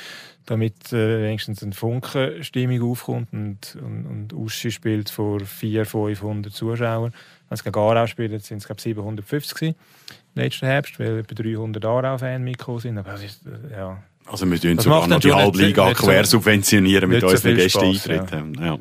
damit 0.47 0.93
äh, 0.93 1.23
wenigstens 1.23 1.63
eine 1.63 1.73
Funkenstimmung 1.73 2.91
aufkommt. 2.91 3.33
Und, 3.33 3.77
und, 3.77 4.07
und 4.07 4.33
Uschi 4.33 4.71
spielt 4.71 5.11
vor 5.11 5.41
400, 5.41 5.89
500 5.89 6.53
Zuschauern. 6.53 7.13
Wenn 7.49 7.55
es 7.55 7.65
gegen 7.65 7.79
Aarau 7.79 8.07
spielt, 8.07 8.45
sind 8.45 8.59
es 8.59 8.67
glaube 8.67 8.81
750 8.81 9.55
gewesen, 9.55 9.77
letzten 10.35 10.67
Herbst, 10.67 10.99
weil 10.99 11.19
etwa 11.19 11.35
300 11.35 11.85
Aarau-Fans 11.85 12.45
mitgekommen 12.45 12.81
sind. 12.81 12.99
Aber 12.99 13.13
das 13.13 13.25
ist, 13.25 13.43
äh, 13.47 13.77
ja 13.77 14.03
also 14.27 14.51
wir 14.51 14.61
tun 14.61 14.79
sogar 14.79 15.07
noch 15.07 15.21
die 15.21 15.33
Halbliga 15.33 15.93
quer 15.93 16.25
subventionieren 16.25 17.11
mit 17.11 17.23
unseren 17.23 17.57
Gästeeintritten. 17.57 18.55
Ja. 18.61 18.79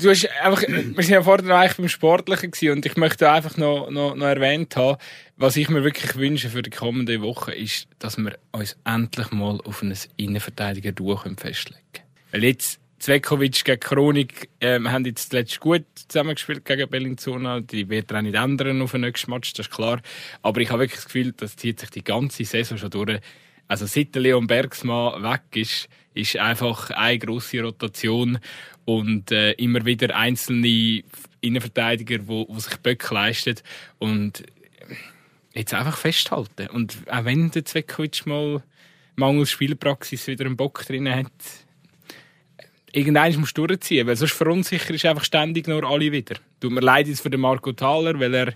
Du 0.00 0.10
hast 0.10 0.28
einfach, 0.42 0.62
wir 0.68 1.02
sind 1.02 1.14
ja 1.14 1.22
vorher 1.22 1.56
eigentlich 1.56 1.76
beim 1.76 1.88
Sportlichen 1.88 2.50
gewesen 2.50 2.72
und 2.76 2.86
ich 2.86 2.96
möchte 2.96 3.30
einfach 3.30 3.56
noch, 3.56 3.90
noch, 3.90 4.14
noch 4.14 4.26
erwähnt 4.26 4.76
haben, 4.76 4.98
was 5.40 5.56
ich 5.56 5.70
mir 5.70 5.82
wirklich 5.82 6.16
wünsche 6.16 6.50
für 6.50 6.60
die 6.60 6.68
kommende 6.68 7.22
Woche 7.22 7.54
ist, 7.54 7.88
dass 7.98 8.18
wir 8.18 8.38
uns 8.52 8.76
endlich 8.84 9.30
mal 9.30 9.58
auf 9.64 9.82
ein 9.82 9.96
Innenverteidiger-Duo 10.18 11.16
festlegen 11.38 11.80
können. 11.94 12.06
Weil 12.30 12.44
jetzt 12.44 12.78
Zvekovic 12.98 13.64
gegen 13.64 13.80
Chronik 13.80 14.50
ähm, 14.60 14.92
haben 14.92 15.06
jetzt 15.06 15.32
letztes 15.32 15.58
gut 15.58 15.86
zusammengespielt 15.94 16.66
gegen 16.66 16.90
Bellinzona. 16.90 17.60
Die 17.60 17.88
wird 17.88 18.12
auch 18.12 18.20
nicht 18.20 18.34
ändern 18.34 18.82
auf 18.82 18.92
den 18.92 19.00
nächsten 19.00 19.30
Match, 19.30 19.54
das 19.54 19.66
ist 19.66 19.72
klar. 19.72 20.02
Aber 20.42 20.60
ich 20.60 20.68
habe 20.68 20.82
wirklich 20.82 21.00
das 21.00 21.06
Gefühl, 21.06 21.32
das 21.32 21.56
zieht 21.56 21.80
sich 21.80 21.88
die 21.88 22.04
ganze 22.04 22.44
Saison 22.44 22.76
schon 22.76 22.90
durch 22.90 23.20
also 23.66 23.86
seit 23.86 24.16
Leon 24.16 24.48
Bergsmann 24.48 25.22
weg 25.22 25.42
ist, 25.54 25.88
ist 26.12 26.36
einfach 26.36 26.90
eine 26.90 27.20
grosse 27.20 27.62
Rotation 27.62 28.40
und 28.84 29.30
äh, 29.30 29.52
immer 29.52 29.84
wieder 29.86 30.14
einzelne 30.16 31.04
Innenverteidiger, 31.40 32.26
wo 32.26 32.52
sich 32.58 32.76
Böcke 32.78 33.14
leisten 33.14 33.54
und 34.00 34.42
jetzt 35.54 35.74
einfach 35.74 35.96
festhalten. 35.96 36.68
Und 36.68 36.96
auch 37.10 37.24
wenn 37.24 37.50
der 37.50 37.64
Zvekovic 37.64 38.26
mal 38.26 38.62
mangels 39.16 39.50
Spielpraxis 39.50 40.26
wieder 40.26 40.46
einen 40.46 40.56
Bock 40.56 40.84
drin 40.86 41.08
hat, 41.08 41.32
irgendeines 42.92 43.36
musst 43.36 43.56
du 43.56 43.66
durchziehen, 43.66 44.06
weil 44.06 44.16
sonst 44.16 44.32
verunsichert 44.32 45.04
einfach 45.04 45.24
ständig 45.24 45.68
nur 45.68 45.84
alle 45.84 46.12
wieder. 46.12 46.36
Tut 46.60 46.72
mir 46.72 46.80
leid 46.80 47.08
jetzt 47.08 47.20
für 47.20 47.30
den 47.30 47.40
Marco 47.40 47.72
Thaler, 47.72 48.18
weil 48.18 48.34
er 48.34 48.54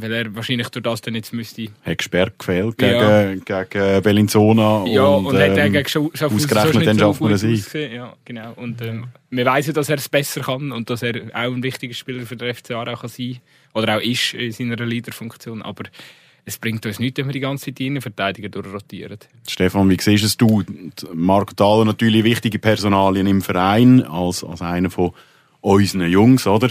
weil 0.00 0.12
er 0.12 0.34
wahrscheinlich 0.34 0.68
durch 0.68 0.82
das 0.82 1.00
dann 1.00 1.14
jetzt 1.14 1.32
müsste... 1.32 1.68
Hat 1.82 1.98
gesperrt 1.98 2.38
gefehlt 2.38 2.78
gegen, 2.78 2.92
ja. 2.92 3.34
gegen 3.64 4.02
Bellinzona. 4.02 4.84
Ja, 4.86 5.04
und, 5.06 5.26
und 5.26 5.34
ähm, 5.34 5.40
hat 5.40 5.72
gegen 5.72 5.88
Schaffhausen 5.88 6.36
ausgerechnet, 6.36 6.86
dann 6.86 6.98
schafft 6.98 7.20
man 7.20 7.32
es 7.32 7.72
Ja, 7.72 8.14
genau. 8.24 8.52
Und 8.56 8.80
ähm, 8.82 9.08
wir 9.30 9.46
wissen, 9.46 9.74
dass 9.74 9.88
er 9.88 9.96
es 9.96 10.08
besser 10.08 10.42
kann 10.42 10.72
und 10.72 10.88
dass 10.90 11.02
er 11.02 11.14
auch 11.34 11.52
ein 11.52 11.62
wichtiger 11.62 11.94
Spieler 11.94 12.24
für 12.26 12.36
den 12.36 12.54
FCA 12.54 12.82
auch 12.82 13.00
kann 13.00 13.08
sein 13.08 13.40
Oder 13.74 13.96
auch 13.96 14.00
ist 14.00 14.34
in 14.34 14.52
seiner 14.52 14.76
Leaderfunktion. 14.86 15.62
Aber 15.62 15.84
es 16.48 16.58
bringt 16.58 16.84
uns 16.86 16.98
nichts, 16.98 17.18
wenn 17.18 17.26
wir 17.26 17.34
die 17.34 17.40
ganze 17.40 17.66
Zeit 17.66 17.78
die 17.78 18.00
Verteidiger 18.00 18.48
durchrotieren. 18.48 19.18
Stefan, 19.46 19.90
wie 19.90 19.98
siehst 20.00 20.24
es 20.24 20.36
du? 20.36 20.64
Marco 21.12 21.52
Thaler 21.54 21.84
natürlich 21.84 22.24
wichtige 22.24 22.58
Personalien 22.58 23.26
im 23.26 23.42
Verein, 23.42 24.02
als, 24.02 24.42
als 24.42 24.62
einer 24.62 24.90
von 24.90 25.12
unseren 25.60 26.10
Jungs, 26.10 26.46
oder? 26.46 26.70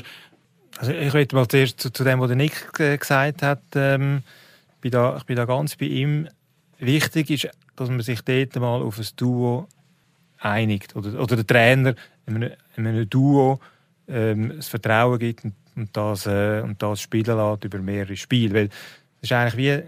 Also 0.79 0.91
ich 0.91 1.13
rede 1.13 1.35
mal 1.35 1.47
zuerst 1.47 1.79
zu, 1.79 1.91
zu 1.91 2.03
dem, 2.03 2.19
was 2.19 2.27
der 2.27 2.37
Nick 2.37 2.73
gesagt 2.73 3.43
hat. 3.43 3.61
Ähm, 3.75 4.23
bin 4.81 4.91
da, 4.91 5.15
ich 5.17 5.23
bin 5.23 5.35
da 5.35 5.45
ganz 5.45 5.75
bei 5.75 5.85
ihm. 5.85 6.27
Wichtig 6.79 7.29
ist, 7.29 7.49
dass 7.75 7.89
man 7.89 8.01
sich 8.01 8.21
dort 8.21 8.55
mal 8.55 8.81
auf 8.81 8.97
ein 8.97 9.07
Duo 9.15 9.67
einigt. 10.39 10.95
Oder, 10.95 11.21
oder 11.21 11.35
der 11.35 11.47
Trainer 11.47 11.93
in 12.25 12.35
einem, 12.35 12.51
in 12.75 12.87
einem 12.87 13.07
Duo 13.07 13.59
ähm, 14.07 14.53
das 14.55 14.69
Vertrauen 14.69 15.19
gibt 15.19 15.45
und, 15.45 15.53
und, 15.75 15.95
das, 15.95 16.25
äh, 16.25 16.61
und 16.63 16.81
das 16.81 16.99
spielen 16.99 17.37
lässt 17.37 17.63
über 17.65 17.77
mehrere 17.77 18.15
Spiele. 18.15 18.53
Weil 18.55 18.69
das 19.21 19.31
ist 19.31 19.31
eigentlich 19.31 19.57
wie 19.57 19.83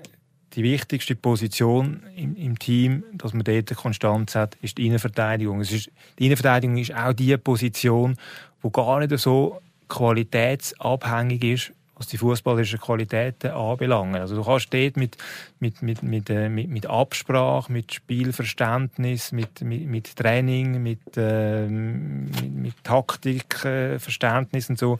die 0.53 0.63
wichtigste 0.63 1.15
Position 1.15 2.01
im, 2.15 2.35
im, 2.35 2.57
Team, 2.57 3.03
dass 3.13 3.33
man 3.33 3.43
dort 3.43 3.75
Konstanz 3.75 4.35
hat, 4.35 4.55
ist 4.61 4.77
die 4.77 4.87
Innenverteidigung. 4.87 5.61
Es 5.61 5.71
ist, 5.71 5.91
die 6.17 6.25
Innenverteidigung 6.25 6.77
ist 6.77 6.93
auch 6.93 7.13
die 7.13 7.37
Position, 7.37 8.17
wo 8.61 8.69
gar 8.69 8.99
nicht 8.99 9.17
so 9.19 9.61
qualitätsabhängig 9.87 11.43
ist, 11.43 11.71
was 11.95 12.07
die 12.07 12.17
fußballerischen 12.17 12.79
Qualitäten 12.79 13.51
anbelangt. 13.51 14.15
Also 14.15 14.35
du 14.35 14.43
kannst 14.43 14.73
dort 14.73 14.95
mit, 14.95 15.17
mit, 15.59 15.81
mit, 15.81 16.01
mit, 16.01 16.29
äh, 16.29 16.49
mit, 16.49 16.69
mit 16.69 16.85
Absprache, 16.85 17.71
mit 17.71 17.93
Spielverständnis, 17.93 19.33
mit, 19.33 19.61
mit, 19.61 19.85
mit 19.85 20.15
Training, 20.15 20.81
mit, 20.81 20.99
äh, 21.17 21.67
mit, 21.67 22.53
mit 22.53 22.83
Taktikverständnis 22.83 24.69
und 24.69 24.79
so, 24.79 24.97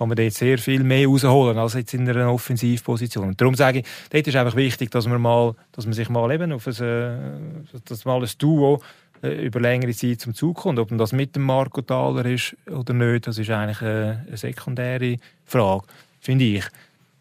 kann 0.00 0.08
man 0.08 0.16
dort 0.16 0.32
sehr 0.32 0.56
viel 0.56 0.82
mehr 0.82 1.06
rausholen 1.06 1.58
als 1.58 1.74
jetzt 1.74 1.92
in 1.92 2.08
einer 2.08 2.32
Offensivposition. 2.32 3.28
Und 3.28 3.40
darum 3.40 3.54
sage 3.54 3.80
ich, 3.80 3.86
dort 4.08 4.26
ist 4.26 4.34
einfach 4.34 4.56
wichtig, 4.56 4.90
dass 4.90 5.06
man 5.06 5.20
mal, 5.20 5.54
dass 5.72 5.84
man 5.84 5.92
sich 5.92 6.08
mal 6.08 6.32
eben 6.32 6.52
auf 6.52 6.66
ein, 6.66 6.74
äh, 6.82 7.78
dass 7.84 8.06
mal 8.06 8.22
ein 8.22 8.30
Duo 8.38 8.80
äh, 9.22 9.44
über 9.44 9.60
längere 9.60 9.92
Zeit 9.92 10.22
zum 10.22 10.34
Zug 10.34 10.56
kommt. 10.56 10.78
Ob 10.78 10.88
das 10.96 11.12
mit 11.12 11.36
dem 11.36 11.42
Marco 11.42 11.82
Thaler 11.82 12.24
ist 12.24 12.56
oder 12.66 12.94
nicht, 12.94 13.26
das 13.26 13.36
ist 13.36 13.50
eigentlich 13.50 13.82
eine, 13.82 14.24
eine 14.26 14.36
sekundäre 14.38 15.18
Frage, 15.44 15.84
finde 16.22 16.46
ich. 16.46 16.64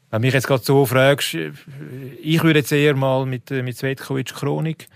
Wenn 0.09 0.21
mich 0.21 0.33
jetzt 0.33 0.47
gerade 0.47 0.63
so 0.63 0.85
fragst, 0.85 1.33
äh, 1.33 1.51
ich 2.23 2.41
würde 2.43 2.59
jetzt 2.59 2.71
eher 2.71 2.95
mal 2.95 3.25
mit, 3.25 3.51
äh, 3.51 3.61
mit 3.61 3.75
Svetkovic 3.75 4.33
Chronik 4.33 4.87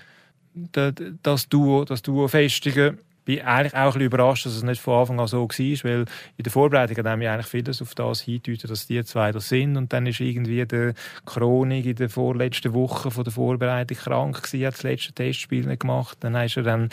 das 0.54 1.50
Duo, 1.50 1.84
das 1.84 2.02
Duo 2.02 2.30
festigen 2.30 2.98
bin 3.26 3.42
eigentlich 3.42 3.74
auch 3.74 3.80
ein 3.80 3.86
bisschen 3.88 4.02
überrascht, 4.02 4.46
dass 4.46 4.56
es 4.56 4.64
nicht 4.64 4.82
von 4.82 5.00
Anfang 5.00 5.20
an 5.20 5.28
so 5.28 5.48
war, 5.48 5.90
weil 5.90 6.06
in 6.38 6.44
der 6.44 6.52
Vorbereitung 6.52 7.06
haben 7.06 7.22
wir 7.22 7.32
eigentlich 7.32 7.48
vieles 7.48 7.82
auf 7.82 7.96
das 7.96 8.22
hindeutet, 8.22 8.70
dass 8.70 8.88
die 8.88 9.04
zwei 9.04 9.32
das 9.32 9.50
sind 9.50 9.78
und 9.78 9.94
dann 9.94 10.06
ist 10.06 10.20
irgendwie 10.20 10.66
der 10.66 10.94
Chronik 11.26 11.86
in 11.86 11.96
der 11.96 12.10
vorletzten 12.10 12.74
Woche 12.74 13.12
von 13.12 13.24
der 13.24 13.34
Vorbereitung 13.34 13.98
krank 13.98 14.44
gewesen, 14.44 14.66
hat 14.66 14.74
das 14.74 14.84
letzte 14.84 15.14
Testspiel 15.14 15.66
nicht 15.66 15.82
gemacht, 15.82 16.18
dann 16.22 16.36
ist 16.36 16.58
er 16.58 16.64
dann 16.64 16.90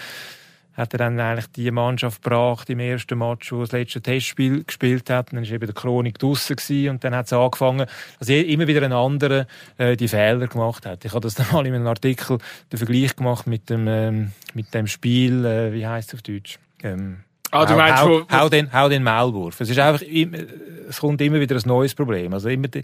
hat 0.80 0.94
er 0.94 0.98
dann 0.98 1.20
eigentlich 1.20 1.46
die 1.48 1.70
Mannschaft 1.70 2.22
gebracht 2.22 2.70
im 2.70 2.80
ersten 2.80 3.18
Match, 3.18 3.52
wo 3.52 3.60
das 3.60 3.72
letzte 3.72 4.00
Testspiel 4.00 4.64
gespielt 4.64 5.10
hat. 5.10 5.30
Und 5.30 5.36
dann 5.36 5.44
war 5.44 5.54
eben 5.54 5.66
der 5.66 5.74
Chronik 5.74 6.18
draussen 6.18 6.88
und 6.88 7.04
dann 7.04 7.14
hat 7.14 7.26
es 7.26 7.32
angefangen, 7.32 7.86
dass 8.18 8.28
immer 8.28 8.66
wieder 8.66 8.82
ein 8.82 8.92
anderer 8.92 9.46
äh, 9.76 9.96
die 9.96 10.08
Fehler 10.08 10.46
gemacht 10.46 10.86
hat. 10.86 11.04
Ich 11.04 11.12
habe 11.12 11.20
das 11.20 11.34
dann 11.36 11.46
mal 11.52 11.66
in 11.66 11.74
einem 11.74 11.86
Artikel 11.86 12.38
den 12.72 12.78
Vergleich 12.78 13.14
gemacht 13.14 13.46
mit 13.46 13.68
dem, 13.68 13.86
ähm, 13.86 14.32
mit 14.54 14.72
dem 14.72 14.86
Spiel, 14.86 15.44
äh, 15.44 15.72
wie 15.72 15.86
heißt 15.86 16.08
es 16.08 16.14
auf 16.14 16.22
Deutsch? 16.22 16.58
Ähm, 16.82 17.18
Ah, 17.52 17.66
du 17.66 17.74
meinst, 17.74 18.00
hau, 18.00 18.20
hau, 18.20 18.26
hau, 18.30 18.48
den, 18.48 18.72
hau 18.72 18.88
den 18.88 19.02
Maulwurf. 19.02 19.60
Es 19.60 19.68
ist 19.68 19.78
einfach, 19.80 20.06
es 20.06 21.00
kommt 21.00 21.20
immer 21.20 21.40
wieder 21.40 21.56
ein 21.56 21.62
neues 21.64 21.96
Problem. 21.96 22.32
Also 22.32 22.48
immer 22.48 22.68
die, 22.68 22.78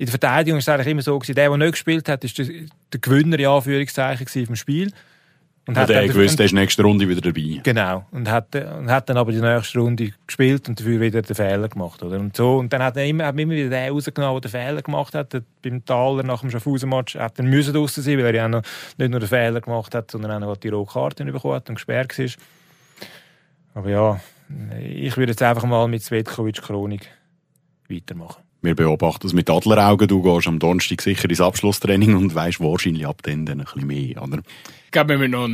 in 0.00 0.06
der 0.06 0.08
Verteidigung 0.08 0.58
ist 0.58 0.68
es 0.68 0.68
eigentlich 0.68 0.88
immer 0.88 1.02
so 1.02 1.18
gewesen, 1.18 1.34
der, 1.34 1.48
der 1.48 1.56
nicht 1.56 1.72
gespielt 1.72 2.08
hat, 2.08 2.22
ist 2.24 2.36
der, 2.38 2.46
der 2.46 3.00
Gewinner, 3.00 3.38
in 3.38 3.46
Anführungszeichen, 3.46 4.46
vom 4.46 4.56
Spiel. 4.56 4.92
Und 5.66 5.76
hat 5.76 5.90
er 5.90 6.08
gewusst, 6.08 6.38
der 6.38 6.46
ist 6.46 6.52
nächste 6.52 6.82
Runde 6.82 7.08
wieder 7.08 7.20
dabei. 7.20 7.60
Genau. 7.62 8.04
Und 8.10 8.28
hat, 8.28 8.54
und 8.56 8.90
hat 8.90 9.08
dann 9.08 9.16
aber 9.16 9.30
die 9.30 9.40
nächste 9.40 9.78
Runde 9.78 10.10
gespielt 10.26 10.68
und 10.68 10.80
dafür 10.80 11.00
wieder 11.00 11.22
den 11.22 11.36
Fehler 11.36 11.68
gemacht. 11.68 12.02
Oder? 12.02 12.18
Und, 12.18 12.36
so. 12.36 12.56
und 12.56 12.72
dann 12.72 12.82
hat 12.82 12.96
er 12.96 13.06
immer, 13.06 13.26
hat 13.26 13.38
immer 13.38 13.52
wieder 13.52 13.70
den 13.70 13.92
rausgenommen, 13.92 14.40
der 14.40 14.50
den 14.50 14.60
Fehler 14.60 14.82
gemacht 14.82 15.14
hat. 15.14 15.36
Beim 15.62 15.84
Thaler 15.84 16.22
nach 16.22 16.40
dem 16.40 16.50
Schaffhausen-Match 16.50 17.14
hat 17.16 17.38
er 17.38 17.44
müssen 17.44 17.74
draussen 17.74 18.02
sein, 18.02 18.18
weil 18.18 18.26
er 18.26 18.34
ja 18.34 18.48
noch, 18.48 18.62
nicht 18.96 19.10
nur 19.10 19.20
den 19.20 19.28
Fehler 19.28 19.60
gemacht 19.60 19.94
hat, 19.94 20.10
sondern 20.10 20.32
auch 20.32 20.48
noch 20.48 20.56
die 20.56 20.70
rote 20.70 20.92
Karte 20.92 21.24
bekommen 21.24 21.54
hat 21.54 21.68
und 21.68 21.76
gesperrt 21.76 22.18
war. 22.18 22.26
Aber 23.74 23.90
ja, 23.90 24.20
ich 24.80 25.16
würde 25.16 25.32
jetzt 25.32 25.42
einfach 25.42 25.64
mal 25.64 25.86
mit 25.86 26.02
Svetkovic 26.02 26.62
Chronik 26.62 27.08
weitermachen. 27.88 28.42
Wir 28.62 28.74
beobachten 28.74 29.26
es 29.26 29.32
mit 29.32 29.48
Adleraugen. 29.48 30.06
Du 30.06 30.22
gehst 30.22 30.46
am 30.46 30.58
Donnerstag 30.58 31.00
sicher 31.00 31.28
ins 31.30 31.40
Abschlusstraining 31.40 32.14
und 32.14 32.34
weißt 32.34 32.60
wahrscheinlich 32.60 33.06
ab 33.06 33.22
dann 33.22 33.48
ein 33.48 33.58
bisschen 33.58 33.86
mehr, 33.86 34.22
oder? 34.22 34.40
Ich 34.84 34.90
glaube, 34.90 35.10
wir 35.10 35.18
müssen 35.18 35.30
noch 35.30 35.48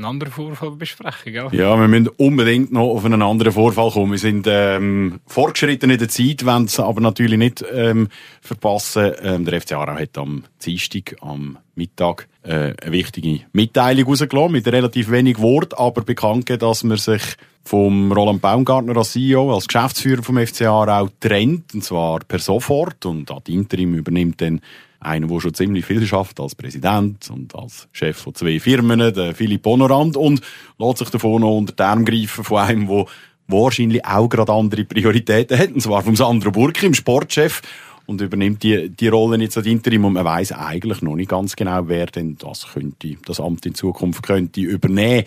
einen 0.00 0.10
anderen 0.10 0.32
Vorfall 0.32 0.70
besprechen, 0.72 1.32
gell? 1.32 1.48
Ja, 1.52 1.78
wir 1.78 1.88
müssen 1.88 2.08
unbedingt 2.08 2.72
noch 2.72 2.88
auf 2.88 3.04
einen 3.04 3.22
anderen 3.22 3.52
Vorfall 3.52 3.90
kommen. 3.90 4.12
Wir 4.12 4.18
sind 4.18 4.46
ähm, 4.48 5.20
fortgeschritten 5.26 5.90
in 5.90 5.98
der 5.98 6.08
Zeit, 6.08 6.44
wollen 6.44 6.64
es 6.64 6.80
aber 6.80 7.00
natürlich 7.00 7.38
nicht 7.38 7.64
ähm, 7.72 8.08
verpassen. 8.40 9.12
Ähm, 9.22 9.44
der 9.44 9.60
FC 9.60 9.72
Aarau 9.72 9.98
hat 9.98 10.16
am 10.16 10.44
Dienstag, 10.64 11.16
am 11.20 11.58
Mittag, 11.74 12.28
äh, 12.42 12.74
eine 12.80 12.92
wichtige 12.92 13.40
Mitteilung 13.52 14.06
rausgelassen, 14.06 14.52
mit 14.52 14.66
relativ 14.66 15.10
wenig 15.10 15.38
Wort, 15.38 15.78
aber 15.78 16.02
bekannt 16.02 16.46
gegeben, 16.46 16.60
dass 16.60 16.82
man 16.84 16.96
sich 16.96 17.22
vom 17.62 18.10
Roland 18.10 18.40
Baumgartner 18.40 18.96
als 18.96 19.12
CEO, 19.12 19.54
als 19.54 19.68
Geschäftsführer 19.68 20.22
vom 20.22 20.38
FC 20.38 20.62
Aarau 20.62 21.08
trennt, 21.20 21.74
und 21.74 21.84
zwar 21.84 22.20
per 22.20 22.38
sofort, 22.38 23.04
und 23.04 23.30
ad 23.30 23.52
interim 23.52 23.94
übernimmt 23.94 24.40
dann 24.40 24.60
einer, 25.00 25.26
der 25.26 25.40
schon 25.40 25.54
ziemlich 25.54 25.84
viel 25.84 26.06
schafft 26.06 26.40
als 26.40 26.54
Präsident 26.54 27.30
und 27.30 27.54
als 27.54 27.88
Chef 27.92 28.16
von 28.16 28.34
zwei 28.34 28.60
Firmen, 28.60 28.98
der 29.12 29.34
Philipp 29.34 29.64
Honorand, 29.66 30.16
und 30.16 30.42
lässt 30.78 30.98
sich 30.98 31.10
davon 31.10 31.40
noch 31.40 31.56
unter 31.56 31.72
den 31.72 31.86
Arm 31.86 32.04
greifen 32.04 32.44
von 32.44 32.58
einem, 32.58 32.86
der 32.86 33.06
wahrscheinlich 33.48 34.04
auch 34.04 34.28
gerade 34.28 34.52
andere 34.52 34.84
Prioritäten 34.84 35.58
hat, 35.58 35.72
und 35.72 35.80
zwar 35.80 36.02
vom 36.02 36.16
Sandro 36.16 36.50
Burki, 36.50 36.82
dem 36.82 36.94
Sportchef, 36.94 37.62
und 38.06 38.20
übernimmt 38.20 38.62
die, 38.62 38.90
die 38.90 39.08
Rolle 39.08 39.40
jetzt 39.40 39.56
ad 39.56 39.70
interim 39.70 40.04
und 40.04 40.14
man 40.14 40.24
weiß 40.24 40.52
eigentlich 40.52 41.00
noch 41.00 41.14
nicht 41.14 41.30
ganz 41.30 41.54
genau, 41.54 41.86
wer 41.86 42.06
denn 42.06 42.36
das 42.36 42.66
könnte, 42.72 43.16
das 43.24 43.38
Amt 43.38 43.66
in 43.66 43.74
Zukunft 43.74 44.24
könnte 44.24 44.60
übernehmen. 44.60 45.24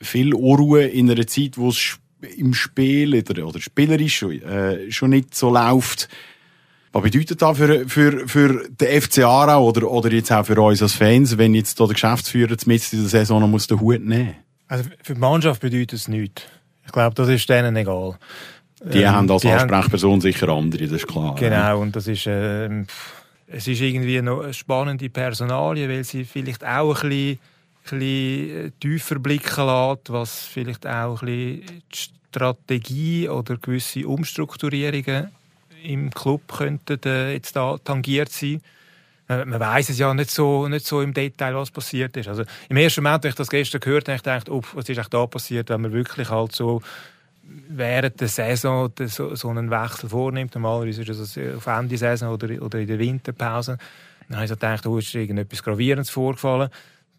viel 0.00 0.32
Unruhe 0.32 0.84
in 0.84 1.10
einer 1.10 1.26
Zeit, 1.26 1.58
wo 1.58 1.70
es 1.70 1.98
im 2.36 2.54
Spiel 2.54 3.16
oder, 3.16 3.46
oder 3.46 3.60
spielerisch 3.60 4.22
äh, 4.22 4.90
schon 4.90 5.10
nicht 5.10 5.34
so 5.34 5.50
läuft. 5.50 6.08
Was 6.94 7.02
bedeutet 7.02 7.42
das 7.42 7.58
für, 7.58 7.88
für, 7.88 8.28
für 8.28 8.68
den 8.68 9.02
FC 9.02 9.24
Aarau 9.24 9.66
oder, 9.66 9.90
oder 9.90 10.12
jetzt 10.12 10.30
auch 10.30 10.46
für 10.46 10.60
uns 10.60 10.80
als 10.80 10.92
Fans, 10.92 11.36
wenn 11.36 11.52
jetzt 11.52 11.80
da 11.80 11.86
der 11.86 11.94
Geschäftsführer 11.94 12.54
mit 12.66 12.92
in 12.92 13.00
der 13.00 13.08
Saison 13.08 13.40
noch 13.40 13.48
muss 13.48 13.66
den 13.66 13.80
Hut 13.80 14.00
nehmen 14.00 14.26
muss? 14.26 14.34
Also 14.68 14.90
für 15.02 15.14
die 15.14 15.20
Mannschaft 15.20 15.60
bedeutet 15.60 15.94
es 15.94 16.06
nichts. 16.06 16.42
Ich 16.86 16.92
glaube, 16.92 17.12
das 17.16 17.28
ist 17.28 17.48
denen 17.48 17.74
egal. 17.74 18.16
Die 18.92 19.02
ähm, 19.02 19.10
haben 19.10 19.28
als 19.28 19.42
die 19.42 19.50
Ansprechperson 19.50 20.12
haben, 20.12 20.20
sicher 20.20 20.48
andere, 20.50 20.84
das 20.84 20.92
ist 20.98 21.08
klar. 21.08 21.34
Genau, 21.34 21.80
und 21.80 21.96
das 21.96 22.06
ist, 22.06 22.28
äh, 22.28 22.68
es 23.48 23.66
ist 23.66 23.80
irgendwie 23.80 24.22
noch 24.22 24.42
eine 24.42 24.54
spannende 24.54 25.10
Personalie, 25.10 25.88
weil 25.88 26.04
sie 26.04 26.24
vielleicht 26.24 26.64
auch 26.64 27.02
ein 27.02 27.08
bisschen, 27.08 27.38
ein 27.90 27.98
bisschen 27.98 28.72
tiefer 28.78 29.18
blicken 29.18 29.66
lässt, 29.66 30.12
was 30.12 30.44
vielleicht 30.44 30.86
auch 30.86 31.22
ein 31.22 31.26
bisschen 31.26 31.82
die 31.92 31.96
Strategie 32.30 33.28
oder 33.28 33.56
gewisse 33.56 34.06
Umstrukturierungen 34.06 35.32
im 35.84 36.10
Club 36.10 36.42
könnten 36.48 37.00
äh, 37.04 37.32
jetzt 37.34 37.56
da 37.56 37.78
tangiert 37.78 38.30
sein. 38.30 38.60
Man, 39.28 39.48
man 39.48 39.60
weiß 39.60 39.90
es 39.90 39.98
ja 39.98 40.12
nicht 40.14 40.30
so, 40.30 40.68
nicht 40.68 40.86
so 40.86 41.00
im 41.00 41.14
Detail, 41.14 41.54
was 41.54 41.70
passiert 41.70 42.16
ist. 42.16 42.28
Also 42.28 42.44
im 42.68 42.76
ersten 42.76 43.02
Moment, 43.02 43.24
als 43.24 43.32
ich 43.32 43.36
das 43.36 43.50
gestern 43.50 43.80
gehört 43.80 44.08
habe, 44.08 44.38
ich, 44.38 44.50
oh, 44.50 44.62
was 44.74 44.88
ist 44.88 45.14
da 45.14 45.26
passiert, 45.26 45.70
wenn 45.70 45.80
man 45.80 45.92
wirklich 45.92 46.30
halt 46.30 46.52
so 46.52 46.82
während 47.68 48.20
der 48.20 48.28
Saison 48.28 48.90
so, 49.06 49.34
so 49.34 49.48
einen 49.48 49.70
Wechsel 49.70 50.08
vornimmt. 50.08 50.54
Normalerweise 50.54 51.02
ist 51.02 51.20
das 51.20 51.38
auf 51.56 51.66
Ende 51.66 51.96
Saison 51.96 52.32
oder, 52.32 52.62
oder 52.62 52.78
in 52.78 52.86
der 52.86 52.98
Winterpause. 52.98 53.78
Dann 54.28 54.36
habe 54.36 54.46
ich 54.46 54.50
gedacht, 54.50 54.86
oh, 54.86 54.98
ist 54.98 55.14
irgendetwas 55.14 55.62
Gravierendes 55.62 56.10
vorgefallen. 56.10 56.70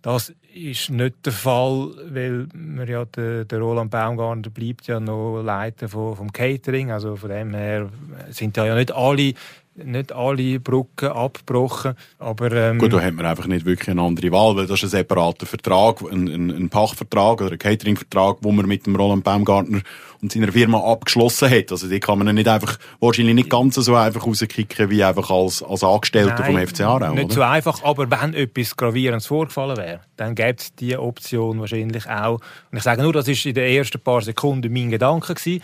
Das 0.06 0.32
ist 0.53 0.91
nicht 0.91 1.26
der 1.26 1.34
Fall, 1.34 1.89
weil 2.12 2.47
wir 2.53 2.88
ja 2.88 3.06
der, 3.06 3.43
der 3.43 3.58
Roland 3.58 3.89
Baumgartner 3.89 4.51
bleibt 4.51 4.86
ja 4.86 4.99
noch 4.99 5.41
Leiter 5.41 5.89
vom, 5.89 6.16
vom 6.16 6.32
Catering, 6.32 6.91
also 6.91 7.16
von 7.16 7.28
dem 7.28 7.56
her 7.56 7.89
sind 8.30 8.56
ja 8.56 8.76
nicht 8.76 8.91
alle 8.91 9.34
nicht 9.76 10.13
alle 10.13 10.59
Brücken 10.59 11.09
abgebrochen. 11.09 11.95
Aber, 12.19 12.51
ähm, 12.51 12.80
Gut, 12.80 12.93
da 12.93 13.01
hat 13.01 13.13
man 13.13 13.26
einfach 13.26 13.47
nicht 13.47 13.65
wirklich 13.65 13.89
eine 13.89 14.01
andere 14.01 14.32
Wahl, 14.32 14.55
weil 14.55 14.67
das 14.67 14.80
ist 14.80 14.86
ein 14.86 14.89
separater 14.89 15.45
Vertrag, 15.45 16.01
ein, 16.01 16.28
ein, 16.28 16.49
ein 16.49 16.69
Pachtvertrag 16.69 17.41
oder 17.41 17.51
ein 17.51 17.59
Cateringvertrag, 17.59 18.38
wo 18.41 18.51
man 18.51 18.65
mit 18.65 18.86
dem 18.86 18.95
Roland 18.95 19.23
Baumgartner 19.23 19.82
und 20.21 20.32
seiner 20.32 20.51
Firma 20.51 20.80
abgeschlossen 20.80 21.49
hat. 21.49 21.71
Also 21.71 21.88
die 21.88 21.99
kann 21.99 22.17
man 22.17 22.34
nicht 22.34 22.47
einfach, 22.47 22.78
wahrscheinlich 22.99 23.36
nicht 23.36 23.49
ganz 23.49 23.76
so 23.76 23.95
einfach 23.95 24.26
rauskicken 24.26 24.89
wie 24.89 25.03
einfach 25.03 25.30
als, 25.30 25.61
als 25.61 25.84
Angestellter 25.84 26.39
Nein, 26.39 26.53
vom 26.53 26.67
FC 26.67 26.82
Aarau. 26.82 27.13
Nicht 27.13 27.26
oder? 27.26 27.34
so 27.34 27.41
einfach, 27.41 27.84
aber 27.84 28.09
wenn 28.09 28.34
etwas 28.34 28.76
Gravierendes 28.76 29.28
vorgefallen 29.28 29.78
wäre, 29.78 29.99
dann 30.15 30.36
gäbe 30.36 30.57
es 30.57 30.73
diese 30.76 31.01
Option 31.01 31.59
wahrscheinlich 31.59 32.09
auch. 32.09 32.39
Und 32.71 32.78
ich 32.78 32.84
sage 32.84 33.01
nur, 33.01 33.13
das 33.13 33.28
war 33.28 33.45
in 33.45 33.53
den 33.53 33.76
ersten 33.76 33.99
paar 33.99 34.21
Sekunden 34.21 34.71
mein 34.71 34.89
Gedanke 34.89 35.34
gewesen. 35.34 35.61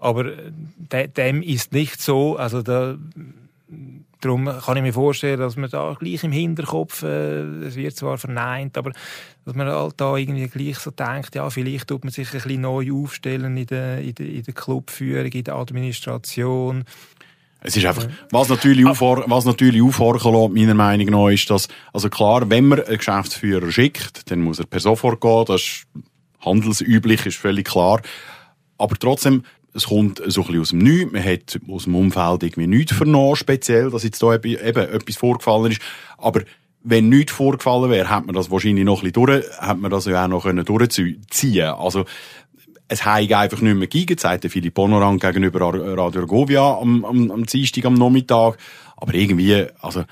Aber 0.00 0.24
de, 0.24 1.08
dem 1.08 1.42
ist 1.42 1.72
nicht 1.72 2.00
so. 2.00 2.36
Also 2.36 2.62
da, 2.62 2.96
darum 4.20 4.46
kann 4.46 4.76
ich 4.76 4.82
mir 4.82 4.92
vorstellen, 4.92 5.38
dass 5.38 5.56
man 5.56 5.70
da 5.70 5.94
gleich 5.98 6.24
im 6.24 6.32
Hinterkopf, 6.32 7.02
äh, 7.02 7.42
es 7.66 7.76
wird 7.76 7.96
zwar 7.96 8.18
verneint, 8.18 8.76
aber 8.78 8.92
dass 9.44 9.54
man 9.54 9.68
halt 9.68 9.94
da 9.98 10.16
irgendwie 10.16 10.48
gleich 10.48 10.78
so 10.78 10.90
denkt, 10.90 11.34
ja, 11.34 11.48
vielleicht 11.50 11.88
tut 11.88 12.04
man 12.04 12.12
sich 12.12 12.28
ein 12.28 12.40
bisschen 12.40 12.62
neu 12.62 12.92
aufstellen 12.92 13.56
in 13.56 13.66
der, 13.66 14.00
in 14.00 14.14
der, 14.14 14.26
in 14.26 14.42
der 14.42 14.54
Clubführung, 14.54 15.30
in 15.30 15.44
der 15.44 15.54
Administration. 15.54 16.84
Es 17.62 17.76
ist 17.76 17.84
einfach, 17.84 18.08
was 18.30 18.48
natürlich, 18.48 18.86
aufhor 18.86 19.24
was 19.26 19.44
natürlich 19.44 19.82
aufhorchen 19.82 20.32
lässt, 20.32 20.54
meiner 20.54 20.74
Meinung 20.74 21.06
nach, 21.08 21.28
ist, 21.28 21.50
dass, 21.50 21.68
also 21.92 22.08
klar, 22.08 22.48
wenn 22.48 22.68
man 22.68 22.82
einen 22.82 22.96
Geschäftsführer 22.96 23.70
schickt, 23.70 24.30
dann 24.30 24.40
muss 24.40 24.60
er 24.60 24.66
per 24.66 24.80
sofort 24.80 25.20
gehen, 25.20 25.44
das 25.46 25.60
ist 25.60 25.86
handelsüblich, 26.40 27.26
ist 27.26 27.36
völlig 27.36 27.68
klar. 27.68 28.00
Aber 28.78 28.96
trotzdem, 28.96 29.44
es 29.74 29.86
kommt 29.86 30.20
so 30.26 30.42
ein 30.42 30.46
bisschen 30.46 30.60
aus 30.60 30.70
dem 30.70 30.78
Nichts. 30.78 31.12
Man 31.12 31.24
hat 31.24 31.60
aus 31.68 31.84
dem 31.84 31.94
Umfeld 31.94 32.42
irgendwie 32.42 32.66
nichts 32.66 32.92
vernommen, 32.92 33.36
speziell, 33.36 33.90
dass 33.90 34.04
jetzt 34.04 34.22
da 34.22 34.34
eben 34.34 34.56
etwas 34.56 35.16
vorgefallen 35.16 35.72
ist. 35.72 35.80
Aber 36.18 36.42
wenn 36.82 37.08
nichts 37.08 37.32
vorgefallen 37.32 37.90
wäre, 37.90 38.14
hätte 38.14 38.26
man 38.26 38.34
das 38.34 38.50
wahrscheinlich 38.50 38.84
noch 38.84 39.02
ein 39.02 39.10
bisschen 39.10 39.26
durch, 39.26 39.44
hätte 39.60 39.76
man 39.76 39.90
das 39.90 40.06
ja 40.06 40.24
auch 40.24 40.28
noch 40.28 40.42
können 40.44 40.64
durchziehen 40.64 41.68
Also, 41.68 42.04
es 42.88 43.04
hat 43.04 43.30
einfach 43.32 43.60
nicht 43.60 43.76
mehr 43.76 43.86
gegeben, 43.86 44.18
sagt 44.18 44.42
der 44.42 44.50
Philipp 44.50 44.76
Honorang 44.76 45.18
gegenüber 45.18 45.60
Radio 45.60 46.22
Argovia 46.22 46.78
am, 46.80 47.04
am, 47.04 47.30
am 47.30 47.46
Dienstag, 47.46 47.84
am 47.84 47.94
Nachmittag. 47.94 48.58
Aber 48.96 49.14
irgendwie, 49.14 49.66
also, 49.80 50.04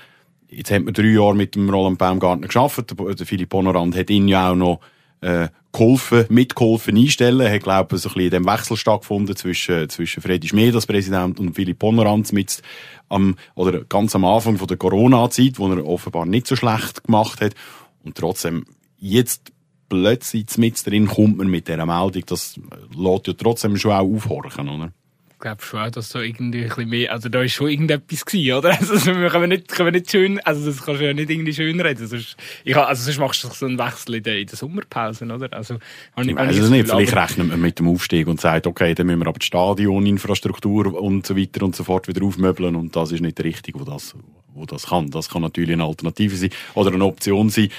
jetzt 0.47 0.71
hat 0.71 0.83
man 0.83 0.93
drei 0.93 1.07
Jahre 1.07 1.35
mit 1.35 1.55
dem 1.55 1.69
Roland 1.69 1.97
Baumgartner 1.97 2.47
geschafft. 2.47 2.95
Der 2.97 3.25
Philipp 3.25 3.53
Honorand 3.53 3.97
hat 3.97 4.09
ihn 4.09 4.29
ja 4.29 4.51
auch 4.51 4.55
noch 4.55 4.79
äh, 5.21 5.49
geholfen, 5.71 6.25
mitgeholfen 6.29 6.97
einstellen. 6.97 7.51
Hat, 7.51 7.63
glaube 7.63 7.95
ich, 7.95 8.01
so 8.01 8.09
ein 8.09 8.15
bisschen 8.15 8.31
dem 8.31 8.45
Wechsel 8.45 8.77
stattgefunden 8.77 9.35
zwischen, 9.35 9.89
zwischen 9.89 10.21
Freddy 10.21 10.47
Schmid 10.47 10.75
als 10.75 10.87
Präsident 10.87 11.39
und 11.39 11.53
Philipp 11.53 11.79
Poneranz 11.79 12.31
mit 12.31 12.61
am, 13.09 13.35
oder 13.55 13.83
ganz 13.85 14.15
am 14.15 14.25
Anfang 14.25 14.57
von 14.57 14.67
der 14.67 14.77
Corona-Zeit, 14.77 15.57
wo 15.57 15.71
er 15.71 15.85
offenbar 15.85 16.25
nicht 16.25 16.47
so 16.47 16.55
schlecht 16.55 17.03
gemacht 17.03 17.41
hat. 17.41 17.55
Und 18.03 18.15
trotzdem, 18.15 18.65
jetzt 18.97 19.51
plötzlich 19.89 20.57
mit 20.57 20.85
drin 20.85 21.07
kommt 21.07 21.37
man 21.37 21.47
mit 21.47 21.67
dieser 21.67 21.85
Meldung, 21.85 22.23
das 22.27 22.59
lässt 22.95 23.27
ja 23.27 23.33
trotzdem 23.33 23.77
schon 23.77 23.91
auch 23.91 24.07
aufhorchen, 24.07 24.69
oder? 24.69 24.93
Glaube 25.39 25.61
schon 25.61 25.79
auch, 25.79 25.89
dass 25.89 26.09
so 26.09 26.19
irgendwie 26.19 26.63
ein 26.63 26.67
bisschen 26.67 26.89
mehr, 26.89 27.11
also 27.11 27.29
da 27.29 27.41
ist 27.41 27.53
schon 27.53 27.69
irgendetwas 27.69 28.25
gewesen, 28.25 28.53
oder? 28.53 28.69
Also, 28.79 29.15
wir 29.15 29.29
können 29.29 29.49
nicht, 29.49 29.67
können 29.69 29.91
nicht 29.91 30.11
schön, 30.11 30.39
also 30.41 30.65
das 30.65 30.83
kannst 30.83 31.01
du 31.01 31.05
ja 31.05 31.13
nicht 31.13 31.29
irgendwie 31.29 31.53
schön 31.53 31.79
reden. 31.79 32.07
Sonst, 32.07 32.35
ich, 32.63 32.75
also 32.75 33.03
sonst 33.03 33.19
machst 33.19 33.43
du 33.43 33.47
so 33.49 33.65
einen 33.65 33.77
Wechsel 33.77 34.15
in 34.15 34.23
der, 34.23 34.39
in 34.39 34.47
der 34.47 34.57
Sommerpause, 34.57 35.25
oder? 35.25 35.51
Also, 35.53 35.75
ich 36.17 36.35
weiß 36.35 36.57
es 36.57 36.69
nicht. 36.69 36.89
Vielleicht 36.89 37.15
rechnet 37.15 37.47
man 37.47 37.61
mit 37.61 37.79
dem 37.79 37.87
Aufstieg 37.87 38.27
und 38.27 38.41
sagt, 38.41 38.67
okay, 38.67 38.93
dann 38.93 39.07
müssen 39.07 39.19
wir 39.19 39.27
aber 39.27 39.39
die 39.39 39.45
Stadioninfrastruktur 39.45 40.93
und 41.01 41.25
so 41.25 41.37
weiter 41.37 41.63
und 41.63 41.75
so 41.75 41.83
fort 41.83 42.07
wieder 42.07 42.23
aufmöbeln 42.23 42.75
und 42.75 42.95
das 42.95 43.11
ist 43.11 43.21
nicht 43.21 43.41
richtig, 43.43 43.75
wo 43.79 43.83
das, 43.83 44.15
wo 44.53 44.65
das 44.65 44.87
kann. 44.87 45.11
Das 45.11 45.29
kann 45.29 45.41
natürlich 45.41 45.73
eine 45.73 45.83
Alternative 45.85 46.35
sein 46.35 46.49
oder 46.75 46.93
eine 46.93 47.05
Option 47.05 47.49
sein 47.49 47.69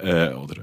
äh, 0.00 0.32
oder 0.32 0.54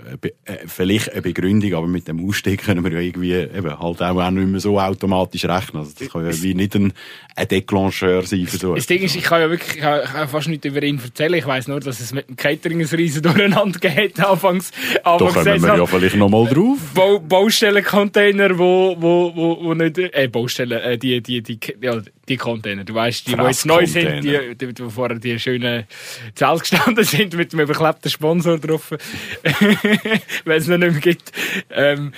äh, 0.46 0.68
vielleicht 0.68 1.12
eine 1.12 1.22
Begründung, 1.22 1.74
aber 1.74 1.88
mit 1.88 2.08
dem 2.08 2.26
Ausstieg 2.28 2.64
können 2.64 2.84
wir 2.84 2.92
ja 2.92 3.00
irgendwie 3.00 3.34
eben 3.34 3.80
halt 3.80 4.02
auch, 4.02 4.32
nicht 4.32 4.48
mehr 4.48 4.60
so 4.60 4.80
automatisch 4.80 5.46
rechnen. 5.46 5.82
Also 5.82 5.92
das 5.98 6.10
kann 6.10 6.26
ja 6.26 6.42
wie 6.42 6.54
nicht 6.54 6.76
ein, 6.76 6.94
ein 7.36 7.48
Déclencheur 7.48 8.24
sein 8.24 8.48
für 8.48 8.58
so 8.58 8.76
Das 8.76 8.88
Ding 8.88 9.02
ist, 9.04 9.16
ich 9.16 9.24
kann 9.24 9.42
ja 9.42 9.50
wirklich 9.50 9.76
ich 9.76 9.82
kann, 9.82 10.04
kann 10.04 10.28
fast 10.30 10.48
nicht 10.48 10.64
über 10.66 10.82
ihn 10.84 11.00
erzählen. 11.04 11.34
Ich 11.34 11.46
weiss 11.46 11.68
nur, 11.68 11.80
dass 11.80 12.00
es 12.00 12.14
mit 12.14 12.30
dem 12.30 12.36
Catering 12.38 12.82
ein 12.82 12.88
riesen 12.88 13.22
Durcheinander 13.22 13.80
geht 13.80 14.20
anfangs. 14.24 14.72
da 15.04 15.18
kommen 15.18 15.46
wir 15.46 15.78
ja 15.78 15.86
vielleicht 15.86 16.16
noch 16.16 16.30
mal 16.30 16.46
drauf. 16.48 16.78
Bau, 16.94 17.20
Baustellencontainer, 17.20 18.58
wo, 18.58 18.96
wo, 18.98 19.36
wo, 19.36 19.64
wo 19.64 19.74
nicht, 19.74 19.98
äh, 19.98 20.30
Baustellen, 20.32 20.80
äh, 20.80 20.98
die, 20.98 21.22
die, 21.22 21.42
die, 21.42 21.60
ja, 21.82 22.02
die 22.28 22.38
Container, 22.38 22.84
du 22.84 22.94
weißt, 22.94 23.28
die, 23.28 23.36
die 23.36 23.44
jetzt 23.44 23.66
neu 23.66 23.86
sind, 23.86 24.24
die, 24.24 24.56
die, 24.56 24.74
die 24.74 24.90
vorher 24.90 25.20
die 25.20 25.38
schönen 25.56 25.86
Zelt 26.36 26.60
gestanden 26.62 27.04
sind 27.04 27.36
mit 27.36 27.54
einem 27.54 27.64
überklebten 27.64 28.12
Sponsor 28.12 28.58
drauf. 28.58 28.92
wenn 30.46 30.58
es 30.58 30.68
noch 30.68 30.78
nicht 30.78 30.92
mehr 30.92 31.02
gibt. 31.02 31.32
Ähm, 31.70 32.14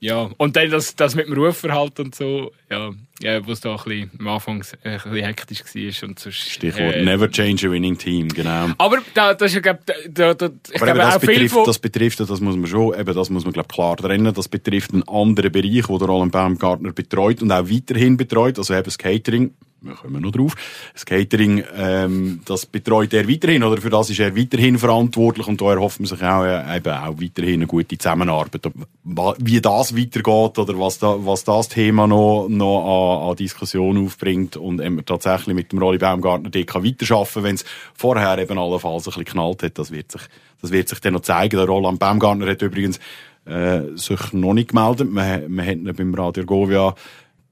ja, 0.00 0.30
und 0.38 0.56
dann 0.56 0.70
das, 0.70 0.96
das 0.96 1.14
mit 1.14 1.26
dem 1.26 1.34
Rufverhalten 1.34 2.06
und 2.06 2.14
so, 2.14 2.52
ja, 2.70 2.90
ja 3.22 3.46
wo 3.46 3.52
es 3.52 3.60
da 3.60 3.72
ein 3.72 3.76
bisschen, 3.76 4.10
am 4.18 4.28
Anfang 4.28 4.64
ein 4.84 4.92
bisschen 4.92 5.14
hektisch 5.14 5.60
war. 5.64 6.08
Und 6.08 6.18
sonst, 6.18 6.36
Stichwort 6.36 6.94
äh, 6.94 7.04
Never 7.04 7.30
change 7.30 7.66
a 7.66 7.70
winning 7.70 7.96
team, 7.96 8.28
genau. 8.28 8.68
Aber 8.78 8.98
da, 9.14 9.34
das 9.34 9.54
ist 9.54 9.64
ja, 9.64 9.78
da, 10.08 10.34
da, 10.34 10.50
ich 10.72 10.80
glaube, 10.80 10.98
das, 10.98 11.18
betrifft, 11.18 11.56
das 11.66 11.78
betrifft, 11.78 12.20
das 12.20 12.40
muss 12.40 12.56
man 12.56 12.66
schon, 12.66 12.98
eben, 12.98 13.14
das 13.14 13.30
muss 13.30 13.44
man, 13.44 13.52
glaube 13.52 13.68
klar 13.68 13.96
trennen, 13.96 14.32
das 14.34 14.48
betrifft 14.48 14.92
einen 14.92 15.06
anderen 15.08 15.52
Bereich, 15.52 15.88
wo 15.88 15.98
der 15.98 16.08
Roland 16.08 16.32
Baumgartner 16.32 16.92
betreut 16.92 17.42
und 17.42 17.52
auch 17.52 17.68
weiterhin 17.68 18.16
betreut, 18.16 18.58
also 18.58 18.74
eben 18.74 18.84
das 18.84 18.98
Catering, 18.98 19.52
wir 19.82 19.94
kommen 19.94 20.22
noch 20.22 20.32
drauf. 20.32 20.54
Das 20.92 21.06
Catering, 21.06 21.64
ähm, 21.74 22.40
das 22.44 22.66
betreut 22.66 23.12
er 23.14 23.28
weiterhin, 23.28 23.64
oder 23.64 23.80
für 23.80 23.90
das 23.90 24.10
ist 24.10 24.20
er 24.20 24.36
weiterhin 24.36 24.78
verantwortlich 24.78 25.46
und 25.46 25.60
da 25.60 25.72
erhofft 25.72 26.00
man 26.00 26.06
sich 26.06 26.22
auch, 26.22 26.44
äh, 26.44 26.76
eben 26.76 26.92
auch 26.92 27.20
weiterhin 27.20 27.54
eine 27.54 27.66
gute 27.66 27.96
Zusammenarbeit. 27.96 28.60
Wie 29.38 29.60
das 29.60 29.96
weitergeht 29.96 30.58
oder 30.58 30.78
was, 30.78 30.98
da, 30.98 31.16
was 31.18 31.44
das 31.44 31.68
Thema 31.68 32.06
noch, 32.06 32.48
noch 32.48 32.84
an, 32.84 33.09
an 33.18 33.36
Diskussion 33.36 34.04
aufbringt 34.04 34.56
und 34.56 34.80
eben 34.80 35.04
tatsächlich 35.04 35.54
mit 35.54 35.72
dem 35.72 35.78
Rolli 35.78 35.98
Baumgartner 35.98 36.50
DK 36.50 36.82
weiterarbeiten, 36.84 37.42
wenn 37.42 37.54
es 37.54 37.64
vorher 37.94 38.38
eben 38.38 38.58
allenfalls 38.58 39.06
ein 39.06 39.10
bisschen 39.10 39.24
knallt 39.24 39.62
hat, 39.62 39.78
das 39.78 39.90
wird 39.90 40.12
sich, 40.12 40.22
das 40.60 40.70
wird 40.70 40.88
sich 40.88 41.00
dann 41.00 41.14
noch 41.14 41.22
zeigen. 41.22 41.56
Der 41.56 41.66
Roland 41.66 41.98
Baumgartner 41.98 42.50
hat 42.50 42.62
übrigens 42.62 42.98
äh, 43.44 43.82
sich 43.94 44.32
noch 44.32 44.54
nicht 44.54 44.70
gemeldet. 44.70 45.10
Man, 45.10 45.50
man 45.52 45.66
hat 45.66 45.76
ihn 45.76 45.94
beim 45.94 46.14
Radio 46.14 46.44
Govia 46.44 46.94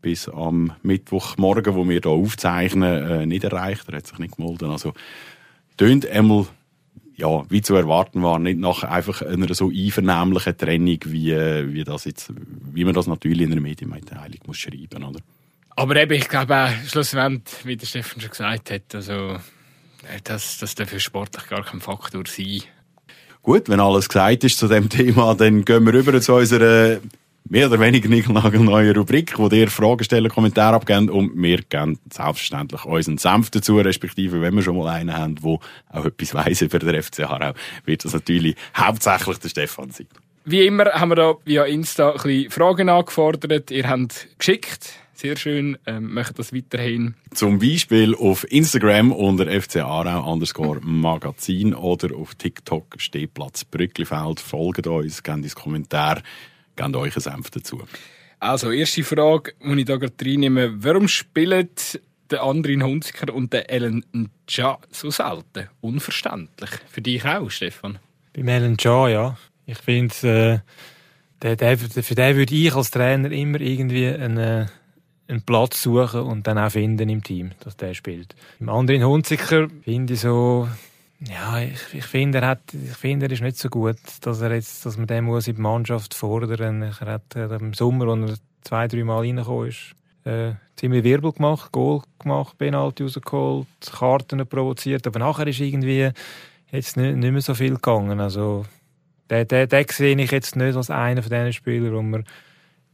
bis 0.01 0.29
am 0.29 0.73
Mittwochmorgen, 0.83 1.75
wo 1.75 1.89
wir 1.89 2.01
hier 2.01 2.11
aufzeichnen, 2.11 3.11
äh, 3.11 3.27
nicht 3.27 3.45
erreicht. 3.45 3.89
Er 3.89 3.97
hat 3.97 4.07
sich 4.07 4.19
nicht 4.19 4.37
gemeldet. 4.37 4.69
Also, 4.69 4.93
tönt 5.77 6.07
einmal, 6.07 6.47
ja, 7.17 7.45
wie 7.51 7.63
zu 7.63 7.75
erwarten 7.75 8.23
war, 8.23 8.39
nicht 8.39 8.59
nach 8.59 8.85
einfach 8.85 9.23
einer 9.23 9.53
so 9.55 9.71
einvernehmlichen 9.71 10.57
Trennung, 10.57 10.99
wie, 11.07 11.33
äh, 11.33 11.73
wie 11.73 11.85
das 11.85 12.05
jetzt, 12.05 12.33
wie 12.73 12.85
man 12.85 12.95
das 12.95 13.07
natürlich 13.07 13.41
in 13.41 13.53
einer 13.53 13.61
Medienmitteilung 13.61 14.39
muss 14.47 14.59
schreiben, 14.59 15.03
oder? 15.05 15.21
Aber 15.79 15.95
eben, 15.95 16.15
ich 16.15 16.29
glaube 16.29 16.57
auch, 16.57 16.89
schlussendlich, 16.89 17.65
wie 17.65 17.77
der 17.77 17.87
Stefan 17.87 18.21
schon 18.21 18.31
gesagt 18.31 18.73
hat, 18.73 18.93
also, 18.97 19.35
äh, 20.13 20.19
das, 20.25 20.59
das 20.59 20.75
darf 20.75 20.89
für 20.89 20.99
sportlich 20.99 21.47
gar 21.47 21.63
kein 21.63 21.81
Faktor 21.81 22.25
sein. 22.27 22.63
Gut, 23.43 23.69
wenn 23.69 23.79
alles 23.79 24.09
gesagt 24.09 24.43
ist 24.43 24.59
zu 24.59 24.67
dem 24.67 24.89
Thema, 24.89 25.37
dann 25.37 25.65
gehen 25.65 25.87
wir 25.87 25.95
rüber 25.95 26.21
zu 26.21 26.35
unserer 26.35 26.99
mehr 27.49 27.69
oder 27.69 27.79
weniger 27.79 28.09
neue 28.59 28.93
Rubrik, 28.93 29.39
wo 29.39 29.47
ihr 29.51 29.71
Fragen 29.71 30.03
stellen, 30.03 30.29
Kommentare 30.29 30.75
abgeben 30.75 31.11
und 31.11 31.41
wir 31.41 31.59
geben 31.59 32.01
selbstverständlich 32.13 32.85
unseren 32.85 33.19
Senf 33.19 33.51
dazu, 33.51 33.79
respektive 33.79 34.43
wenn 34.43 34.57
wir 34.57 34.63
schon 34.63 34.77
mal 34.77 34.89
einen 34.89 35.17
haben, 35.17 35.37
der 35.37 35.59
auch 35.91 36.05
etwas 36.05 36.35
weiss 36.35 36.61
über 36.61 36.81
den 36.81 37.01
FC 37.01 37.21
Aarau, 37.21 37.53
wird 37.85 38.05
das 38.05 38.15
natürlich 38.15 38.57
hauptsächlich 38.77 39.39
der 39.39 39.49
Stefan 39.49 39.91
sein. 39.91 40.09
Wie 40.45 40.67
immer 40.67 40.87
haben 40.87 41.11
wir 41.11 41.15
da 41.15 41.35
via 41.45 41.67
Insta 41.67 42.11
ein 42.11 42.17
bisschen 42.17 42.51
Fragen 42.51 42.89
angefordert. 42.89 43.71
Ihr 43.71 43.89
habt 43.89 44.27
geschickt. 44.39 44.99
Sehr 45.21 45.37
schön. 45.37 45.77
Ähm, 45.85 46.15
machen 46.15 46.35
das 46.37 46.55
weiterhin. 46.55 47.17
Zum 47.35 47.59
Beispiel 47.59 48.15
auf 48.15 48.49
Instagram 48.53 49.11
unter 49.11 49.51
FC 49.51 49.79
Aarau 49.79 50.33
underscore 50.33 50.79
Magazin 50.81 51.75
oder 51.75 52.15
auf 52.15 52.37
TikTok 52.37 52.95
Stehplatz 52.99 53.65
Brücklifeld. 53.65 54.39
Folgt 54.39 54.87
uns, 54.87 55.25
gebt 55.25 55.39
uns 55.39 55.57
Kommentar, 55.57 56.23
gebt 56.77 56.95
euch 56.95 57.17
einen 57.17 57.21
Senf 57.21 57.51
dazu. 57.51 57.83
Also, 58.39 58.71
erste 58.71 59.03
Frage, 59.03 59.55
die 59.61 59.81
ich 59.81 59.87
da 59.87 59.97
gerade 59.97 60.15
reinnehme. 60.25 60.85
Warum 60.85 61.09
spielen 61.09 61.69
der 62.31 62.43
Andrin 62.45 62.85
Hunziker 62.85 63.35
und 63.35 63.53
der 63.53 63.69
Ellen 63.69 64.05
Ja 64.49 64.79
so 64.93 65.11
selten? 65.11 65.69
Unverständlich. 65.81 66.71
Für 66.89 67.03
dich 67.03 67.25
auch, 67.25 67.51
Stefan? 67.51 67.99
Beim 68.35 68.47
Ellen 68.47 68.77
Ja, 68.79 69.09
ja. 69.09 69.37
Ich 69.67 69.79
finde, 69.79 70.63
äh, 71.41 71.57
für 72.03 72.15
den 72.15 72.37
würde 72.37 72.55
ich 72.55 72.73
als 72.73 72.93
Trainer 72.93 73.33
immer 73.33 73.61
irgendwie 73.61 74.07
einen, 74.07 74.37
äh, 74.37 74.67
einen 75.29 75.43
Platz 75.43 75.83
suchen 75.83 76.23
und 76.23 76.47
dann 76.47 76.59
auch 76.59 76.71
finden 76.71 77.09
im 77.09 77.23
Team, 77.23 77.53
dass 77.61 77.77
der 77.77 77.95
spielt. 77.95 78.35
Im 78.61 78.69
anderen 78.69 79.05
Hunziker 79.05 79.69
finde 79.85 80.15
ich 80.15 80.21
so, 80.21 80.67
ja, 81.21 81.61
ich, 81.61 81.95
ich 81.95 82.05
finde, 82.05 82.39
er 82.39 82.49
hat, 82.49 82.61
ich 82.73 82.97
finde, 82.97 83.27
er 83.27 83.33
ist 83.33 83.43
nicht 83.43 83.59
so 83.59 83.69
gut, 83.69 83.99
dass 84.23 84.41
er 84.41 84.55
jetzt, 84.55 84.87
dass 84.87 84.97
man 84.97 85.07
den 85.07 85.25
muss 85.25 85.49
in 85.49 85.57
die 85.57 85.61
Mannschaft 85.61 86.15
fordern. 86.15 86.83
Er 86.83 87.07
hat 87.07 87.35
im 87.35 87.75
Sommer, 87.75 88.09
als 88.09 88.31
er 88.31 88.37
zwei, 88.63 88.89
drei 88.89 89.05
Mal 89.05 89.19
reingekommen 89.19 89.69
ist, 89.69 89.95
äh, 90.25 90.53
ziemlich 90.77 91.05
Wirbel 91.05 91.33
gemacht, 91.33 91.73
Goal 91.73 92.03
gemacht, 92.19 92.57
Penalty 92.59 93.03
rausgeholt, 93.03 93.67
Karten 93.91 94.47
provoziert, 94.47 95.07
aber 95.07 95.19
nachher 95.19 95.47
ist 95.47 95.61
irgendwie 95.61 96.11
jetzt 96.71 96.97
nicht, 96.97 97.17
nicht 97.17 97.33
mehr 97.33 97.41
so 97.41 97.55
viel 97.55 97.75
gegangen. 97.75 98.21
Also, 98.21 98.65
den, 99.31 99.49
den, 99.49 99.69
den 99.69 99.87
sehe 99.91 100.17
ich 100.17 100.31
jetzt 100.31 100.57
nicht 100.57 100.77
als 100.77 100.91
einer 100.91 101.23
von 101.23 101.31
diesen 101.31 101.53
Spielern, 101.53 101.95
wo 101.95 102.03
man 102.03 102.25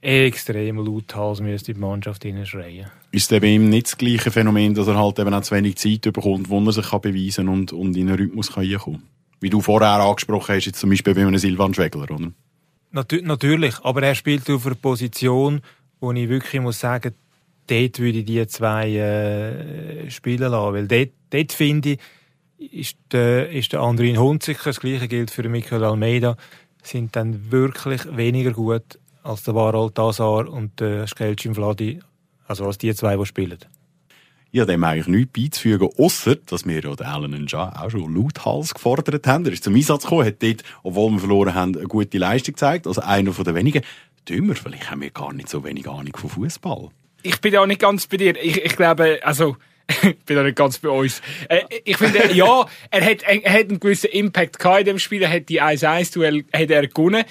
extrem 0.05 0.77
lauthals 0.85 1.41
müsste 1.41 1.73
die 1.73 1.81
Mannschaft 1.81 2.25
schreien. 2.45 2.87
Ist 3.11 3.33
es 3.33 3.41
bei 3.41 3.47
ihm 3.47 3.71
nicht 3.71 3.87
das 3.87 3.97
gleiche 3.97 4.31
Phänomen, 4.31 4.75
dass 4.75 4.87
er 4.87 4.99
halt 4.99 5.19
eben 5.19 5.33
auch 5.33 5.43
zu 5.43 5.55
wenig 5.55 5.77
Zeit 5.77 6.03
bekommt, 6.03 6.51
wo 6.51 6.61
er 6.61 6.73
sich 6.73 6.91
kann 6.91 7.01
beweisen 7.01 7.49
und, 7.49 7.73
und 7.73 7.97
in 7.97 8.09
einen 8.09 8.19
Rhythmus 8.19 8.53
kann 8.53 8.67
reinkommen 8.67 9.01
kann? 9.01 9.09
Wie 9.41 9.51
du 9.51 9.61
vorher 9.61 9.89
angesprochen 9.89 10.55
hast, 10.55 10.67
jetzt 10.67 10.79
zum 10.79 10.91
Beispiel 10.91 11.15
bei 11.15 11.23
einem 11.23 11.39
Silvan 11.39 11.75
Schwegler, 11.75 12.11
oder? 12.11 12.33
Natu 12.91 13.17
natürlich, 13.23 13.81
aber 13.83 14.03
er 14.03 14.15
spielt 14.15 14.49
auf 14.51 14.67
einer 14.67 14.75
Position, 14.75 15.63
wo 16.01 16.13
ich 16.13 16.29
wirklich 16.29 16.61
muss 16.61 16.81
sagen, 16.81 17.15
dort 17.67 17.99
würde 17.99 18.19
ich 18.19 18.25
die 18.25 18.47
zwei 18.47 18.91
äh, 18.91 20.11
spielen 20.11 20.51
lassen. 20.51 20.75
Weil 20.75 20.87
dort, 20.87 21.11
dort 21.31 21.53
finde 21.53 21.97
ich, 22.59 22.73
ist 22.73 22.97
der, 23.11 23.51
ist 23.51 23.73
der 23.73 23.81
Andrin 23.81 24.19
Hunziker, 24.19 24.65
das 24.65 24.81
gleiche 24.81 25.09
gilt 25.09 25.31
für 25.31 25.49
Michael 25.49 25.85
Almeida, 25.85 26.37
sind 26.83 27.17
dann 27.17 27.51
wirklich 27.51 28.03
weniger 28.17 28.53
gut 28.53 28.99
als 29.25 29.43
der 29.43 29.55
Warol 29.55 29.91
Tazar 29.91 30.49
und 30.49 30.79
der 30.79 31.07
Skelcin 31.07 31.55
Vladi, 31.55 32.01
also 32.47 32.67
als 32.67 32.79
die 32.79 32.95
zwei, 32.95 33.17
die 33.17 33.27
spielen. 33.27 33.59
Ja, 34.53 34.65
dem 34.65 34.85
eigentlich 34.85 35.09
nichts 35.09 35.33
beizufügen, 35.33 35.89
außer 35.99 36.37
dass 36.37 36.65
wir 36.65 36.81
ja 36.81 36.95
den 36.95 37.07
Alan 37.07 37.47
Ja 37.49 37.73
auch 37.83 37.91
schon 37.91 38.15
lauthals 38.15 38.73
gefordert 38.73 39.27
haben. 39.27 39.45
Er 39.47 39.53
ist 39.53 39.65
zum 39.65 39.75
Einsatz 39.75 40.05
gekommen, 40.05 40.27
hat 40.27 40.41
dort, 40.41 40.63
obwohl 40.85 41.11
wir 41.11 41.19
verloren 41.19 41.55
haben, 41.55 41.77
eine 41.77 41.89
gute 41.89 42.19
Leistung 42.19 42.55
gezeigt. 42.55 42.87
Also 42.87 43.01
einer 43.01 43.33
von 43.33 43.45
den 43.45 43.57
wenigen. 43.57 43.83
Dümmer, 44.29 44.55
vielleicht 44.55 44.91
haben 44.91 45.03
wir 45.03 45.11
gar 45.11 45.33
nicht 45.33 45.49
so 45.49 45.65
wenig 45.65 45.89
Ahnung 45.89 46.17
von 46.17 46.31
Fußball. 46.31 46.91
Ich 47.23 47.41
bin 47.41 47.53
ja 47.53 47.67
nicht 47.67 47.81
ganz 47.81 48.07
bei 48.07 48.17
dir. 48.17 48.41
Ich, 48.43 48.63
ich 48.65 48.77
glaube, 48.77 49.19
also, 49.23 49.57
ich 50.03 50.25
bin 50.25 50.37
ja 50.37 50.43
nicht 50.45 50.57
ganz 50.57 50.79
bei 50.79 50.89
uns. 50.89 51.21
Äh, 51.49 51.63
ich 51.85 51.97
finde, 51.97 52.33
ja, 52.33 52.65
er 52.91 53.05
hat, 53.05 53.23
er 53.23 53.53
hat 53.53 53.69
einen 53.69 53.81
gewissen 53.81 54.11
Impact 54.11 54.59
gehabt 54.59 54.81
in 54.81 54.87
dem 54.87 54.99
Spiel. 54.99 55.23
Er 55.23 55.33
hat 55.33 55.49
die 55.49 55.61
1-1-Duell 55.61 56.45
gewonnen. 56.89 57.25
Er 57.25 57.27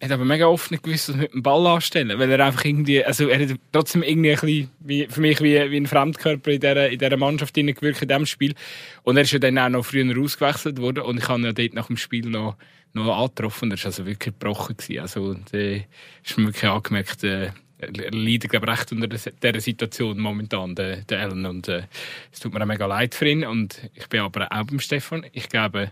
hat 0.00 0.12
aber 0.12 0.24
mega 0.24 0.46
oft 0.46 0.70
nicht 0.70 0.82
gewusst, 0.82 1.08
was 1.08 1.16
mit 1.16 1.32
dem 1.32 1.42
Ball 1.42 1.66
anstellen. 1.66 2.18
Weil 2.18 2.30
er 2.30 2.44
einfach 2.46 2.64
irgendwie, 2.64 3.04
also 3.04 3.28
er 3.28 3.40
hat 3.40 3.56
trotzdem 3.72 4.02
irgendwie 4.02 4.30
ein 4.30 4.40
bisschen, 4.40 4.70
wie, 4.80 5.06
für 5.06 5.20
mich 5.20 5.40
wie, 5.40 5.70
wie 5.70 5.76
ein 5.76 5.86
Fremdkörper 5.86 6.52
in 6.52 6.60
dieser, 6.60 6.88
in 6.88 6.98
dieser 6.98 7.16
Mannschaft 7.16 7.54
gewirkt 7.54 8.02
in 8.02 8.08
diesem 8.08 8.26
Spiel. 8.26 8.54
Und 9.02 9.16
er 9.16 9.24
ist 9.24 9.32
ja 9.32 9.38
dann 9.38 9.58
auch 9.58 9.68
noch 9.68 9.84
früher 9.84 10.18
ausgewechselt 10.20 10.78
worden. 10.80 11.02
Und 11.02 11.18
ich 11.18 11.28
habe 11.28 11.40
ihn 11.40 11.46
ja 11.46 11.52
dort 11.52 11.74
nach 11.74 11.88
dem 11.88 11.96
Spiel 11.96 12.26
noch, 12.26 12.56
noch 12.92 13.22
angetroffen. 13.22 13.70
Er 13.72 13.78
war 13.78 13.86
also 13.86 14.06
wirklich 14.06 14.34
gebrochen. 14.38 14.76
Gewesen. 14.76 15.00
Also, 15.00 15.36
äh, 15.52 15.82
ist 16.24 16.38
mir 16.38 16.46
wirklich 16.46 16.70
angemerkt, 16.70 17.24
äh, 17.24 17.50
er 17.78 18.10
leidet, 18.10 18.50
glaube 18.50 18.68
recht 18.68 18.90
unter 18.92 19.06
dieser 19.06 19.60
Situation 19.60 20.18
momentan, 20.18 20.74
der, 20.74 21.02
der 21.02 21.20
Ellen. 21.20 21.46
Und 21.46 21.68
äh, 21.68 21.82
es 22.32 22.40
tut 22.40 22.52
mir 22.52 22.62
auch 22.62 22.66
mega 22.66 22.86
leid 22.86 23.14
für 23.14 23.28
ihn. 23.28 23.44
Und 23.44 23.80
ich 23.94 24.08
bin 24.08 24.20
aber 24.20 24.46
auch 24.50 24.64
beim 24.64 24.80
Stefan. 24.80 25.26
Ich 25.32 25.48
glaube, 25.48 25.90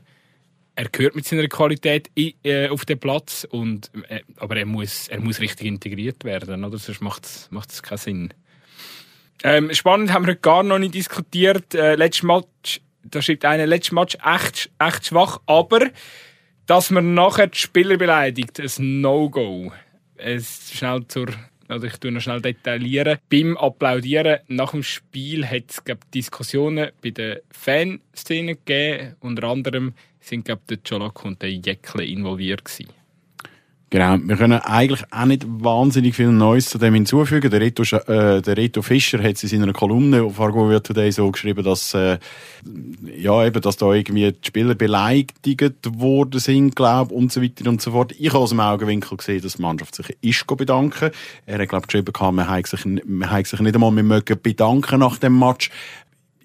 er 0.76 0.88
gehört 0.90 1.16
mit 1.16 1.26
seiner 1.26 1.48
Qualität 1.48 2.10
in, 2.14 2.34
äh, 2.44 2.68
auf 2.68 2.84
den 2.84 3.00
Platz. 3.00 3.46
Und, 3.50 3.90
äh, 4.08 4.20
aber 4.36 4.56
er 4.56 4.66
muss, 4.66 5.08
er 5.08 5.20
muss 5.20 5.40
richtig 5.40 5.66
integriert 5.66 6.24
werden, 6.24 6.64
oder? 6.64 6.78
Sonst 6.78 7.00
macht 7.00 7.24
es 7.24 7.82
keinen 7.82 7.98
Sinn. 7.98 8.34
Ähm, 9.42 9.72
spannend 9.74 10.12
haben 10.12 10.24
wir 10.24 10.32
heute 10.32 10.40
gar 10.40 10.62
noch 10.62 10.78
nicht 10.78 10.94
diskutiert. 10.94 11.74
Äh, 11.74 11.96
letztes 11.96 12.22
Match, 12.22 12.80
da 13.04 13.20
schreibt 13.20 13.44
einer, 13.44 13.66
letztes 13.66 13.92
Match 13.92 14.16
echt, 14.24 14.70
echt 14.78 15.06
schwach, 15.06 15.40
aber 15.46 15.90
dass 16.66 16.90
man 16.90 17.14
nachher 17.14 17.46
die 17.46 17.58
Spieler 17.58 17.96
beleidigt, 17.96 18.58
ein 18.58 19.00
No-Go. 19.00 19.72
Es 20.16 20.72
schnell 20.72 21.06
zur 21.06 21.28
also 21.68 21.86
ich 21.86 21.96
tue 21.96 22.12
noch 22.12 22.20
schnell 22.20 22.40
detaillieren. 22.40 23.18
Beim 23.28 23.56
Applaudieren 23.56 24.38
nach 24.46 24.70
dem 24.70 24.82
Spiel 24.82 25.44
hat 25.46 25.64
es 25.70 25.82
Diskussionen 26.14 26.90
bei 27.02 27.10
der 27.10 27.42
Fanszene 27.50 28.54
gegeben. 28.56 29.16
Unter 29.20 29.48
anderem 29.48 29.94
sind 30.26 30.44
glaub, 30.44 30.66
der 30.66 30.78
Jolok 30.84 31.24
und 31.24 31.42
der 31.42 31.52
Jäckle 31.52 32.04
involviert 32.04 32.64
gewesen. 32.64 32.88
Genau, 33.88 34.18
wir 34.18 34.36
können 34.36 34.58
eigentlich 34.58 35.04
auch 35.12 35.26
nicht 35.26 35.46
wahnsinnig 35.46 36.16
viel 36.16 36.32
Neues 36.32 36.68
zu 36.70 36.78
dem 36.78 36.94
hinzufügen. 36.94 37.48
Der 37.52 37.60
Reto, 37.60 37.84
äh, 37.84 38.42
der 38.42 38.56
Reto 38.56 38.82
Fischer 38.82 39.22
hat 39.22 39.36
es 39.36 39.44
in 39.44 39.60
seiner 39.60 39.72
Kolumne 39.72 40.24
auf 40.24 40.40
Argo 40.40 40.76
Today 40.80 41.12
so 41.12 41.30
geschrieben, 41.30 41.62
dass, 41.62 41.94
äh, 41.94 42.18
ja, 43.16 43.46
eben, 43.46 43.60
dass 43.60 43.76
da 43.76 43.92
irgendwie 43.92 44.32
die 44.32 44.44
Spieler 44.44 44.74
beleidigt 44.74 46.00
worden 46.00 46.40
sind, 46.40 46.74
glaub, 46.74 47.12
und 47.12 47.30
so 47.30 47.40
weiter 47.40 47.70
und 47.70 47.80
so 47.80 47.92
fort. 47.92 48.12
Ich 48.18 48.30
habe 48.30 48.40
aus 48.40 48.50
dem 48.50 48.58
Augenwinkel 48.58 49.16
gesehen, 49.18 49.40
dass 49.40 49.54
die 49.54 49.62
Mannschaft 49.62 49.94
sich 49.94 50.16
ist 50.20 50.44
bedanken. 50.48 51.12
Er 51.46 51.60
hat, 51.60 51.68
glaub, 51.68 51.86
geschrieben, 51.86 52.12
man 52.34 52.48
hat 52.48 52.66
sich, 52.66 52.80
sich 52.80 53.60
nicht 53.60 53.74
einmal 53.76 53.92
mehr 53.92 54.02
mögen 54.02 54.36
bedanken 54.42 54.98
nach 54.98 55.18
dem 55.18 55.38
Match 55.38 55.70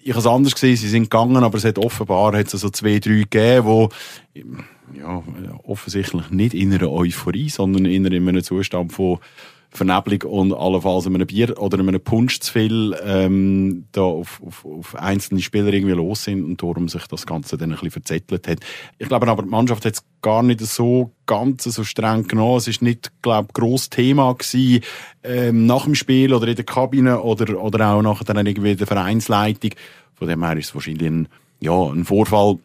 ich 0.02 0.16
es 0.16 0.26
anders 0.26 0.54
gesehen, 0.54 0.76
sie 0.76 0.88
sind 0.88 1.04
gegangen, 1.04 1.44
aber 1.44 1.58
es 1.58 1.64
hat 1.64 1.78
offenbar 1.78 2.36
hat 2.36 2.52
es 2.52 2.60
so 2.60 2.70
zwei, 2.70 2.98
drei 2.98 3.20
gegeben, 3.20 3.66
wo 3.66 3.88
ja, 4.34 5.22
offensichtlich 5.64 6.30
nicht 6.30 6.54
in 6.54 6.72
einer 6.72 6.90
Euphorie, 6.90 7.48
sondern 7.48 7.86
in 7.86 8.06
einem 8.06 8.42
Zustand 8.42 8.92
von 8.92 9.18
Vernebelung 9.74 10.30
und 10.30 10.52
allenfalls 10.52 11.06
einem 11.06 11.26
Bier 11.26 11.58
oder 11.58 11.78
einem 11.78 11.98
Punsch 11.98 12.40
zu 12.40 12.52
viel 12.52 12.94
ähm, 13.04 13.86
da 13.92 14.02
auf, 14.02 14.42
auf, 14.44 14.66
auf 14.66 14.94
einzelne 14.94 15.40
Spieler 15.40 15.72
irgendwie 15.72 15.94
los 15.94 16.24
sind 16.24 16.44
und 16.44 16.62
darum 16.62 16.88
sich 16.88 17.06
das 17.06 17.24
Ganze 17.24 17.56
dann 17.56 17.70
ein 17.70 17.76
bisschen 17.76 17.90
verzettelt 17.90 18.46
hat. 18.46 18.58
Ich 18.98 19.08
glaube 19.08 19.28
aber, 19.28 19.42
die 19.42 19.48
Mannschaft 19.48 19.86
hat 19.86 19.94
es 19.94 20.04
gar 20.20 20.42
nicht 20.42 20.60
so 20.60 21.12
ganz 21.24 21.64
so 21.64 21.84
streng 21.84 22.28
genommen. 22.28 22.58
Es 22.58 22.68
ist 22.68 22.82
nicht, 22.82 23.12
glaube 23.22 23.48
ich, 23.48 23.54
gross 23.54 23.88
Thema 23.88 24.34
gewesen, 24.34 24.82
ähm, 25.24 25.64
nach 25.64 25.84
dem 25.84 25.94
Spiel 25.94 26.34
oder 26.34 26.48
in 26.48 26.56
der 26.56 26.66
Kabine 26.66 27.22
oder, 27.22 27.58
oder 27.58 27.94
auch 27.94 28.02
nachher 28.02 28.24
dann 28.24 28.46
irgendwie 28.46 28.76
der 28.76 28.86
Vereinsleitung. 28.86 29.70
Von 30.14 30.28
dem 30.28 30.44
her 30.44 30.56
ist 30.58 30.66
es 30.66 30.74
wahrscheinlich 30.74 31.08
ein, 31.08 31.28
ja, 31.60 31.72
ein 31.72 32.04
Vorfall, 32.04 32.58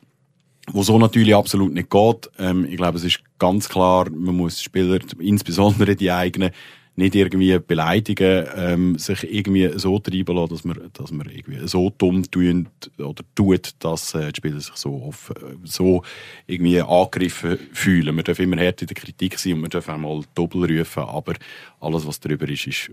wo 0.72 0.84
so 0.84 1.00
natürlich 1.00 1.34
absolut 1.34 1.74
nicht 1.74 1.90
geht. 1.90 2.30
Ähm, 2.38 2.66
ich 2.66 2.76
glaube, 2.76 2.98
es 2.98 3.06
ist 3.06 3.22
ganz 3.40 3.70
klar, 3.70 4.10
man 4.10 4.36
muss 4.36 4.62
Spieler, 4.62 5.00
insbesondere 5.20 5.96
die 5.96 6.12
eigenen, 6.12 6.52
nicht 6.98 7.14
irgendwie 7.14 7.60
beleidigen, 7.60 8.48
ähm, 8.56 8.98
sich 8.98 9.24
irgendwie 9.32 9.72
so 9.78 10.00
treiben 10.00 10.36
lassen, 10.36 10.50
dass 10.50 10.64
man, 10.66 10.90
dass 10.94 11.12
man 11.12 11.30
irgendwie 11.30 11.68
so 11.68 11.94
dumm 11.96 12.30
tun 12.30 12.70
oder 12.98 13.24
tut, 13.36 13.76
dass 13.80 14.16
äh, 14.16 14.32
die 14.32 14.38
Spieler 14.38 14.60
sich 14.60 14.76
so, 14.76 15.04
offen, 15.04 15.36
so 15.64 16.02
irgendwie 16.48 16.82
angegriffen 16.82 17.60
fühlen. 17.72 18.16
Man 18.16 18.26
darf 18.26 18.40
immer 18.40 18.58
hart 18.58 18.82
in 18.82 18.88
der 18.88 18.96
Kritik 18.96 19.38
sein 19.38 19.54
und 19.54 19.62
man 19.62 19.70
darf 19.70 19.88
auch 19.90 19.98
mal 19.98 20.22
doppelt 20.34 20.72
rufen, 20.72 21.04
aber 21.04 21.36
alles, 21.80 22.08
was 22.08 22.20
darüber 22.20 22.50
ist, 22.50 22.66
ist, 22.66 22.92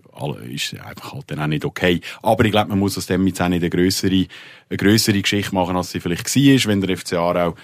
ist 0.50 0.80
einfach 0.80 1.14
halt 1.14 1.30
dann 1.30 1.40
auch 1.40 1.46
nicht 1.46 1.64
okay. 1.64 2.02
Aber 2.20 2.44
ich 2.44 2.52
glaube, 2.52 2.68
man 2.68 2.78
muss 2.78 2.98
aus 2.98 3.06
dem 3.06 3.26
jetzt 3.26 3.40
auch 3.40 3.48
nicht 3.48 3.62
eine 3.62 3.70
grössere, 3.70 4.26
eine 4.68 4.76
grössere 4.76 5.22
Geschichte 5.22 5.54
machen, 5.54 5.76
als 5.76 5.92
sie 5.92 6.00
vielleicht 6.00 6.26
war, 6.36 6.70
wenn 6.70 6.82
der 6.82 6.98
FC 6.98 7.14
Aarau 7.14 7.54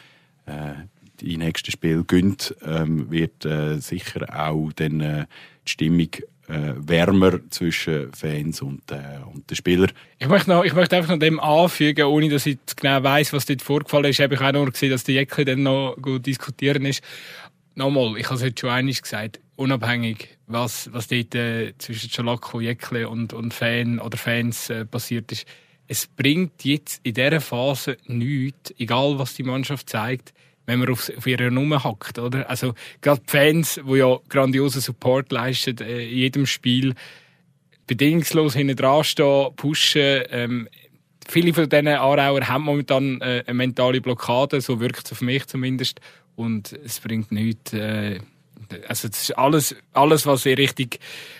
äh, 0.46 0.72
die 1.20 1.36
nächsten 1.36 1.70
Spiele 1.70 2.04
gönnt, 2.04 2.54
ähm, 2.64 3.10
wird 3.10 3.44
äh, 3.44 3.78
sicher 3.78 4.26
auch 4.34 4.72
dann 4.72 5.00
äh, 5.00 5.26
Stimmung 5.70 6.10
äh, 6.50 6.74
wärmer 6.76 7.38
zwischen 7.50 8.12
Fans 8.12 8.60
und, 8.60 8.90
äh, 8.90 8.96
und 9.32 9.48
den 9.48 9.56
Spielern. 9.56 9.92
Ich 10.18 10.28
möchte, 10.28 10.50
noch, 10.50 10.64
ich 10.64 10.74
möchte 10.74 10.96
einfach 10.96 11.10
noch 11.10 11.18
dem 11.18 11.38
anfügen, 11.40 12.06
ohne 12.06 12.28
dass 12.28 12.46
ich 12.46 12.58
genau 12.76 13.02
weiß, 13.02 13.32
was 13.32 13.46
dort 13.46 13.62
vorgefallen 13.62 14.06
ist. 14.06 14.20
Habe 14.20 14.34
ich 14.34 14.40
auch 14.40 14.52
nur 14.52 14.70
gesehen, 14.70 14.90
dass 14.90 15.04
der 15.04 15.14
Jäckli 15.14 15.44
dann 15.44 15.62
noch 15.62 15.96
gut 16.00 16.26
diskutieren 16.26 16.84
ist. 16.84 17.02
Nochmal, 17.76 18.16
ich 18.18 18.26
habe 18.26 18.34
es 18.34 18.42
heute 18.42 18.60
schon 18.60 18.70
einmal 18.70 18.94
gesagt, 18.94 19.40
unabhängig, 19.56 20.36
was, 20.48 20.92
was 20.92 21.06
dort 21.06 21.34
äh, 21.34 21.72
zwischen 21.78 22.10
Chalako, 22.10 22.60
Jäckli 22.60 23.04
und, 23.04 23.32
und 23.32 23.54
Fan 23.54 24.00
oder 24.00 24.18
Fans 24.18 24.70
äh, 24.70 24.84
passiert 24.84 25.30
ist. 25.30 25.46
Es 25.86 26.06
bringt 26.06 26.64
jetzt 26.64 27.00
in 27.04 27.14
dieser 27.14 27.40
Phase 27.40 27.96
nichts, 28.06 28.74
egal 28.78 29.18
was 29.18 29.34
die 29.34 29.42
Mannschaft 29.42 29.88
zeigt, 29.88 30.32
wenn 30.66 30.78
man 30.78 30.88
auf, 30.90 31.10
auf 31.16 31.26
ihre 31.26 31.50
Nummer 31.50 31.82
hackt, 31.82 32.18
oder? 32.18 32.48
Also, 32.48 32.74
gerade 33.00 33.22
Fans, 33.26 33.80
die 33.84 33.96
ja 33.96 34.18
grandiosen 34.28 34.80
Support 34.80 35.32
leisten, 35.32 35.78
äh, 35.78 36.04
in 36.08 36.16
jedem 36.16 36.46
Spiel, 36.46 36.94
bedingungslos 37.86 38.54
hinten 38.54 38.76
dran 38.76 39.02
stehen, 39.02 39.54
pushen, 39.56 40.22
ähm, 40.30 40.68
viele 41.28 41.52
von 41.52 41.68
diesen 41.68 41.88
Aarauer 41.88 42.46
haben 42.46 42.64
momentan 42.64 43.20
äh, 43.20 43.42
eine 43.46 43.54
mentale 43.54 44.00
Blockade, 44.00 44.60
so 44.60 44.80
wirkt 44.80 45.06
es 45.06 45.12
auf 45.12 45.20
mich 45.20 45.46
zumindest, 45.46 46.00
und 46.36 46.72
es 46.84 47.00
bringt 47.00 47.32
nichts, 47.32 47.72
äh, 47.72 48.20
also 48.88 49.08
das 49.08 49.22
ist 49.22 49.38
alles, 49.38 49.76
alles 49.92 50.26
was 50.26 50.46
in 50.46 50.54
Richtung 50.54 50.88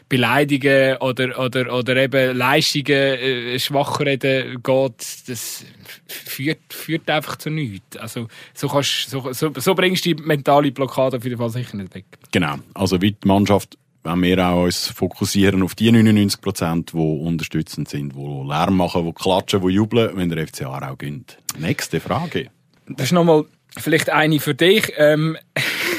Beleidigen 0.09 0.97
oder, 0.97 1.39
oder, 1.39 1.73
oder 1.73 1.97
eben 1.97 2.37
Leistungen 2.37 2.91
äh, 2.91 3.59
schwach 3.59 4.01
reden 4.01 4.61
geht, 4.63 5.29
das 5.29 5.65
führt, 6.09 6.59
führt 6.69 7.09
einfach 7.09 7.37
zu 7.37 7.51
nichts. 7.51 7.97
Also 7.97 8.27
so, 8.53 8.69
kannst, 8.69 9.09
so, 9.11 9.33
so, 9.33 9.53
so 9.55 9.75
bringst 9.75 10.05
du 10.05 10.15
die 10.15 10.23
mentale 10.23 10.73
Blockade 10.73 11.19
auf 11.19 11.25
jeden 11.25 11.39
Fall 11.39 11.51
sicher 11.51 11.77
nicht 11.77 11.95
weg. 11.95 12.07
Genau, 12.33 12.57
also 12.75 13.01
wie 13.01 13.13
die 13.13 13.29
Mannschaft 13.29 13.77
wenn 14.03 14.23
wir 14.23 14.39
auch 14.39 14.65
uns 14.65 14.89
fokussieren 14.89 15.63
auf 15.63 15.75
die 15.75 15.93
99 15.93 16.41
Prozent, 16.41 16.93
die 16.93 16.97
unterstützend 16.97 17.89
sind, 17.89 18.15
die 18.15 18.49
Lärm 18.49 18.77
machen, 18.77 19.05
die 19.05 19.13
klatschen, 19.13 19.61
die 19.61 19.75
jubeln, 19.75 20.17
wenn 20.17 20.31
der 20.31 20.47
FCA 20.47 20.91
auch 20.91 20.97
gönnt. 20.97 21.39
Nächste 21.59 22.01
Frage. 22.01 22.51
Das 22.89 23.07
ist 23.07 23.13
nochmal 23.13 23.45
vielleicht 23.77 24.11
eine 24.11 24.41
für 24.41 24.55
dich. 24.55 24.93
Ähm, 24.97 25.37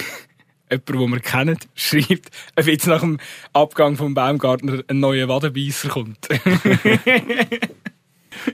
jemand, 0.72 0.90
den 0.90 1.12
wir 1.12 1.20
kennen, 1.20 1.58
schreibt, 1.76 2.30
ob 2.56 2.68
jetzt 2.68 2.88
nach 2.88 3.02
dem 3.02 3.20
Abgang 3.54 3.98
vom 3.98 4.14
Baumgartner 4.14 4.84
ein 4.88 5.00
neuer 5.00 5.28
Wadenbeisser 5.28 5.90
kommt. 5.90 6.28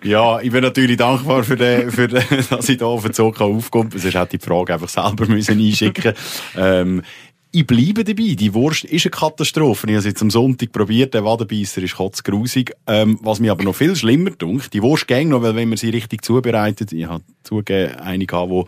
ja, 0.04 0.40
ich 0.42 0.52
bin 0.52 0.64
natürlich 0.64 0.98
dankbar 0.98 1.44
für, 1.44 1.56
den, 1.56 1.92
für 1.92 2.08
den, 2.08 2.24
dass 2.50 2.70
ich 2.70 2.78
hier 2.78 2.88
auf 2.88 3.04
den 3.04 3.14
Zug 3.14 3.40
aufkomme. 3.40 3.92
Sonst 3.92 4.06
hätte 4.06 4.36
ich 4.36 4.42
die 4.42 4.46
Frage 4.46 4.74
einfach 4.74 4.90
selber 4.90 5.28
müssen 5.28 5.60
einschicken 5.60 6.14
ähm, 6.56 7.04
ich 7.52 7.66
bleibe 7.66 8.04
dabei. 8.04 8.36
Die 8.36 8.54
Wurst 8.54 8.84
ist 8.84 9.06
eine 9.06 9.12
Katastrophe. 9.12 9.88
Ich 9.88 9.94
habe 9.94 10.00
es 10.00 10.06
jetzt 10.06 10.22
am 10.22 10.30
Sonntag 10.30 10.72
probiert. 10.72 11.14
Der 11.14 11.24
Wadenbeisser 11.24 11.82
ist 11.82 11.96
kotzgrusig. 11.96 12.74
Ähm, 12.86 13.20
was 13.22 13.40
mir 13.40 13.52
aber 13.52 13.64
noch 13.64 13.76
viel 13.76 13.96
schlimmer 13.96 14.32
dunkt, 14.32 14.74
die 14.74 14.84
Wurst 14.84 15.08
ging 15.08 15.30
noch, 15.30 15.42
weil 15.42 15.56
wenn 15.56 15.70
man 15.70 15.78
sie 15.78 15.90
richtig 15.90 16.24
zubereitet, 16.24 16.92
ich 16.92 17.06
habe 17.06 17.24
zugegeben, 17.44 17.96
einige 17.96 18.48
die 18.48 18.64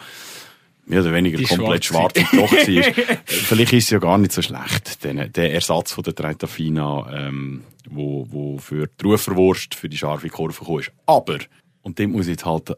mehr 0.90 1.02
oder 1.02 1.14
weniger 1.14 1.38
die 1.38 1.46
komplett 1.46 1.86
schwarz 1.86 2.18
und 2.18 2.34
doch 2.34 2.52
war. 2.52 3.18
Vielleicht 3.26 3.74
ist 3.74 3.84
es 3.86 3.90
ja 3.92 4.00
gar 4.00 4.18
nicht 4.18 4.32
so 4.32 4.42
schlecht, 4.42 5.04
den, 5.04 5.32
der 5.32 5.54
Ersatz 5.54 5.92
von 5.92 6.04
der 6.04 6.16
Tretafina, 6.16 7.28
ähm, 7.28 7.64
wo, 7.90 8.28
wo 8.30 8.58
für 8.58 8.88
die 8.88 9.06
Ruferwurst, 9.06 9.76
für 9.76 9.88
die 9.88 9.98
scharfe 9.98 10.30
Kurve 10.30 10.58
gekommen 10.60 10.80
ist. 10.80 10.92
Aber, 11.06 11.38
und 11.84 12.00
dem 12.00 12.12
muss 12.12 12.26
ich 12.26 12.32
jetzt 12.32 12.46
halt 12.46 12.76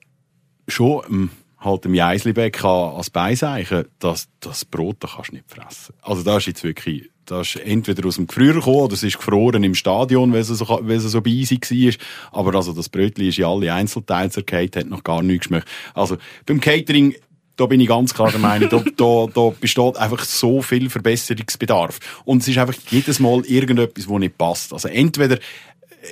schon 0.68 1.03
ähm, 1.09 1.30
halt 1.62 1.86
dem 1.86 1.93
Jeislibeck 1.93 2.64
als 2.64 3.09
Beiseichen, 3.09 3.86
dass 3.99 4.28
das 4.39 4.66
Brot 4.66 4.97
da 4.99 5.07
kannst 5.07 5.32
du 5.32 5.36
nicht 5.36 5.49
fressen. 5.49 5.95
Also 6.01 6.24
da 6.24 6.38
ist 6.38 6.47
jetzt 6.47 6.64
wirklich, 6.64 7.09
das 7.26 7.55
ist 7.55 7.64
entweder 7.64 8.07
aus 8.07 8.16
dem 8.16 8.28
Gefrier 8.28 8.53
gekommen 8.53 8.78
oder 8.78 8.93
es 8.93 9.03
ist 9.03 9.18
gefroren 9.18 9.64
im 9.64 9.76
Stadion, 9.76 10.34
weil 10.34 10.41
es 10.41 10.47
so, 10.47 10.68
weil 10.68 10.97
es 10.97 11.03
so 11.03 11.22
beisig 11.22 11.70
war. 11.72 12.39
Aber 12.39 12.55
also 12.55 12.74
das 12.74 12.89
Brötchen 12.89 13.28
ist 13.28 13.38
in 13.38 13.45
alle 13.45 13.74
Einzelteile 13.74 14.30
zerkehrt, 14.30 14.76
hat 14.76 14.88
noch 14.88 15.03
gar 15.03 15.22
nichts 15.22 15.47
geschmeckt. 15.47 15.68
Also 15.93 16.18
beim 16.45 16.59
Catering 16.59 17.16
da 17.62 17.68
bin 17.68 17.80
ich 17.80 17.88
ganz 17.88 18.14
klar 18.14 18.32
der 18.32 18.39
Meinung, 18.39 18.70
da, 18.70 18.84
da, 18.97 19.28
da 19.32 19.53
besteht 19.59 19.97
einfach 19.97 20.24
so 20.26 20.64
viel 20.64 20.89
Verbesserungsbedarf. 20.89 21.99
Und 22.26 22.41
es 22.41 22.47
ist 22.47 22.57
einfach 22.57 22.74
jedes 22.89 23.20
Mal 23.20 23.45
irgendetwas, 23.45 24.07
wo 24.07 24.18
nicht 24.18 24.38
passt. 24.38 24.74
Also 24.74 24.88
entweder 24.88 25.38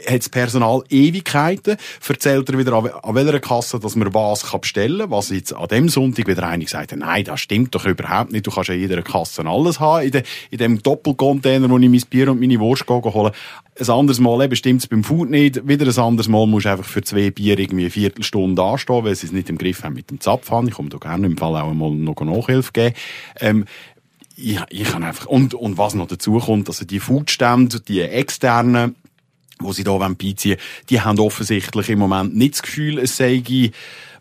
hat 0.08 0.20
das 0.20 0.30
Personal 0.30 0.84
Ewigkeiten, 0.90 1.78
erzählt 2.08 2.50
er 2.50 2.58
wieder, 2.58 2.74
an 2.74 3.16
welcher 3.16 3.40
Kasse 3.40 3.80
dass 3.80 3.96
man 3.96 4.14
was 4.14 4.44
bestellen 4.60 5.00
kann, 5.00 5.12
was 5.12 5.30
jetzt 5.30 5.54
an 5.54 5.68
dem 5.68 5.90
Sonntag 5.90 6.28
wieder 6.28 6.48
einer 6.48 6.64
gesagt 6.64 6.92
hat, 6.92 7.00
nein, 7.00 7.24
das 7.24 7.40
stimmt 7.42 7.74
doch 7.76 7.86
überhaupt 7.86 8.32
nicht, 8.32 8.46
du 8.46 8.52
kannst 8.52 8.70
ja 8.70 8.76
in 8.76 8.82
jeder 8.82 9.02
Kasse 9.02 9.46
alles 9.46 9.80
haben, 9.80 10.06
in, 10.06 10.12
de, 10.12 10.24
in 10.52 10.58
dem 10.58 10.84
Doppelcontainer, 10.84 11.70
wo 11.70 11.78
ich 11.78 11.90
mein 11.90 12.04
Bier 12.10 12.32
und 12.32 12.40
meine 12.40 12.60
Wurst 12.60 12.88
holen 12.88 13.32
ein 13.80 13.90
anderes 13.90 14.20
Mal 14.20 14.44
eben 14.44 14.56
stimmt 14.56 14.82
es 14.82 14.88
beim 14.88 15.04
Food 15.04 15.30
nicht, 15.30 15.68
wieder 15.68 15.86
ein 15.86 16.04
anderes 16.04 16.28
Mal 16.28 16.46
musst 16.48 16.66
du 16.66 16.72
einfach 16.72 16.86
für 16.86 17.02
zwei 17.02 17.32
Bier 17.32 17.58
irgendwie 17.58 17.84
eine 17.84 17.92
Viertelstunde 17.92 18.62
anstehen, 18.62 19.06
weil 19.06 19.16
sie 19.16 19.28
es 19.28 19.32
nicht 19.32 19.50
im 19.50 19.58
Griff 19.58 19.84
haben 19.84 19.94
mit 19.94 20.10
dem 20.10 20.20
Zapfhahn. 20.20 20.68
Ich 20.68 20.74
komme 20.74 20.90
da 20.90 20.98
gerne 20.98 21.28
im 21.28 21.38
Fall 21.38 21.56
auch 21.56 21.74
mal 21.74 21.92
noch 21.92 22.20
Nachhilfe 22.20 22.72
geben. 22.74 22.96
Ähm, 23.40 23.66
ich, 24.36 24.60
ich 24.70 24.84
kann 24.84 25.04
einfach, 25.04 25.26
und, 25.28 25.54
und 25.54 25.78
was 25.78 25.96
noch 25.96 26.08
dazu 26.08 26.40
kommt, 26.40 26.68
also 26.68 26.86
die 26.86 27.00
Foodstände, 27.00 27.82
die 27.82 28.02
externen, 28.02 28.96
wo 29.60 29.74
sie 29.74 29.84
da 29.84 29.98
beiziehen 29.98 30.58
die 30.90 31.02
haben 31.02 31.20
offensichtlich 31.20 31.90
im 31.90 32.00
Moment 32.00 32.36
nicht 32.36 32.56
das 32.56 32.62
Gefühl, 32.62 33.00
es 33.00 33.18
sei 33.18 33.44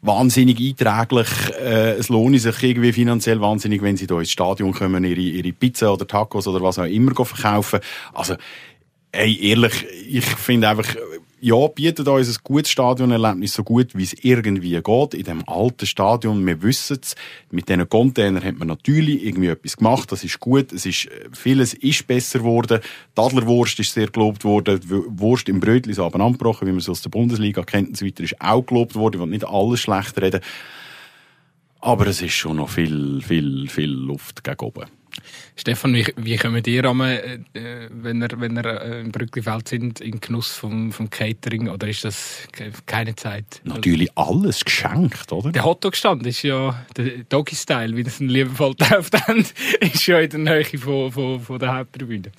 wahnsinnig 0.03 0.61
einträglich, 0.61 1.29
äh, 1.61 1.93
es 1.93 2.09
lohnt 2.09 2.41
sich 2.41 2.63
irgendwie 2.63 2.93
finanziell 2.93 3.41
wahnsinnig, 3.41 3.83
wenn 3.83 3.97
sie 3.97 4.07
da 4.07 4.19
ins 4.19 4.31
Stadion 4.31 4.73
kommen, 4.73 5.05
ihre, 5.05 5.21
ihre 5.21 5.53
Pizza 5.53 5.93
oder 5.93 6.07
Tacos 6.07 6.47
oder 6.47 6.63
was 6.63 6.79
auch 6.79 6.85
immer 6.85 7.13
verkaufen. 7.25 7.81
Also, 8.13 8.37
ey, 9.13 9.49
ehrlich, 9.49 9.87
ich 10.09 10.25
finde 10.25 10.69
einfach, 10.69 10.87
ja, 11.41 11.69
bietet 11.69 12.09
uns 12.09 12.29
ein 12.29 12.43
gutes 12.43 12.71
Stadionerlebnis 12.71 13.55
so 13.55 13.63
gut, 13.63 13.97
wie 13.97 14.03
es 14.03 14.15
irgendwie 14.23 14.81
geht. 14.81 15.15
In 15.15 15.25
dem 15.25 15.49
alten 15.49 15.87
Stadion, 15.87 16.45
wir 16.47 16.63
wissen 16.63 16.99
es, 17.01 17.15
mit 17.51 17.69
diesen 17.69 17.89
Containern 17.89 18.43
hat 18.43 18.59
man 18.59 18.69
natürlich 18.69 19.25
irgendwie 19.25 19.49
etwas 19.49 19.77
gemacht, 19.77 20.11
das 20.11 20.25
ist 20.25 20.41
gut, 20.41 20.73
es 20.73 20.85
ist, 20.87 21.09
vieles 21.33 21.75
ist 21.75 22.07
besser 22.07 22.41
geworden. 22.41 22.81
Die 23.17 23.21
Adlerwurst 23.21 23.79
ist 23.79 23.93
sehr 23.93 24.09
gelobt 24.09 24.45
worden, 24.45 24.81
die 24.81 25.21
Wurst 25.21 25.49
im 25.49 25.61
Brötchen 25.61 25.93
ist 25.93 26.01
aber 26.01 26.21
angebrochen, 26.21 26.67
wie 26.67 26.73
man 26.73 26.81
es 26.81 26.89
aus 26.89 27.03
der 27.03 27.11
Bundesliga 27.11 27.63
kennt 27.63 27.89
und 27.89 27.97
so 27.97 28.05
weiter, 28.05 28.25
ist 28.25 28.41
auch 28.41 28.67
gelobt 28.67 28.95
worden, 28.95 29.17
ich 29.17 29.21
will 29.21 29.31
nicht 29.31 29.47
alles 29.47 29.81
schlecht 29.81 30.21
reden. 30.21 30.41
Aber 31.81 32.07
es 32.09 32.21
ist 32.21 32.33
schon 32.33 32.57
noch 32.57 32.71
viel, 32.71 33.23
viel, 33.23 33.69
viel 33.69 33.91
Luft 33.91 34.43
gegen 34.43 34.61
oben. 34.61 34.98
Stefan, 35.57 35.95
wie, 35.95 36.07
wie 36.17 36.37
kommen 36.37 36.63
ihr 36.65 36.85
an, 36.85 37.01
äh, 37.01 37.39
wenn 37.91 38.23
ihr, 38.23 38.29
wenn 38.37 38.57
ihr 38.57 38.65
äh, 38.65 39.01
im 39.01 39.13
Brücklifeld 39.13 39.69
sind, 39.69 40.01
in 40.01 40.21
Genuss 40.21 40.53
vom, 40.53 40.93
vom 40.93 41.11
Catering? 41.11 41.69
Oder 41.69 41.89
ist 41.89 42.05
das 42.05 42.49
keine 42.87 43.15
Zeit? 43.17 43.61
Natürlich 43.65 44.11
alles 44.17 44.65
geschenkt, 44.65 45.33
oder? 45.33 45.51
Der 45.53 45.65
Hotdog-Stand 45.65 46.27
ist 46.27 46.43
ja 46.43 46.85
der 46.97 47.25
Doggy-Style, 47.29 47.97
wie 47.97 48.03
das 48.03 48.21
in 48.21 48.29
liebevoll 48.29 48.75
getauft 48.75 49.15
haben, 49.27 49.45
ist 49.81 50.07
ja 50.07 50.21
in 50.21 50.31
der 50.31 50.41
Nähe 50.41 50.79
von, 50.79 51.13
von, 51.13 51.41
von 51.41 51.59
der 51.59 51.75
Haupttribüne. 51.75 52.31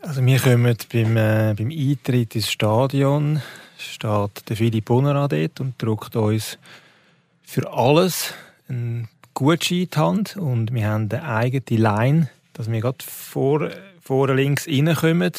Also 0.00 0.24
wir 0.24 0.38
kommen 0.38 0.76
beim, 0.92 1.16
äh, 1.16 1.54
beim 1.56 1.70
Eintritt 1.70 2.36
ins 2.36 2.50
Stadion, 2.50 3.42
steht 3.76 4.48
der 4.48 4.56
Philipp 4.56 4.84
Bonnerat 4.84 5.32
dort 5.32 5.60
und 5.60 5.82
druckt 5.82 6.14
uns 6.16 6.58
für 7.42 7.72
alles 7.72 8.34
einen 8.68 9.08
Gutschein 9.38 9.82
in 9.82 9.90
die 9.90 9.96
Hand 9.96 10.36
und 10.36 10.74
wir 10.74 10.88
haben 10.88 11.08
eine 11.12 11.22
eigene 11.22 11.80
Line, 11.80 12.28
dass 12.54 12.68
wir 12.68 12.80
gerade 12.80 13.04
vor, 13.06 13.70
vorne 14.00 14.34
links 14.34 14.66
reinkommen, 14.66 15.32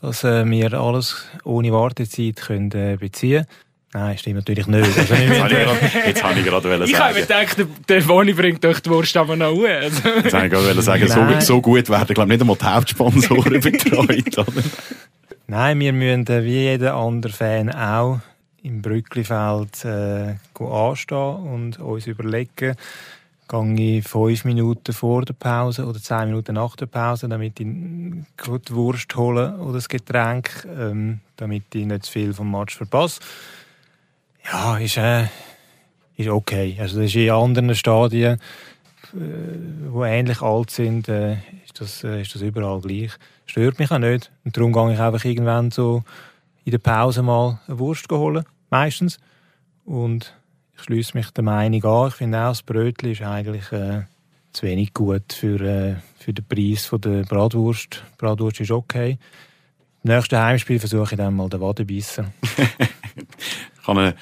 dass 0.00 0.24
äh, 0.24 0.46
wir 0.46 0.72
alles 0.72 1.26
ohne 1.44 1.70
Wartezeit 1.70 2.36
können, 2.36 2.72
äh, 2.72 2.96
beziehen 2.98 3.44
können. 3.44 4.04
Nein, 4.06 4.16
stimmt 4.16 4.36
natürlich 4.36 4.66
nicht. 4.66 4.98
Also, 4.98 5.14
jetzt 6.06 6.24
habe 6.24 6.38
ich 6.38 6.46
gerade 6.46 6.68
sagen. 6.70 6.84
Ich 6.84 6.98
habe 6.98 7.14
mir 7.14 7.20
gedacht, 7.20 7.56
der, 7.90 8.00
Boni 8.00 8.32
bringt 8.32 8.64
euch 8.64 8.80
die 8.80 8.88
Wurst 8.88 9.14
aber 9.18 9.36
noch 9.36 9.52
hoch. 9.52 9.66
Also. 9.66 10.08
Jetzt 10.08 10.32
habe 10.32 10.46
ich 10.46 10.52
gerade 10.52 10.82
sagen, 10.82 11.06
so, 11.06 11.40
so, 11.40 11.60
gut 11.60 11.90
werden, 11.90 12.14
glaube 12.14 12.30
nicht 12.30 12.40
einmal 12.40 12.56
die 12.56 12.64
Hauptsponsoren 12.64 13.60
betreut. 13.60 14.38
Oder? 14.38 14.62
Nein, 15.46 15.78
wir 15.80 15.92
müssen 15.92 16.26
äh, 16.28 16.42
wie 16.42 16.52
jeder 16.52 16.94
andere 16.94 17.34
Fan 17.34 17.70
auch 17.70 18.20
im 18.62 18.80
Brücklifeld 18.80 19.84
äh, 19.84 20.36
anstehen 20.58 21.36
und 21.36 21.78
uns 21.78 22.06
überlegen, 22.06 22.76
gehe 23.48 23.98
ich 23.98 24.08
fünf 24.08 24.44
Minuten 24.44 24.92
vor 24.92 25.24
der 25.24 25.34
Pause 25.34 25.86
oder 25.86 26.00
zehn 26.00 26.26
Minuten 26.26 26.54
nach 26.54 26.76
der 26.76 26.86
Pause, 26.86 27.28
damit 27.28 27.58
ich 27.60 27.66
die 27.66 28.24
Wurst 28.70 29.14
hole 29.14 29.56
oder 29.58 29.74
das 29.74 29.88
Getränk, 29.88 30.66
ähm, 30.76 31.20
damit 31.36 31.74
ich 31.74 31.86
nicht 31.86 32.04
zu 32.04 32.12
viel 32.12 32.34
vom 32.34 32.50
Match 32.50 32.76
verpasse. 32.76 33.20
Ja, 34.44 34.78
ist, 34.78 34.96
äh, 34.96 35.26
ist 36.16 36.28
okay. 36.28 36.76
Also 36.80 36.96
das 36.96 37.06
ist 37.06 37.16
in 37.16 37.30
anderen 37.30 37.74
Stadien, 37.74 38.38
äh, 39.14 40.18
ähnlich 40.18 40.42
alt 40.42 40.70
sind, 40.70 41.08
äh, 41.08 41.34
ist, 41.64 41.80
das, 41.80 42.04
äh, 42.04 42.22
ist 42.22 42.34
das 42.34 42.42
überall 42.42 42.80
gleich. 42.80 43.12
Stört 43.46 43.78
mich 43.78 43.90
auch 43.90 43.98
nicht. 43.98 44.32
Und 44.44 44.56
darum 44.56 44.72
gehe 44.72 44.92
ich 44.92 45.00
einfach 45.00 45.24
irgendwann 45.24 45.70
so 45.70 46.02
in 46.64 46.72
der 46.72 46.78
Pause 46.78 47.22
mal 47.22 47.60
eine 47.66 47.78
Wurst 47.78 48.10
holen, 48.10 48.44
meistens. 48.70 49.18
Und 49.84 50.34
ich 50.76 50.82
schließe 50.84 51.16
mich 51.16 51.30
der 51.30 51.44
Meinung 51.44 51.84
an. 51.84 52.08
Ich 52.08 52.14
finde 52.14 52.38
auch, 52.40 52.48
das 52.50 52.62
Brötchen 52.62 53.12
ist 53.12 53.22
eigentlich 53.22 53.70
äh, 53.72 54.02
zu 54.52 54.66
wenig 54.66 54.92
gut 54.94 55.32
für, 55.32 55.60
äh, 55.60 55.94
für 56.18 56.32
den 56.32 56.44
Preis 56.46 56.86
von 56.86 57.00
der 57.00 57.22
Bratwurst. 57.24 58.02
Die 58.12 58.16
Bratwurst 58.18 58.60
ist 58.60 58.70
okay. 58.70 59.18
Im 60.04 60.12
nächsten 60.12 60.38
Heimspiel 60.38 60.78
versuche 60.78 61.14
ich 61.14 61.18
dann 61.18 61.34
mal 61.34 61.48
den 61.48 61.60
Wadenbisser. 61.60 62.32
kann 63.84 63.98
eine, 63.98 64.14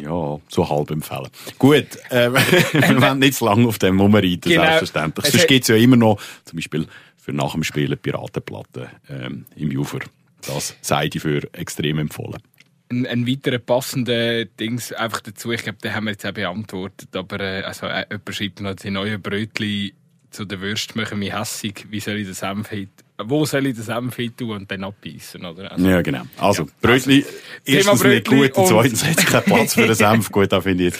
ja, 0.00 0.38
so 0.48 0.68
halb 0.68 0.90
empfehlen. 0.90 1.28
Gut, 1.58 1.86
äh, 2.10 2.32
wir 2.72 3.00
wollen 3.00 3.18
nicht 3.18 3.34
zu 3.34 3.44
lange 3.44 3.66
auf 3.68 3.78
dem 3.78 4.00
rumreiten, 4.00 4.40
Genau. 4.40 4.62
selbstverständlich. 4.62 5.26
Es 5.26 5.32
Sonst 5.32 5.48
gibt 5.48 5.62
es 5.62 5.68
ja 5.68 5.76
immer 5.76 5.96
noch, 5.96 6.20
zum 6.44 6.56
Beispiel 6.56 6.86
für 7.16 7.32
nach 7.32 7.52
dem 7.52 7.64
Spielen 7.64 7.96
Piratenplatte 7.98 8.88
ähm, 9.08 9.46
im 9.56 9.70
Jufer. 9.70 10.00
Das 10.46 10.76
sei 10.80 11.06
ich 11.12 11.20
für 11.22 11.42
extrem 11.54 11.98
empfohlen. 11.98 12.42
Ein, 12.90 13.06
ein 13.06 13.26
weiterer 13.26 13.58
passender 13.58 14.44
Dings 14.44 14.92
einfach 14.92 15.20
dazu. 15.20 15.52
Ich 15.52 15.62
glaube, 15.62 15.78
den 15.82 15.94
haben 15.94 16.04
wir 16.04 16.12
jetzt 16.12 16.26
auch 16.26 16.32
beantwortet. 16.32 17.14
Aber 17.16 17.40
äh, 17.40 17.62
also, 17.62 17.86
äh, 17.86 18.06
jemand 18.10 18.34
schreibt 18.34 18.60
noch, 18.60 18.74
die 18.74 18.90
neuen 18.90 19.20
Brötchen 19.20 19.92
zu 20.30 20.44
der 20.44 20.60
Würst 20.60 20.96
machen 20.96 21.20
mich 21.20 21.32
hässig. 21.32 21.86
Wie 21.90 22.00
soll 22.00 22.16
ich 22.16 22.26
den 22.26 22.34
Senf 22.34 22.68
hin, 22.68 22.88
wo 23.22 23.44
soll 23.44 23.66
ich 23.66 23.74
den 23.76 23.84
Senf 23.84 24.16
hin 24.16 24.36
tun 24.36 24.50
und 24.50 24.70
dann 24.70 24.82
abbeissen, 24.82 25.44
oder? 25.44 25.70
Also, 25.70 25.88
Ja, 25.88 26.02
genau. 26.02 26.22
Also, 26.36 26.64
Ja. 26.64 26.68
Brötli, 26.80 27.24
erstens 27.64 28.02
nicht 28.02 28.24
Brötli 28.24 28.48
gut, 28.48 28.58
und 28.58 28.66
zweitens 28.66 29.04
hat 29.04 29.18
es 29.18 29.26
keinen 29.26 29.44
Platz 29.44 29.74
für 29.74 29.86
den 29.86 29.94
Senf. 29.94 30.32
Gut, 30.32 30.50
da 30.52 30.60
finde 30.60 30.88
ich 30.88 30.94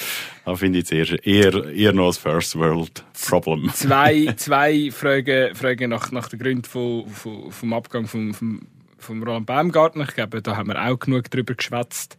da 0.44 0.54
finde 0.56 0.80
ich 0.80 0.92
eher, 0.92 1.26
eher, 1.26 1.72
eher 1.72 1.92
noch 1.92 2.06
als 2.06 2.18
First 2.18 2.56
World 2.56 3.02
Problem. 3.28 3.72
Zwei, 3.72 4.34
zwei 4.36 4.90
Fragen, 4.90 5.54
Fragen 5.54 5.90
nach, 5.90 6.12
nach 6.12 6.28
den 6.28 6.38
Gründen 6.38 6.64
von, 6.64 7.08
von, 7.08 7.50
vom 7.50 7.72
Abgang 7.72 8.06
von, 8.06 8.34
vom, 8.34 8.60
vom 9.04 9.22
Roland 9.22 9.46
Baumgartner. 9.46 10.04
Ich 10.08 10.14
glaube, 10.14 10.42
da 10.42 10.56
haben 10.56 10.68
wir 10.68 10.82
auch 10.82 10.98
genug 10.98 11.30
drüber 11.30 11.54
geschwätzt. 11.54 12.16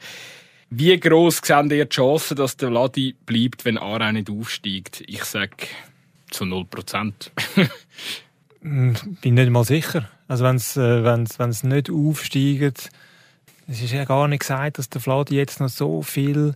Wie 0.69 0.97
gross 0.99 1.41
sehen 1.43 1.69
ihr 1.71 1.85
die 1.85 1.95
Chancen, 1.95 2.37
dass 2.37 2.57
der 2.57 2.69
Ladi 2.69 3.15
bleibt, 3.25 3.65
wenn 3.65 3.77
Aarau 3.77 4.11
nicht 4.11 4.29
aufsteigt? 4.29 5.03
Ich 5.07 5.23
sage 5.23 5.67
zu 6.31 6.45
0 6.45 6.65
Prozent. 6.65 7.31
bin 8.61 9.33
nicht 9.33 9.49
mal 9.49 9.63
sicher. 9.63 10.09
Also 10.27 10.43
wenn 10.43 10.55
es 10.55 10.75
äh, 10.75 11.03
wenn's, 11.03 11.37
wenn's 11.39 11.63
nicht 11.63 11.89
aufsteigt, 11.89 12.89
es 13.67 13.81
ist 13.81 13.93
ja 13.93 14.05
gar 14.05 14.27
nicht 14.27 14.39
gesagt, 14.39 14.77
dass 14.77 14.89
der 14.89 15.01
Vladi 15.01 15.35
jetzt 15.35 15.59
noch 15.59 15.69
so 15.69 16.01
viel 16.01 16.53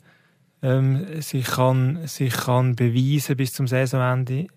ähm, 0.62 1.22
sich 1.22 1.46
kann 1.46 2.06
sich 2.08 2.34
kann 2.34 2.76
beweisen 2.76 3.38
bis 3.38 3.54
zum 3.54 3.68
Saisonende, 3.68 4.48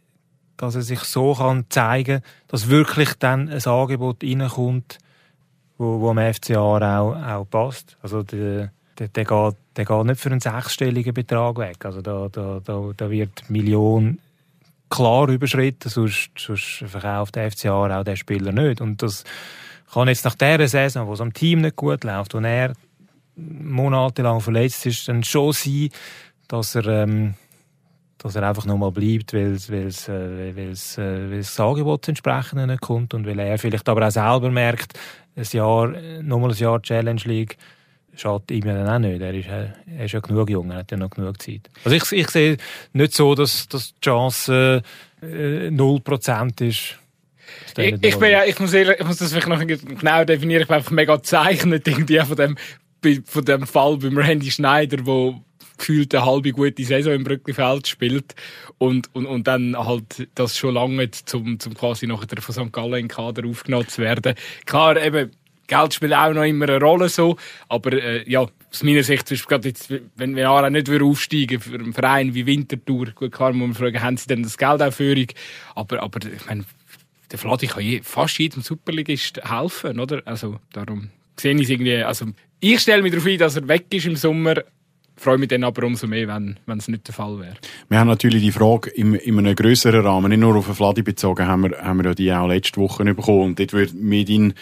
dass 0.57 0.75
er 0.75 0.83
sich 0.83 1.01
so 1.01 1.35
kann 1.35 1.66
zeigen, 1.68 2.23
dass 2.49 2.68
wirklich 2.68 3.14
dann 3.18 3.49
ein 3.49 3.64
Angebot 3.64 4.23
reinkommt, 4.23 4.99
wo, 5.79 6.01
wo 6.01 6.11
am 6.11 6.18
FC 6.18 6.57
Aarau 6.57 7.14
auch 7.14 7.49
passt. 7.49 7.97
Also 8.03 8.23
der, 8.23 8.70
der, 8.99 9.09
der, 9.09 9.25
geht, 9.25 9.57
der 9.77 9.85
geht 9.85 10.05
nicht 10.05 10.20
für 10.20 10.31
einen 10.31 10.41
sechsstelligen 10.41 11.14
Betrag 11.14 11.59
weg. 11.59 11.85
Also 11.85 12.03
da, 12.03 12.29
da, 12.31 12.61
da, 12.64 12.91
da 12.97 13.11
wird 13.11 13.49
Million 13.49 14.18
klar 14.91 15.29
überschritten, 15.29 15.89
sonst, 15.89 16.31
sonst 16.37 16.85
verkauft 16.87 17.37
der 17.37 17.51
FC 17.51 17.66
Aarau 17.66 18.05
den 18.05 18.16
Spieler 18.16 18.53
nicht. 18.53 18.81
Und 18.81 19.03
das 19.03 19.25
kann 19.93 20.09
jetzt 20.09 20.25
nach 20.25 20.35
dieser 20.35 20.68
Saison, 20.68 21.07
wo 21.07 21.14
es 21.14 21.20
am 21.20 21.33
Team 21.33 21.62
nicht 21.62 21.77
gut 21.77 22.05
läuft, 22.05 22.35
wo 22.35 22.39
er 22.39 22.73
monatelang 23.37 24.41
verletzt 24.41 24.87
ist, 24.87 25.09
dann 25.09 25.25
schon 25.25 25.53
sein, 25.53 25.89
dass 26.49 26.75
er, 26.75 26.87
ähm, 26.87 27.35
dass 28.23 28.37
er 28.37 28.49
einfach 28.49 28.66
nochmal 28.66 28.93
bleibt, 28.93 29.33
weil 29.33 29.55
es, 29.55 29.70
weil 29.70 29.87
es, 29.87 30.09
äh, 30.09 30.57
weil 30.57 30.70
es, 30.70 30.97
äh, 30.97 31.37
das 31.37 31.59
Angebot 31.59 32.07
entsprechend 32.09 32.66
nicht 32.66 32.81
kommt 32.81 33.14
und 33.14 33.27
weil 33.27 33.39
er 33.39 33.59
vielleicht 33.59 33.89
aber 33.89 34.07
auch 34.07 34.11
selber 34.11 34.51
merkt, 34.51 34.99
ein 35.35 35.45
Jahr, 35.51 35.89
nochmal 36.23 36.51
ein 36.51 36.57
Jahr 36.57 36.81
Challenge 36.81 37.23
League 37.25 37.57
schadet 38.14 38.51
ihm 38.51 38.66
ja 38.66 38.75
dann 38.75 38.89
auch 38.89 38.99
nicht. 38.99 39.20
Er 39.20 39.35
ist, 39.35 39.49
äh, 39.49 39.68
er 39.99 40.05
ist 40.05 40.12
ja 40.12 40.20
genug 40.20 40.51
jung, 40.51 40.70
er 40.70 40.79
hat 40.79 40.91
ja 40.91 40.97
noch 40.97 41.11
genug 41.11 41.41
Zeit. 41.43 41.70
Also 41.85 41.97
ich, 41.97 42.12
ich 42.12 42.29
sehe 42.29 42.57
nicht 42.93 43.14
so, 43.14 43.35
dass, 43.35 43.68
dass 43.68 43.95
die 43.95 44.01
Chance 44.01 44.83
äh, 45.23 45.68
0% 45.68 46.62
ist. 46.68 46.99
Ich, 47.77 47.95
ich, 48.03 48.18
bin 48.18 48.31
ja, 48.31 48.45
ich, 48.45 48.59
muss 48.61 48.73
ehrlich, 48.73 49.01
ich 49.01 49.07
muss 49.07 49.18
das 49.18 49.33
vielleicht 49.33 49.49
noch 49.49 49.61
genau 49.61 50.25
definieren. 50.25 50.62
Ich 50.62 50.68
bin 50.68 50.77
einfach 50.77 50.91
mega 50.91 51.16
gezeichnet 51.16 51.87
irgendwie 51.89 52.20
von 52.20 52.37
dem, 52.37 52.57
von 53.25 53.45
dem 53.45 53.66
Fall 53.66 53.97
beim 53.97 54.16
Randy 54.16 54.51
Schneider, 54.51 54.99
wo 55.05 55.41
gefühlt 55.83 56.14
eine 56.14 56.24
halbe 56.24 56.53
gute 56.53 56.85
Saison 56.85 57.12
im 57.12 57.24
Brücklifeld 57.24 57.89
spielt 57.89 58.35
und, 58.78 59.12
und, 59.14 59.26
und 59.26 59.47
dann 59.49 59.76
halt 59.76 60.28
das 60.37 60.57
schon 60.57 60.74
lange 60.74 61.11
zum, 61.11 61.59
zum 61.59 61.74
quasi 61.74 62.07
nachher 62.07 62.41
von 62.41 62.55
St. 62.55 62.72
Gallen 62.72 62.95
in 62.95 63.09
Kader 63.09 63.47
aufgenommen 63.49 63.89
zu 63.89 64.01
werden. 64.01 64.35
Klar, 64.64 64.97
eben, 65.03 65.33
Geld 65.66 65.95
spielt 65.95 66.12
auch 66.12 66.33
noch 66.33 66.45
immer 66.45 66.68
eine 66.68 66.80
Rolle 66.80 67.09
so, 67.09 67.37
aber 67.68 67.93
äh, 67.93 68.30
ja, 68.30 68.43
aus 68.43 68.83
meiner 68.83 69.03
Sicht, 69.03 69.26
zum 69.26 69.37
Beispiel 69.37 69.70
jetzt, 69.70 69.93
wenn 70.16 70.37
wir 70.37 70.49
Aarau 70.49 70.70
nicht 70.70 70.89
aufsteigen 70.89 71.61
für 71.61 71.74
einen 71.74 71.93
Verein 71.93 72.35
wie 72.35 72.47
Winterthur, 72.47 73.07
gut 73.14 73.33
klar 73.33 73.53
muss 73.53 73.68
man 73.68 73.74
fragen, 73.74 74.03
haben 74.03 74.16
sie 74.16 74.26
denn 74.26 74.43
das 74.43 74.59
Geld 74.59 74.83
auch 74.83 74.93
für? 74.93 75.26
Aber, 75.74 76.03
aber 76.03 76.20
ich 76.28 76.47
meine, 76.47 76.64
der 77.30 77.39
Vladi 77.39 77.66
kann 77.66 77.83
je, 77.83 78.03
fast 78.03 78.39
jedem 78.39 78.62
Superligist 78.62 79.41
helfen, 79.43 79.99
oder? 79.99 80.22
Also, 80.26 80.61
darum 80.72 81.09
sehe 81.37 81.55
ich 81.55 81.62
es 81.62 81.70
irgendwie, 81.70 81.97
also, 81.97 82.26
ich 82.61 82.80
stelle 82.80 83.03
mich 83.03 83.12
darauf 83.12 83.26
ein, 83.26 83.39
dass 83.39 83.57
er 83.57 83.66
weg 83.66 83.87
ist 83.91 84.07
im 84.07 84.16
Sommer, 84.16 84.62
freue 85.16 85.38
mich 85.38 85.48
dann 85.48 85.64
aber 85.64 85.84
umso 85.84 86.06
mehr, 86.06 86.28
wenn, 86.28 86.78
es 86.78 86.88
nicht 86.88 87.06
der 87.06 87.14
Fall 87.14 87.38
wäre. 87.38 87.54
Wir 87.88 87.98
haben 87.98 88.08
natürlich 88.08 88.42
die 88.42 88.52
Frage 88.52 88.90
im, 88.90 89.14
in 89.14 89.38
einem 89.38 89.54
grösseren 89.54 90.04
Rahmen, 90.04 90.30
nicht 90.30 90.40
nur 90.40 90.56
auf 90.56 90.66
den 90.66 90.74
Vladi 90.74 91.02
bezogen, 91.02 91.46
haben 91.46 91.62
wir, 91.62 91.78
haben 91.78 91.98
wir 91.98 92.06
ja 92.06 92.14
die 92.14 92.32
auch 92.32 92.48
letzte 92.48 92.80
Woche 92.80 93.04
bekommen. 93.04 93.42
Und 93.42 93.58
dort 93.58 93.72
würde 93.72 93.94
mich 93.94 94.26
dein, 94.26 94.54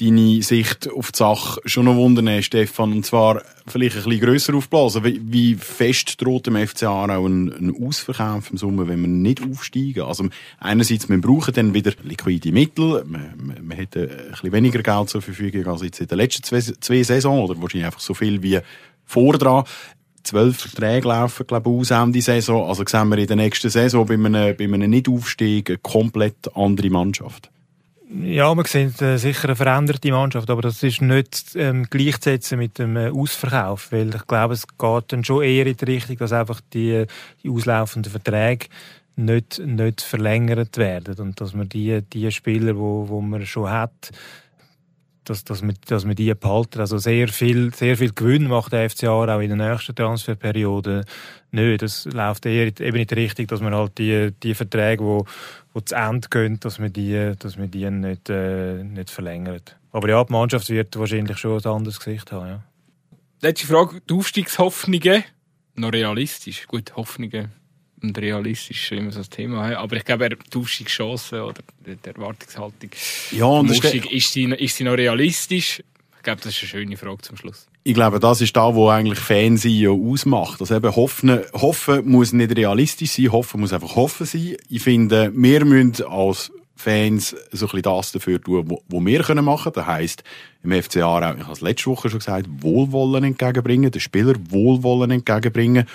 deine 0.00 0.42
Sicht 0.42 0.90
auf 0.90 1.12
die 1.12 1.18
Sache 1.18 1.60
schon 1.64 1.84
noch 1.84 1.96
wundern, 1.96 2.42
Stefan. 2.42 2.92
Und 2.92 3.04
zwar 3.06 3.42
vielleicht 3.66 3.96
ein 3.96 4.04
bisschen 4.04 4.20
grösser 4.20 4.54
aufblasen. 4.54 5.04
Wie, 5.04 5.20
wie 5.24 5.54
fest 5.54 6.20
droht 6.20 6.46
dem 6.46 6.56
FC 6.56 6.84
Aarau 6.84 7.26
ein, 7.26 7.52
ein 7.52 7.86
Ausverkauf 7.86 8.50
im 8.50 8.56
Sommer, 8.56 8.88
wenn 8.88 9.00
wir 9.00 9.08
nicht 9.08 9.42
aufsteigen? 9.42 10.02
Also, 10.02 10.28
einerseits, 10.58 11.08
wir 11.08 11.20
brauchen 11.20 11.54
dann 11.54 11.74
wieder 11.74 11.92
liquide 12.02 12.52
Mittel. 12.52 13.04
Wir, 13.06 13.34
wir, 13.36 13.56
wir 13.60 13.76
hätten 13.76 14.10
ein 14.10 14.30
bisschen 14.30 14.52
weniger 14.52 14.82
Geld 14.82 15.10
zur 15.10 15.22
Verfügung 15.22 15.66
als 15.66 15.82
jetzt 15.82 16.00
in 16.00 16.06
den 16.06 16.18
letzten 16.18 16.42
zwei, 16.42 16.60
zwei 16.60 17.02
Saisons. 17.02 17.50
Oder 17.50 17.60
wahrscheinlich 17.60 17.86
einfach 17.86 18.00
so 18.00 18.14
viel 18.14 18.42
wie 18.42 18.58
vordran 19.04 19.64
zwölf 20.28 20.58
Verträge 20.58 21.08
laufen, 21.08 21.46
glaube 21.46 21.70
ich, 21.70 21.76
aus 21.76 21.90
Ende 21.90 22.20
Saison. 22.20 22.68
Also 22.68 22.84
sehen 22.86 23.08
wir 23.08 23.18
in 23.18 23.26
der 23.26 23.36
nächsten 23.36 23.70
Saison 23.70 24.06
bei 24.06 24.14
einem, 24.14 24.56
bei 24.56 24.64
einem 24.64 24.90
Nicht-Aufstieg 24.90 25.70
eine 25.70 25.78
komplett 25.78 26.54
andere 26.54 26.90
Mannschaft. 26.90 27.50
Ja, 28.10 28.54
wir 28.54 28.64
sehen 28.64 28.94
äh, 29.00 29.18
sicher 29.18 29.48
eine 29.48 29.56
veränderte 29.56 30.10
Mannschaft, 30.10 30.48
aber 30.48 30.62
das 30.62 30.82
ist 30.82 31.02
nicht 31.02 31.54
ähm, 31.56 31.84
gleichzusetzen 31.90 32.58
mit 32.58 32.78
dem 32.78 32.96
äh, 32.96 33.10
Ausverkauf, 33.10 33.92
weil 33.92 34.14
ich 34.14 34.26
glaube, 34.26 34.54
es 34.54 34.66
geht 34.66 35.04
dann 35.08 35.24
schon 35.24 35.42
eher 35.42 35.66
in 35.66 35.76
die 35.76 35.84
Richtung, 35.84 36.16
dass 36.16 36.32
einfach 36.32 36.62
die, 36.72 37.04
die 37.42 37.50
auslaufenden 37.50 38.10
Verträge 38.10 38.68
nicht, 39.16 39.58
nicht 39.58 40.00
verlängert 40.00 40.78
werden 40.78 41.16
und 41.18 41.40
dass 41.40 41.52
man 41.52 41.68
die, 41.68 42.00
die 42.00 42.30
Spieler, 42.30 42.78
wo, 42.78 43.08
wo 43.08 43.20
man 43.20 43.44
schon 43.44 43.68
hat, 43.68 44.10
dass, 45.28 45.44
dass, 45.44 45.62
man, 45.62 45.74
dass 45.86 46.04
man 46.04 46.14
die 46.14 46.32
behalten. 46.34 46.80
Also 46.80 46.98
sehr 46.98 47.28
viel, 47.28 47.74
sehr 47.74 47.96
viel 47.96 48.12
Gewinn 48.12 48.48
macht 48.48 48.72
der 48.72 48.88
FC 48.88 49.04
Aarau 49.04 49.36
auch 49.36 49.40
in 49.40 49.56
der 49.56 49.70
nächsten 49.70 49.94
Transferperiode 49.94 51.04
nicht. 51.50 51.82
Das 51.82 52.04
läuft 52.06 52.46
eher 52.46 52.66
eben 52.80 53.06
die 53.06 53.14
Richtung, 53.14 53.46
dass 53.46 53.60
man 53.60 53.74
halt 53.74 53.98
die, 53.98 54.32
die 54.42 54.54
Verträge, 54.54 55.04
wo, 55.04 55.26
wo 55.72 55.80
zu 55.80 55.94
Ende 55.94 56.28
gehen, 56.28 56.58
dass 56.60 56.78
man 56.78 56.92
die, 56.92 57.32
dass 57.38 57.56
man 57.56 57.70
die 57.70 57.90
nicht, 57.90 58.30
äh, 58.30 58.82
nicht 58.82 59.10
verlängert. 59.10 59.76
Aber 59.92 60.08
ja, 60.08 60.22
die 60.24 60.32
Mannschaft 60.32 60.68
wird 60.70 60.98
wahrscheinlich 60.98 61.38
schon 61.38 61.60
ein 61.60 61.70
anderes 61.70 61.98
Gesicht 61.98 62.32
haben, 62.32 62.48
ja. 62.48 62.62
Letzte 63.40 63.68
Frage, 63.68 64.00
die 64.08 64.14
Aufstiegshoffnungen, 64.14 65.22
noch 65.76 65.92
realistisch? 65.92 66.66
Gut, 66.66 66.96
Hoffnungen 66.96 67.52
und 68.02 68.18
realistisch 68.18 68.92
ist 68.92 68.98
immer 68.98 69.10
so 69.10 69.18
das 69.18 69.30
Thema, 69.30 69.68
hä? 69.68 69.74
aber 69.74 69.96
ich 69.96 70.04
glaube, 70.04 70.28
die 70.30 70.58
Aufstiegschancen 70.58 71.40
oder 71.40 71.60
die 71.86 71.96
Erwartungshaltung 72.08 72.90
Ja, 73.32 73.46
und 73.46 73.70
ist, 73.70 73.84
ist, 73.84 74.32
sie, 74.32 74.44
ist 74.44 74.76
sie 74.76 74.84
noch 74.84 74.94
realistisch? 74.94 75.82
Ich 76.16 76.22
glaube, 76.22 76.40
das 76.42 76.54
ist 76.54 76.62
eine 76.62 76.68
schöne 76.68 76.96
Frage 76.96 77.22
zum 77.22 77.36
Schluss. 77.36 77.68
ich 77.84 77.94
glaube, 77.94 78.20
das 78.20 78.40
ist 78.40 78.56
da, 78.56 78.74
wo 78.74 78.88
eigentlich 78.88 79.18
Fansein 79.18 79.72
ja 79.72 79.90
ausmacht. 79.90 80.60
Also 80.60 80.76
eben 80.76 80.94
hoffen, 80.94 81.40
hoffen 81.54 82.06
muss 82.08 82.32
nicht 82.32 82.56
realistisch 82.56 83.12
sein, 83.12 83.32
hoffen 83.32 83.60
muss 83.60 83.72
einfach 83.72 83.96
hoffen 83.96 84.26
sein. 84.26 84.56
Ich 84.68 84.82
finde, 84.82 85.32
wir 85.34 85.64
müssen 85.64 86.04
als 86.06 86.52
Fans 86.78 87.34
so 87.50 87.66
ein 87.66 87.70
bisschen 87.70 87.82
das 87.82 88.12
dafür 88.12 88.40
tun, 88.40 88.78
wo 88.88 89.04
wir 89.04 89.22
können 89.22 89.44
machen. 89.44 89.72
Das 89.74 89.86
heisst, 89.86 90.22
im 90.62 90.70
FC 90.70 90.98
Aarau, 90.98 91.34
ich 91.34 91.42
habe 91.42 91.52
es 91.52 91.60
letzte 91.60 91.86
Woche 91.86 92.08
schon 92.08 92.20
gesagt, 92.20 92.46
Wohlwollen 92.60 93.24
entgegenbringen, 93.24 93.90
den 93.90 94.00
Spieler 94.00 94.34
Wohlwollen 94.50 95.10
entgegenbringen. 95.10 95.86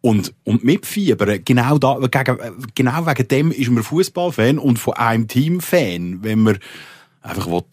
Und, 0.00 0.32
und 0.44 0.62
mitfiebern, 0.62 1.40
genau, 1.44 1.78
da, 1.78 1.98
gegen, 1.98 2.38
genau 2.74 3.06
wegen 3.06 3.28
dem 3.28 3.50
ist 3.50 3.70
man 3.70 3.82
Fußballfan 3.82 4.58
und 4.58 4.78
von 4.78 4.94
einem 4.94 5.26
Team 5.26 5.60
Fan. 5.60 6.22
Wenn 6.22 6.40
man 6.40 6.58
einfach 7.20 7.46
will, 7.48 7.64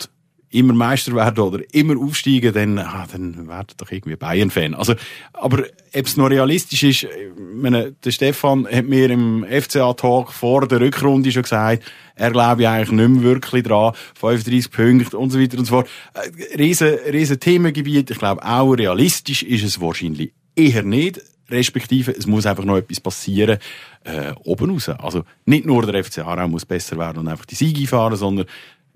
immer 0.56 0.74
Meister 0.74 1.14
werden 1.14 1.40
oder 1.40 1.64
immer 1.74 2.00
aufsteigen, 2.00 2.54
dann, 2.54 2.80
ah, 2.80 3.06
dann 3.12 3.48
werdet 3.48 3.80
doch 3.80 3.92
irgendwie 3.92 4.16
Bayern-Fan. 4.16 4.74
Also, 4.74 4.96
aber 5.34 5.64
ob 5.94 6.06
es 6.06 6.18
noch 6.18 6.30
realistisch 6.30 6.84
ist, 6.84 7.08
meine, 7.38 7.92
der 7.92 8.12
Stefan 8.12 8.68
hat 8.68 8.86
mir 8.86 9.10
im 9.10 9.46
FCA-Talk 9.46 10.32
vor 10.32 10.68
der 10.68 10.80
Rückrunde 10.80 11.32
schon 11.32 11.44
gesagt, 11.44 11.84
er 12.16 12.32
glaube 12.32 12.62
ich 12.62 12.68
eigentlich 12.68 12.92
nicht 12.92 13.10
mehr 13.10 13.24
wirklich 13.24 13.64
dran, 13.64 13.94
35 14.16 14.72
Punkte 14.72 15.18
und 15.18 15.32
so 15.32 15.40
weiter 15.40 15.58
und 15.58 15.66
so 15.66 15.76
fort. 15.76 15.90
Äh, 16.14 16.58
Riesen, 16.58 16.88
riesen 17.12 17.40
Themengebiet. 17.40 18.10
Ich 18.10 18.18
glaube 18.18 18.44
auch 18.44 18.72
realistisch 18.72 19.44
ist 19.44 19.64
es 19.64 19.82
wahrscheinlich 19.82 20.32
eher 20.56 20.84
nicht. 20.84 21.22
Respektive 21.50 22.12
es 22.12 22.26
muss 22.26 22.46
einfach 22.46 22.64
noch 22.64 22.78
etwas 22.78 23.00
passieren 23.00 23.58
äh, 24.04 24.34
oben 24.44 24.72
raus. 24.72 24.90
Also 24.90 25.24
nicht 25.46 25.66
nur 25.66 25.86
der 25.86 26.04
FC 26.04 26.20
Aarau 26.20 26.48
muss 26.48 26.66
besser 26.66 26.98
werden 26.98 27.20
und 27.20 27.28
einfach 27.28 27.46
die 27.46 27.56
Siege 27.56 27.88
fahren, 27.88 28.16
sondern 28.16 28.46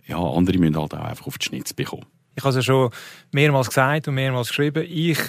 ja, 0.07 0.17
andere 0.17 0.57
müssen 0.57 0.77
halt 0.77 0.93
auch 0.93 0.99
einfach 0.99 1.27
auf 1.27 1.37
die 1.37 1.45
Schnitz 1.45 1.73
bekommen. 1.73 2.05
Ich 2.35 2.43
habe 2.43 2.49
es 2.49 2.55
ja 2.55 2.61
schon 2.61 2.89
mehrmals 3.31 3.67
gesagt 3.67 4.07
und 4.07 4.15
mehrmals 4.15 4.47
geschrieben. 4.47 4.85
Ich 4.87 5.19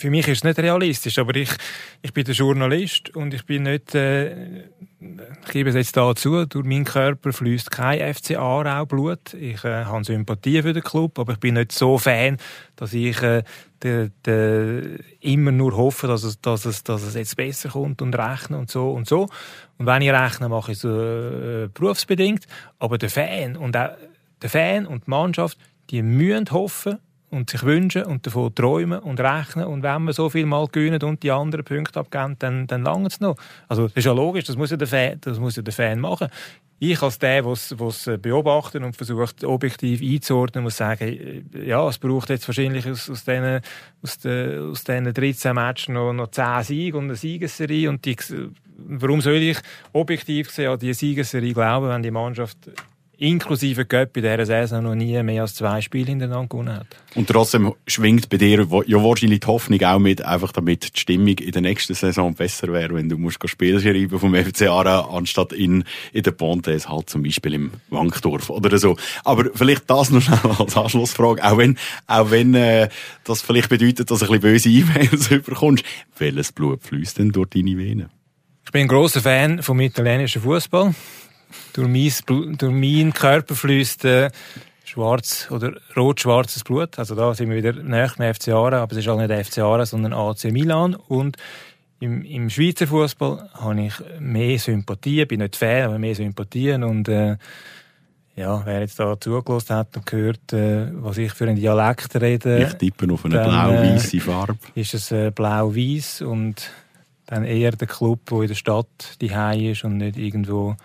für 0.00 0.10
mich 0.10 0.26
ist 0.28 0.38
es 0.38 0.44
nicht 0.44 0.58
realistisch, 0.58 1.18
aber 1.18 1.36
ich, 1.36 1.50
ich 2.00 2.12
bin 2.12 2.24
der 2.24 2.34
Journalist 2.34 3.14
und 3.14 3.34
ich 3.34 3.44
bin 3.44 3.64
nicht, 3.64 3.94
äh, 3.94 4.62
ich 5.00 5.52
gebe 5.52 5.68
es 5.68 5.76
jetzt 5.76 5.96
dazu, 5.96 6.46
durch 6.46 6.64
meinen 6.64 6.84
Körper 6.84 7.32
fließt 7.32 7.70
kein 7.70 8.14
FC 8.14 8.36
Aarau. 8.36 8.86
Ich 9.38 9.62
äh, 9.64 9.84
habe 9.84 10.04
Sympathie 10.04 10.62
für 10.62 10.72
den 10.72 10.82
Club, 10.82 11.18
aber 11.18 11.34
ich 11.34 11.38
bin 11.38 11.54
nicht 11.54 11.72
so 11.72 11.98
Fan, 11.98 12.38
dass 12.76 12.94
ich 12.94 13.22
äh, 13.22 13.42
de, 13.82 14.10
de, 14.24 14.98
immer 15.20 15.52
nur 15.52 15.76
hoffe, 15.76 16.06
dass 16.06 16.22
es, 16.22 16.40
dass, 16.40 16.64
es, 16.64 16.82
dass 16.82 17.02
es 17.02 17.14
jetzt 17.14 17.36
besser 17.36 17.68
kommt 17.68 18.00
und 18.00 18.16
rechne 18.16 18.56
und 18.58 18.70
so 18.70 18.90
und 18.92 19.06
so. 19.06 19.28
Und 19.76 19.86
wenn 19.86 20.02
ich 20.02 20.10
rechne, 20.10 20.48
mache 20.48 20.72
ich 20.72 20.78
es 20.78 20.84
äh, 20.84 21.68
berufsbedingt. 21.74 22.46
Aber 22.78 22.96
der 22.96 23.10
Fan 23.10 23.56
und 23.56 23.76
auch 23.76 23.90
der 24.40 24.48
Fan 24.48 24.86
und 24.86 25.06
die 25.06 25.10
Mannschaft, 25.10 25.58
die 25.90 26.02
müssen 26.02 26.50
hoffen, 26.50 26.98
und 27.30 27.50
sich 27.50 27.62
wünschen 27.62 28.04
und 28.04 28.26
davon 28.26 28.54
träumen 28.54 28.98
und 28.98 29.20
rechnen. 29.20 29.66
Und 29.66 29.82
wenn 29.82 30.04
wir 30.04 30.12
so 30.12 30.28
viel 30.28 30.46
mal 30.46 30.66
gewinnen 30.66 31.02
und 31.02 31.22
die 31.22 31.30
anderen 31.30 31.64
Punkte 31.64 32.00
abgeben, 32.00 32.36
dann, 32.38 32.66
dann 32.66 32.82
lange 32.82 33.06
es 33.06 33.20
noch. 33.20 33.36
Also, 33.68 33.84
das 33.84 33.96
ist 33.96 34.04
ja 34.04 34.12
logisch, 34.12 34.44
das 34.44 34.56
muss 34.56 34.70
ja 34.70 34.76
der 34.76 34.88
Fan, 34.88 35.18
das 35.20 35.38
muss 35.38 35.56
ja 35.56 35.62
der 35.62 35.72
Fan 35.72 36.00
machen. 36.00 36.28
Ich 36.82 37.02
als 37.02 37.18
der, 37.18 37.42
der 37.42 37.52
es 37.52 38.10
beobachtet 38.22 38.82
und 38.82 38.96
versucht, 38.96 39.44
objektiv 39.44 40.00
einzuordnen, 40.00 40.64
muss 40.64 40.78
sagen, 40.78 41.46
ja, 41.62 41.86
es 41.86 41.98
braucht 41.98 42.30
jetzt 42.30 42.48
wahrscheinlich 42.48 42.88
aus, 42.88 43.10
aus 43.10 43.22
diesen, 43.22 43.60
aus 44.02 44.18
den, 44.18 44.70
aus 44.70 44.84
diesen 44.84 45.12
13 45.12 45.54
Matches 45.54 45.88
noch, 45.88 46.14
noch 46.14 46.30
10 46.30 46.62
Siege 46.62 46.96
und 46.96 47.04
eine 47.04 47.16
Siegesserie. 47.16 47.90
Und 47.90 48.06
die, 48.06 48.16
warum 48.78 49.20
soll 49.20 49.34
ich 49.34 49.58
objektiv 49.92 50.48
gesehen 50.48 50.70
an 50.70 50.78
die 50.78 50.94
Siegesserie 50.94 51.52
glauben, 51.52 51.90
wenn 51.90 52.02
die 52.02 52.10
Mannschaft 52.10 52.56
inklusive 53.20 53.84
Göpp 53.84 54.16
in 54.16 54.22
dieser 54.22 54.46
Saison 54.46 54.82
noch 54.82 54.94
nie 54.94 55.22
mehr 55.22 55.42
als 55.42 55.54
zwei 55.54 55.82
Spiele 55.82 56.06
hintereinander 56.06 56.48
gewonnen 56.48 56.74
hat. 56.74 56.86
Und 57.14 57.28
trotzdem 57.28 57.74
schwingt 57.86 58.30
bei 58.30 58.38
dir 58.38 58.66
ja 58.86 59.02
wahrscheinlich 59.02 59.40
die 59.40 59.46
Hoffnung 59.46 59.82
auch 59.82 59.98
mit, 59.98 60.24
einfach 60.24 60.52
damit 60.52 60.96
die 60.96 61.00
Stimmung 61.00 61.38
in 61.38 61.52
der 61.52 61.60
nächsten 61.60 61.94
Saison 61.94 62.34
besser 62.34 62.72
wäre, 62.72 62.94
wenn 62.94 63.10
du 63.10 63.18
musst 63.18 63.38
Spiele 63.46 63.80
schreiben 63.80 64.18
vom 64.18 64.34
FC 64.34 64.68
Aarau, 64.68 65.14
anstatt 65.16 65.52
in, 65.52 65.84
in 66.12 66.22
der 66.22 66.30
Pontes, 66.30 66.88
halt 66.88 67.10
zum 67.10 67.22
Beispiel 67.22 67.54
im 67.54 67.72
Wankdorf 67.90 68.48
oder 68.48 68.78
so. 68.78 68.96
Aber 69.24 69.50
vielleicht 69.54 69.90
das 69.90 70.10
noch 70.10 70.22
schnell 70.22 70.38
als 70.58 70.76
Anschlussfrage, 70.76 71.44
auch 71.44 71.58
wenn, 71.58 71.76
auch 72.06 72.30
wenn 72.30 72.54
äh, 72.54 72.88
das 73.24 73.42
vielleicht 73.42 73.68
bedeutet, 73.68 74.10
dass 74.10 74.20
du 74.20 74.32
ein 74.32 74.40
bisschen 74.40 74.40
böse 74.40 74.68
E-Mails 74.70 75.30
überkommst, 75.30 75.84
welches 76.16 76.52
Blut 76.52 76.82
fließt 76.82 77.18
denn 77.18 77.32
durch 77.32 77.50
deine 77.50 77.76
Venen? 77.76 78.08
Ich 78.64 78.72
bin 78.72 78.82
ein 78.82 78.88
großer 78.88 79.20
Fan 79.20 79.62
vom 79.62 79.80
italienischen 79.80 80.42
Fußball 80.42 80.94
durch, 81.72 81.88
mein, 81.88 82.56
durch 82.56 82.72
meinen 82.72 83.12
Körper 83.12 83.54
fließt 83.54 84.04
äh, 84.04 84.30
schwarz 84.84 85.48
oder 85.50 85.72
rot-schwarzes 85.96 86.64
Blut. 86.64 86.98
Also 86.98 87.14
da 87.14 87.32
sind 87.34 87.50
wir 87.50 87.56
wieder 87.56 87.72
näher 87.72 88.12
beim 88.16 88.34
FC 88.34 88.48
Aarau, 88.48 88.76
aber 88.76 88.92
es 88.92 88.98
ist 88.98 89.08
auch 89.08 89.18
nicht 89.18 89.46
FC 89.46 89.58
Aarau, 89.58 89.84
sondern 89.84 90.12
AC 90.12 90.44
Milan. 90.52 90.94
Und 90.94 91.36
im, 92.00 92.24
im 92.24 92.50
Schweizer 92.50 92.86
Fußball 92.86 93.50
habe 93.54 93.82
ich 93.82 93.94
mehr 94.18 94.58
Sympathien, 94.58 95.28
bin 95.28 95.40
nicht 95.40 95.56
Fan, 95.56 95.84
aber 95.84 95.98
mehr 95.98 96.14
Sympathien 96.14 96.82
und 96.82 97.08
äh, 97.08 97.36
ja, 98.36 98.62
wer 98.64 98.80
jetzt 98.80 98.98
da 98.98 99.20
zugelassen 99.20 99.76
hat 99.76 99.96
und 99.96 100.06
gehört, 100.06 100.52
äh, 100.52 100.88
was 100.94 101.18
ich 101.18 101.32
für 101.32 101.44
einen 101.44 101.56
Dialekt 101.56 102.16
rede. 102.16 102.62
Ich 102.62 102.74
tippe 102.74 103.12
auf 103.12 103.24
eine 103.24 103.42
blau-weiße 103.42 104.16
äh, 104.16 104.20
Farbe. 104.20 104.58
Ist 104.74 104.94
es 104.94 105.12
äh, 105.12 105.30
blau-weiß 105.30 106.22
und 106.22 106.70
dann 107.26 107.44
eher 107.44 107.72
der 107.72 107.86
Club, 107.86 108.20
der 108.30 108.40
in 108.40 108.48
der 108.48 108.54
Stadt 108.54 109.20
die 109.20 109.70
ist 109.70 109.84
und 109.84 109.98
nicht 109.98 110.16
irgendwo 110.16 110.76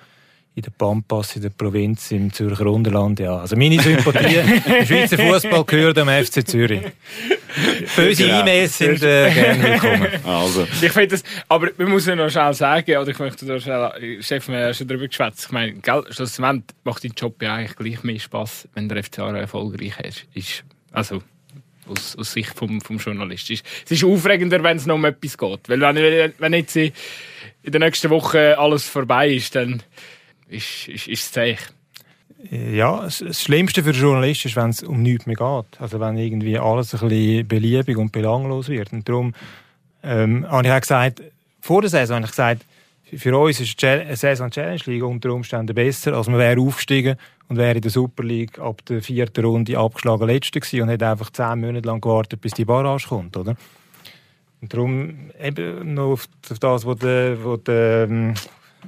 in 0.55 0.61
der 0.61 0.71
Pampas, 0.71 1.35
in 1.35 1.41
der 1.41 1.49
Provinz, 1.49 2.11
im 2.11 2.31
Zürcher 2.31 2.67
Unterland, 2.67 3.19
ja. 3.19 3.39
Also 3.39 3.57
meine 3.57 3.81
Sympathie, 3.81 4.35
der 4.65 4.85
Schweizer 4.85 5.17
Fußball 5.17 5.65
gehört 5.65 5.97
am 5.97 6.07
FC 6.07 6.47
Zürich. 6.47 6.81
Böse 7.95 8.23
genau. 8.23 8.39
E-Mails 8.39 8.77
sind 8.77 9.03
äh, 9.03 9.31
gerne 9.31 9.63
willkommen. 9.63 10.07
Also. 10.23 10.65
Ich 10.81 10.91
finde 10.91 11.07
das, 11.09 11.23
aber 11.49 11.71
man 11.77 11.89
muss 11.89 12.05
ja 12.05 12.15
noch 12.15 12.29
schnell 12.29 12.53
sagen, 12.53 12.97
oder 12.97 13.09
ich 13.09 13.19
möchte 13.19 13.45
da 13.45 13.59
schnell, 13.59 14.21
Chef, 14.23 14.47
wir 14.47 14.65
haben 14.67 14.73
schon 14.73 14.87
darüber 14.87 15.07
geschwätzt, 15.07 15.45
ich 15.47 15.51
meine, 15.51 15.73
gell, 15.73 16.03
schlussendlich 16.09 16.75
macht 16.85 17.03
dein 17.03 17.11
Job 17.11 17.41
ja 17.41 17.55
eigentlich 17.55 17.75
gleich 17.75 18.03
mehr 18.03 18.19
Spass, 18.19 18.67
wenn 18.75 18.87
der 18.87 19.03
FCA 19.03 19.35
erfolgreich 19.35 19.99
ist. 19.99 20.25
ist 20.33 20.63
also, 20.93 21.21
aus, 21.87 22.15
aus 22.15 22.31
Sicht 22.31 22.53
vom, 22.55 22.79
vom 22.79 22.97
Journalist. 22.97 23.51
Es 23.51 23.91
ist 23.91 24.03
aufregender, 24.05 24.63
wenn 24.63 24.77
es 24.77 24.85
noch 24.85 24.95
um 24.95 25.05
etwas 25.05 25.37
geht. 25.37 25.69
Weil 25.69 25.81
wenn, 25.81 26.33
wenn 26.39 26.53
jetzt 26.53 26.75
in 26.77 26.93
der 27.65 27.79
nächsten 27.79 28.09
Woche 28.09 28.57
alles 28.57 28.87
vorbei 28.87 29.31
ist, 29.31 29.55
dann 29.55 29.83
ist, 30.49 30.87
ist, 30.87 31.07
ist 31.07 31.23
das 31.23 31.31
Zeichen. 31.31 31.73
Ja, 32.51 33.01
das 33.01 33.41
Schlimmste 33.41 33.83
für 33.83 33.91
den 33.91 34.01
Journalist 34.01 34.45
ist, 34.45 34.55
wenn 34.55 34.69
es 34.69 34.83
um 34.83 35.01
nichts 35.01 35.25
mehr 35.25 35.35
geht. 35.35 35.81
Also 35.81 35.99
wenn 35.99 36.17
irgendwie 36.17 36.59
alles 36.59 36.93
ein 36.93 37.07
bisschen 37.07 37.47
beliebig 37.47 37.97
und 37.97 38.11
belanglos 38.11 38.69
wird. 38.69 38.93
Und 38.93 39.07
darum 39.07 39.33
ähm, 40.03 40.47
habe 40.49 40.67
ich 40.67 40.73
auch 40.73 40.81
gesagt, 40.81 41.23
vor 41.59 41.81
der 41.81 41.89
Saison 41.89 42.17
habe 42.17 42.25
ich 42.25 42.31
gesagt, 42.31 42.65
für 43.17 43.37
uns 43.37 43.59
ist 43.59 43.83
eine 43.83 44.15
Saison 44.15 44.49
Challenge 44.49 44.81
League 44.85 45.03
unter 45.03 45.31
Umständen 45.31 45.73
besser, 45.73 46.13
als 46.13 46.27
man 46.27 46.39
wäre 46.39 46.59
aufgestiegen 46.59 47.17
und 47.47 47.57
wäre 47.57 47.75
in 47.75 47.81
der 47.81 47.91
Super 47.91 48.23
League 48.23 48.59
ab 48.59 48.83
der 48.85 49.01
vierten 49.01 49.45
Runde 49.45 49.77
abgeschlagen 49.77 50.27
Letzter 50.27 50.59
gewesen 50.59 50.81
und 50.81 50.89
hätte 50.89 51.07
einfach 51.07 51.29
zehn 51.29 51.61
Monate 51.61 51.87
lang 51.87 52.01
gewartet, 52.01 52.41
bis 52.41 52.53
die 52.53 52.65
Barrage 52.65 53.07
kommt, 53.07 53.37
oder? 53.37 53.55
Und 54.61 54.73
darum 54.73 55.31
eben 55.41 55.93
noch 55.93 56.13
auf 56.13 56.27
das, 56.59 56.85
was 56.85 56.97
der, 56.97 57.43
was 57.43 57.63
der 57.63 58.33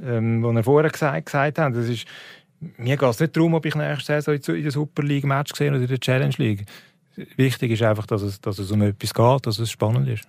ähm, 0.06 0.44
was 0.44 0.56
er 0.56 0.64
vorher 0.64 0.92
gesagt, 0.92 1.26
gesagt 1.26 1.60
hat. 1.60 1.76
Das 1.76 1.88
ist, 1.88 2.06
mir 2.78 2.98
geht 2.98 3.10
es 3.10 3.20
nicht 3.20 3.36
darum, 3.36 3.54
ob 3.54 3.66
ich 3.66 3.76
nächste 3.76 4.22
Saison 4.22 4.56
in 4.56 4.64
der 4.64 4.72
Super 4.72 5.04
League 5.04 5.26
Match 5.26 5.54
sehe 5.56 5.70
oder 5.70 5.80
in 5.80 5.88
der 5.88 6.00
Challenge 6.00 6.36
League. 6.38 6.66
Wichtig 7.36 7.72
ist 7.72 7.82
einfach, 7.82 8.06
dass 8.06 8.22
es, 8.22 8.40
dass 8.42 8.60
es 8.60 8.72
um 8.72 8.82
etwas 8.82 9.14
geht, 9.14 9.46
dass 9.48 9.60
es 9.60 9.72
spannend 9.72 10.08
ist. 10.08 10.28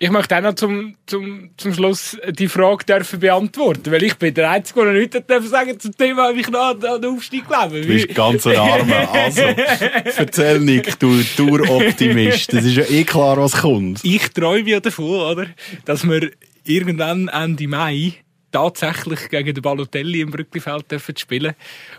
Ich 0.00 0.10
möchte 0.10 0.36
auch 0.36 0.42
noch 0.42 0.54
zum, 0.54 0.96
zum, 1.06 1.50
zum 1.56 1.72
Schluss 1.72 2.18
die 2.28 2.48
Frage 2.48 2.84
dürfen 2.84 3.20
beantworten, 3.20 3.92
weil 3.92 4.02
ich 4.02 4.16
bin 4.16 4.34
der 4.34 4.50
Einzige, 4.50 4.84
der 4.84 4.92
nichts 4.92 5.16
darf 5.26 5.46
sagen 5.46 5.78
zum 5.78 5.96
Thema, 5.96 6.34
wie 6.34 6.40
ich 6.40 6.50
noch 6.50 6.74
an 6.74 6.80
den 6.80 7.04
Aufstieg 7.06 7.46
glaube. 7.46 7.80
Du 7.80 7.86
bist 7.86 8.12
ganz 8.12 8.46
ein 8.46 8.56
Armer. 8.56 9.08
Also, 9.12 9.42
erzähl 10.16 10.60
Nick, 10.60 10.98
du 10.98 11.22
Tour-Optimist. 11.36 12.52
Das 12.52 12.64
ist 12.64 12.76
ja 12.76 12.84
eh 12.90 13.04
klar, 13.04 13.36
was 13.36 13.52
kommt. 13.52 14.04
Ich 14.04 14.28
träume 14.30 14.68
ja 14.68 14.80
davon, 14.80 15.04
oder, 15.04 15.46
dass 15.84 16.06
wir 16.06 16.32
irgendwann 16.64 17.28
Ende 17.28 17.68
Mai 17.68 18.14
tatsächlich 18.54 19.28
gegen 19.30 19.52
den 19.52 19.62
Balotelli 19.62 20.20
im 20.20 20.30
Brücklifeld 20.30 20.90
dürfen 20.90 21.16
spielen 21.16 21.54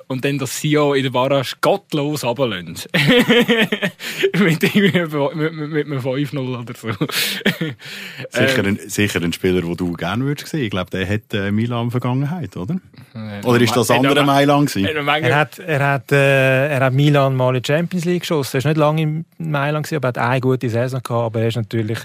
und 0.08 0.24
dann 0.24 0.38
das 0.38 0.62
Sio 0.62 0.93
in 0.93 1.03
der 1.03 1.10
Barrage 1.10 1.56
gottlos 1.60 2.24
runterlassen. 2.24 2.89
mit, 4.39 4.64
mit, 4.64 4.74
mit, 4.74 5.53
mit 5.53 5.86
einem 5.86 5.99
5-0 5.99 6.62
oder 6.62 6.74
so. 6.74 6.88
sicher, 8.30 8.64
ein, 8.64 8.80
sicher 8.88 9.22
ein 9.22 9.34
Spieler, 9.34 9.62
den 9.62 9.76
du 9.76 9.91
gerne 9.93 10.24
würdest 10.24 10.47
sehen. 10.47 10.64
Ich 10.64 10.70
glaube, 10.70 10.89
der 10.91 11.08
hat 11.08 11.34
äh, 11.34 11.51
Milan 11.51 11.91
Vergangenheit, 11.91 12.56
oder? 12.56 12.78
Oder 13.43 13.62
ist 13.62 13.76
das 13.76 13.91
andere 13.91 14.24
Mailand 14.24 14.72
gewesen? 14.72 14.88
Er 14.95 15.36
hat, 15.36 15.60
er, 15.60 15.86
hat, 15.86 16.12
äh, 16.14 16.70
er 16.70 16.86
hat 16.86 16.93
Milan 16.93 17.36
mal 17.36 17.53
in 17.56 17.62
die 17.62 17.68
Champions 17.68 18.06
League 18.06 18.22
geschossen. 18.22 18.62
Er 18.62 18.64
war 18.64 18.72
nicht 18.72 18.80
lange 18.80 19.01
in 19.01 19.26
Mailand, 19.38 19.86
gewesen, 19.86 19.97
aber 19.97 20.08
er 20.08 20.24
hat 20.24 20.32
eine 20.32 20.41
gute 20.41 20.70
Saison 20.70 21.01
gehabt. 21.03 21.26
Aber 21.26 21.41
er 21.41 21.47
ist 21.49 21.58
natürlich 21.58 21.99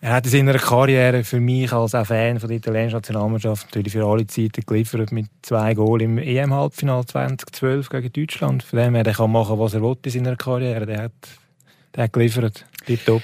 er 0.00 0.12
hat 0.12 0.26
in 0.26 0.30
seiner 0.30 0.58
Karriere 0.58 1.24
für 1.24 1.40
mich 1.40 1.72
als 1.72 1.92
Fan 1.92 2.38
von 2.38 2.48
der 2.48 2.58
italienischen 2.58 2.96
Nationalmannschaft 2.96 3.66
natürlich 3.66 3.92
für 3.92 4.04
alle 4.04 4.26
Zeiten 4.26 4.62
geliefert 4.66 5.10
mit 5.10 5.26
zwei 5.42 5.74
Goals 5.74 6.02
im 6.04 6.18
EM-Halbfinale 6.18 7.06
2012 7.06 7.88
gegen 7.88 8.12
Deutschland. 8.12 8.62
Von 8.62 8.78
dem 8.78 8.94
her, 8.94 9.04
der 9.04 9.14
kann 9.14 9.32
machen, 9.32 9.58
was 9.58 9.74
er 9.74 9.82
will 9.82 9.96
in 10.04 10.10
seiner 10.10 10.36
Karriere. 10.36 10.86
Der 10.86 11.02
hat, 11.04 11.12
der 11.94 12.04
hat 12.04 12.12
geliefert. 12.12 12.66
Tipptopp. 12.84 13.22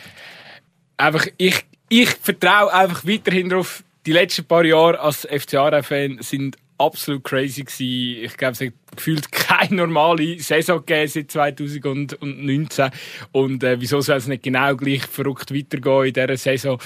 Einfach, 0.97 1.27
ich, 1.37 1.65
ich 1.89 2.09
vertraue 2.09 2.73
einfach 2.73 3.07
weiterhin 3.07 3.51
darauf, 3.51 3.85
die 4.07 4.13
letzten 4.13 4.45
paar 4.45 4.65
Jahre 4.65 4.99
als 4.99 5.29
FCA-Fan 5.31 6.19
sind 6.21 6.57
absolut 6.79 7.25
crazy 7.25 7.65
gewesen. 7.65 8.25
Ich 8.25 8.37
glaube, 8.37 8.53
es 8.53 8.61
hat 8.61 8.73
gefühlt 8.97 9.33
keine 9.33 9.77
normale 9.77 10.39
Saison 10.39 10.85
gegeben 10.85 11.09
seit 11.09 11.31
2019. 11.31 12.91
Und 13.33 13.65
äh, 13.65 13.81
wieso 13.81 14.01
soll 14.01 14.17
es 14.17 14.27
nicht 14.27 14.43
genau 14.43 14.75
gleich 14.77 15.07
verrückt 15.07 15.55
weitergehen 15.55 16.07
in 16.07 16.13
dieser 16.13 16.37
Saison? 16.37 16.79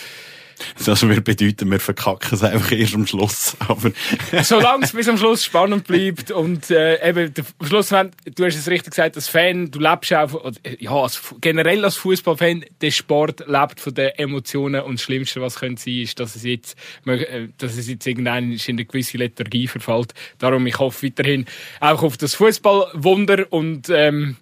Das 0.85 1.03
würde 1.03 1.21
bedeuten, 1.21 1.71
wir 1.71 1.81
verkacken 1.81 2.31
es 2.33 2.43
einfach 2.43 2.73
erst 2.73 2.95
am 2.95 3.07
Schluss. 3.07 3.57
Aber 3.61 3.91
Solange 4.43 4.85
es 4.85 4.93
bis 4.93 5.09
am 5.09 5.19
Schluss 5.19 5.45
spannend 5.45 5.87
bleibt 5.87 6.31
und 6.31 6.71
äh, 6.71 7.09
eben 7.09 7.33
der 7.33 7.45
Schluss, 7.67 7.89
du 7.89 8.45
hast 8.45 8.57
es 8.57 8.69
richtig 8.69 8.91
gesagt, 8.91 9.17
als 9.17 9.29
Fan, 9.29 9.71
du 9.71 9.79
lebst 9.81 10.13
auch, 10.15 10.53
ja, 10.79 10.91
als, 10.93 11.21
generell 11.41 11.85
als 11.85 11.97
Fußballfan, 11.97 12.65
der 12.81 12.91
Sport 12.91 13.45
lebt 13.47 13.81
von 13.81 13.95
den 13.95 14.11
Emotionen 14.11 14.83
und 14.83 14.95
das 14.95 15.03
Schlimmste, 15.03 15.41
was 15.41 15.57
könnte 15.57 15.83
sein, 15.83 15.95
ist, 16.01 16.19
dass 16.21 16.37
es 16.37 16.45
jetzt, 16.45 16.77
äh, 17.07 17.49
dass 17.59 17.77
es 17.77 17.89
jetzt 17.89 18.07
irgendein 18.07 18.53
in 18.53 18.61
eine 18.69 18.85
gewisse 18.85 19.19
Lethargie 19.19 19.67
verfällt. 19.67 20.15
Darum, 20.39 20.67
ich 20.67 20.79
hoffe 20.79 21.07
weiterhin 21.07 21.47
auch 21.81 22.03
auf 22.03 22.17
das 22.17 22.35
Fußballwunder 22.35 23.47
und 23.51 23.89
ähm, 23.91 24.37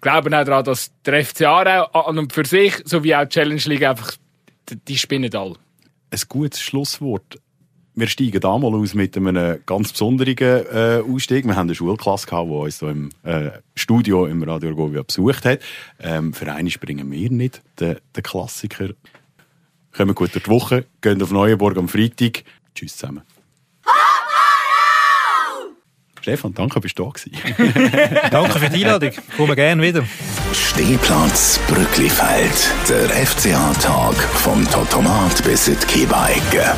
glaube 0.00 0.28
auch 0.36 0.44
daran, 0.44 0.64
dass 0.64 0.92
der 1.04 1.24
FC 1.24 1.42
Aarau 1.42 1.84
an 2.00 2.18
und 2.18 2.32
für 2.32 2.44
sich, 2.44 2.74
sowie 2.84 3.14
auch 3.14 3.24
die 3.24 3.30
Challenge 3.30 3.62
League 3.66 3.84
einfach 3.84 4.16
die, 4.74 4.98
spinnen 4.98 5.34
alle. 5.34 5.54
Ein 6.10 6.20
gutes 6.28 6.60
Schlusswort. 6.60 7.38
Wir 7.94 8.06
steigen 8.06 8.40
da 8.40 8.56
mal 8.56 8.74
aus 8.74 8.94
mit 8.94 9.16
einem 9.16 9.58
ganz 9.66 9.90
besonderen 9.92 10.36
äh, 10.38 11.02
Ausstieg. 11.04 11.44
Wir 11.44 11.56
haben 11.56 11.66
eine 11.66 11.74
Schulklasse 11.74 12.28
gehabt, 12.28 12.48
die 12.48 12.54
uns 12.54 12.78
so 12.78 12.88
im 12.88 13.10
äh, 13.24 13.50
Studio 13.74 14.26
im 14.26 14.42
Radio 14.44 14.70
Argovia 14.70 15.02
besucht 15.02 15.44
hat. 15.44 15.60
Ähm, 15.98 16.32
für 16.32 16.52
einen 16.52 16.70
springen 16.70 17.10
wir 17.10 17.30
nicht, 17.30 17.60
den, 17.80 17.96
den 18.14 18.22
Klassiker. 18.22 18.90
Kommen 19.92 20.14
gut 20.14 20.32
durch 20.34 20.44
die 20.44 20.50
Woche, 20.50 20.84
gehen 21.00 21.20
auf 21.20 21.32
Neuenburg 21.32 21.76
am 21.76 21.88
Freitag. 21.88 22.44
Tschüss 22.74 22.96
zusammen. 22.96 23.22
Stefan, 26.28 26.52
danke, 26.52 26.78
bist 26.80 26.98
du 26.98 27.04
da 27.04 27.10
gewesen. 27.10 27.32
Danke 28.30 28.58
für 28.58 28.68
die 28.68 28.84
Einladung. 28.84 29.12
Kommen 29.34 29.56
gerne 29.56 29.82
wieder. 29.82 30.04
Stehplatz 30.52 31.58
Brücklifeld. 31.68 32.70
Der 32.86 33.08
FCA-Tag 33.26 34.14
vom 34.14 34.70
Totomat 34.70 35.42
bis 35.42 35.68
in 35.68 35.78
die 35.80 35.86
Kiebeigge. 35.86 36.74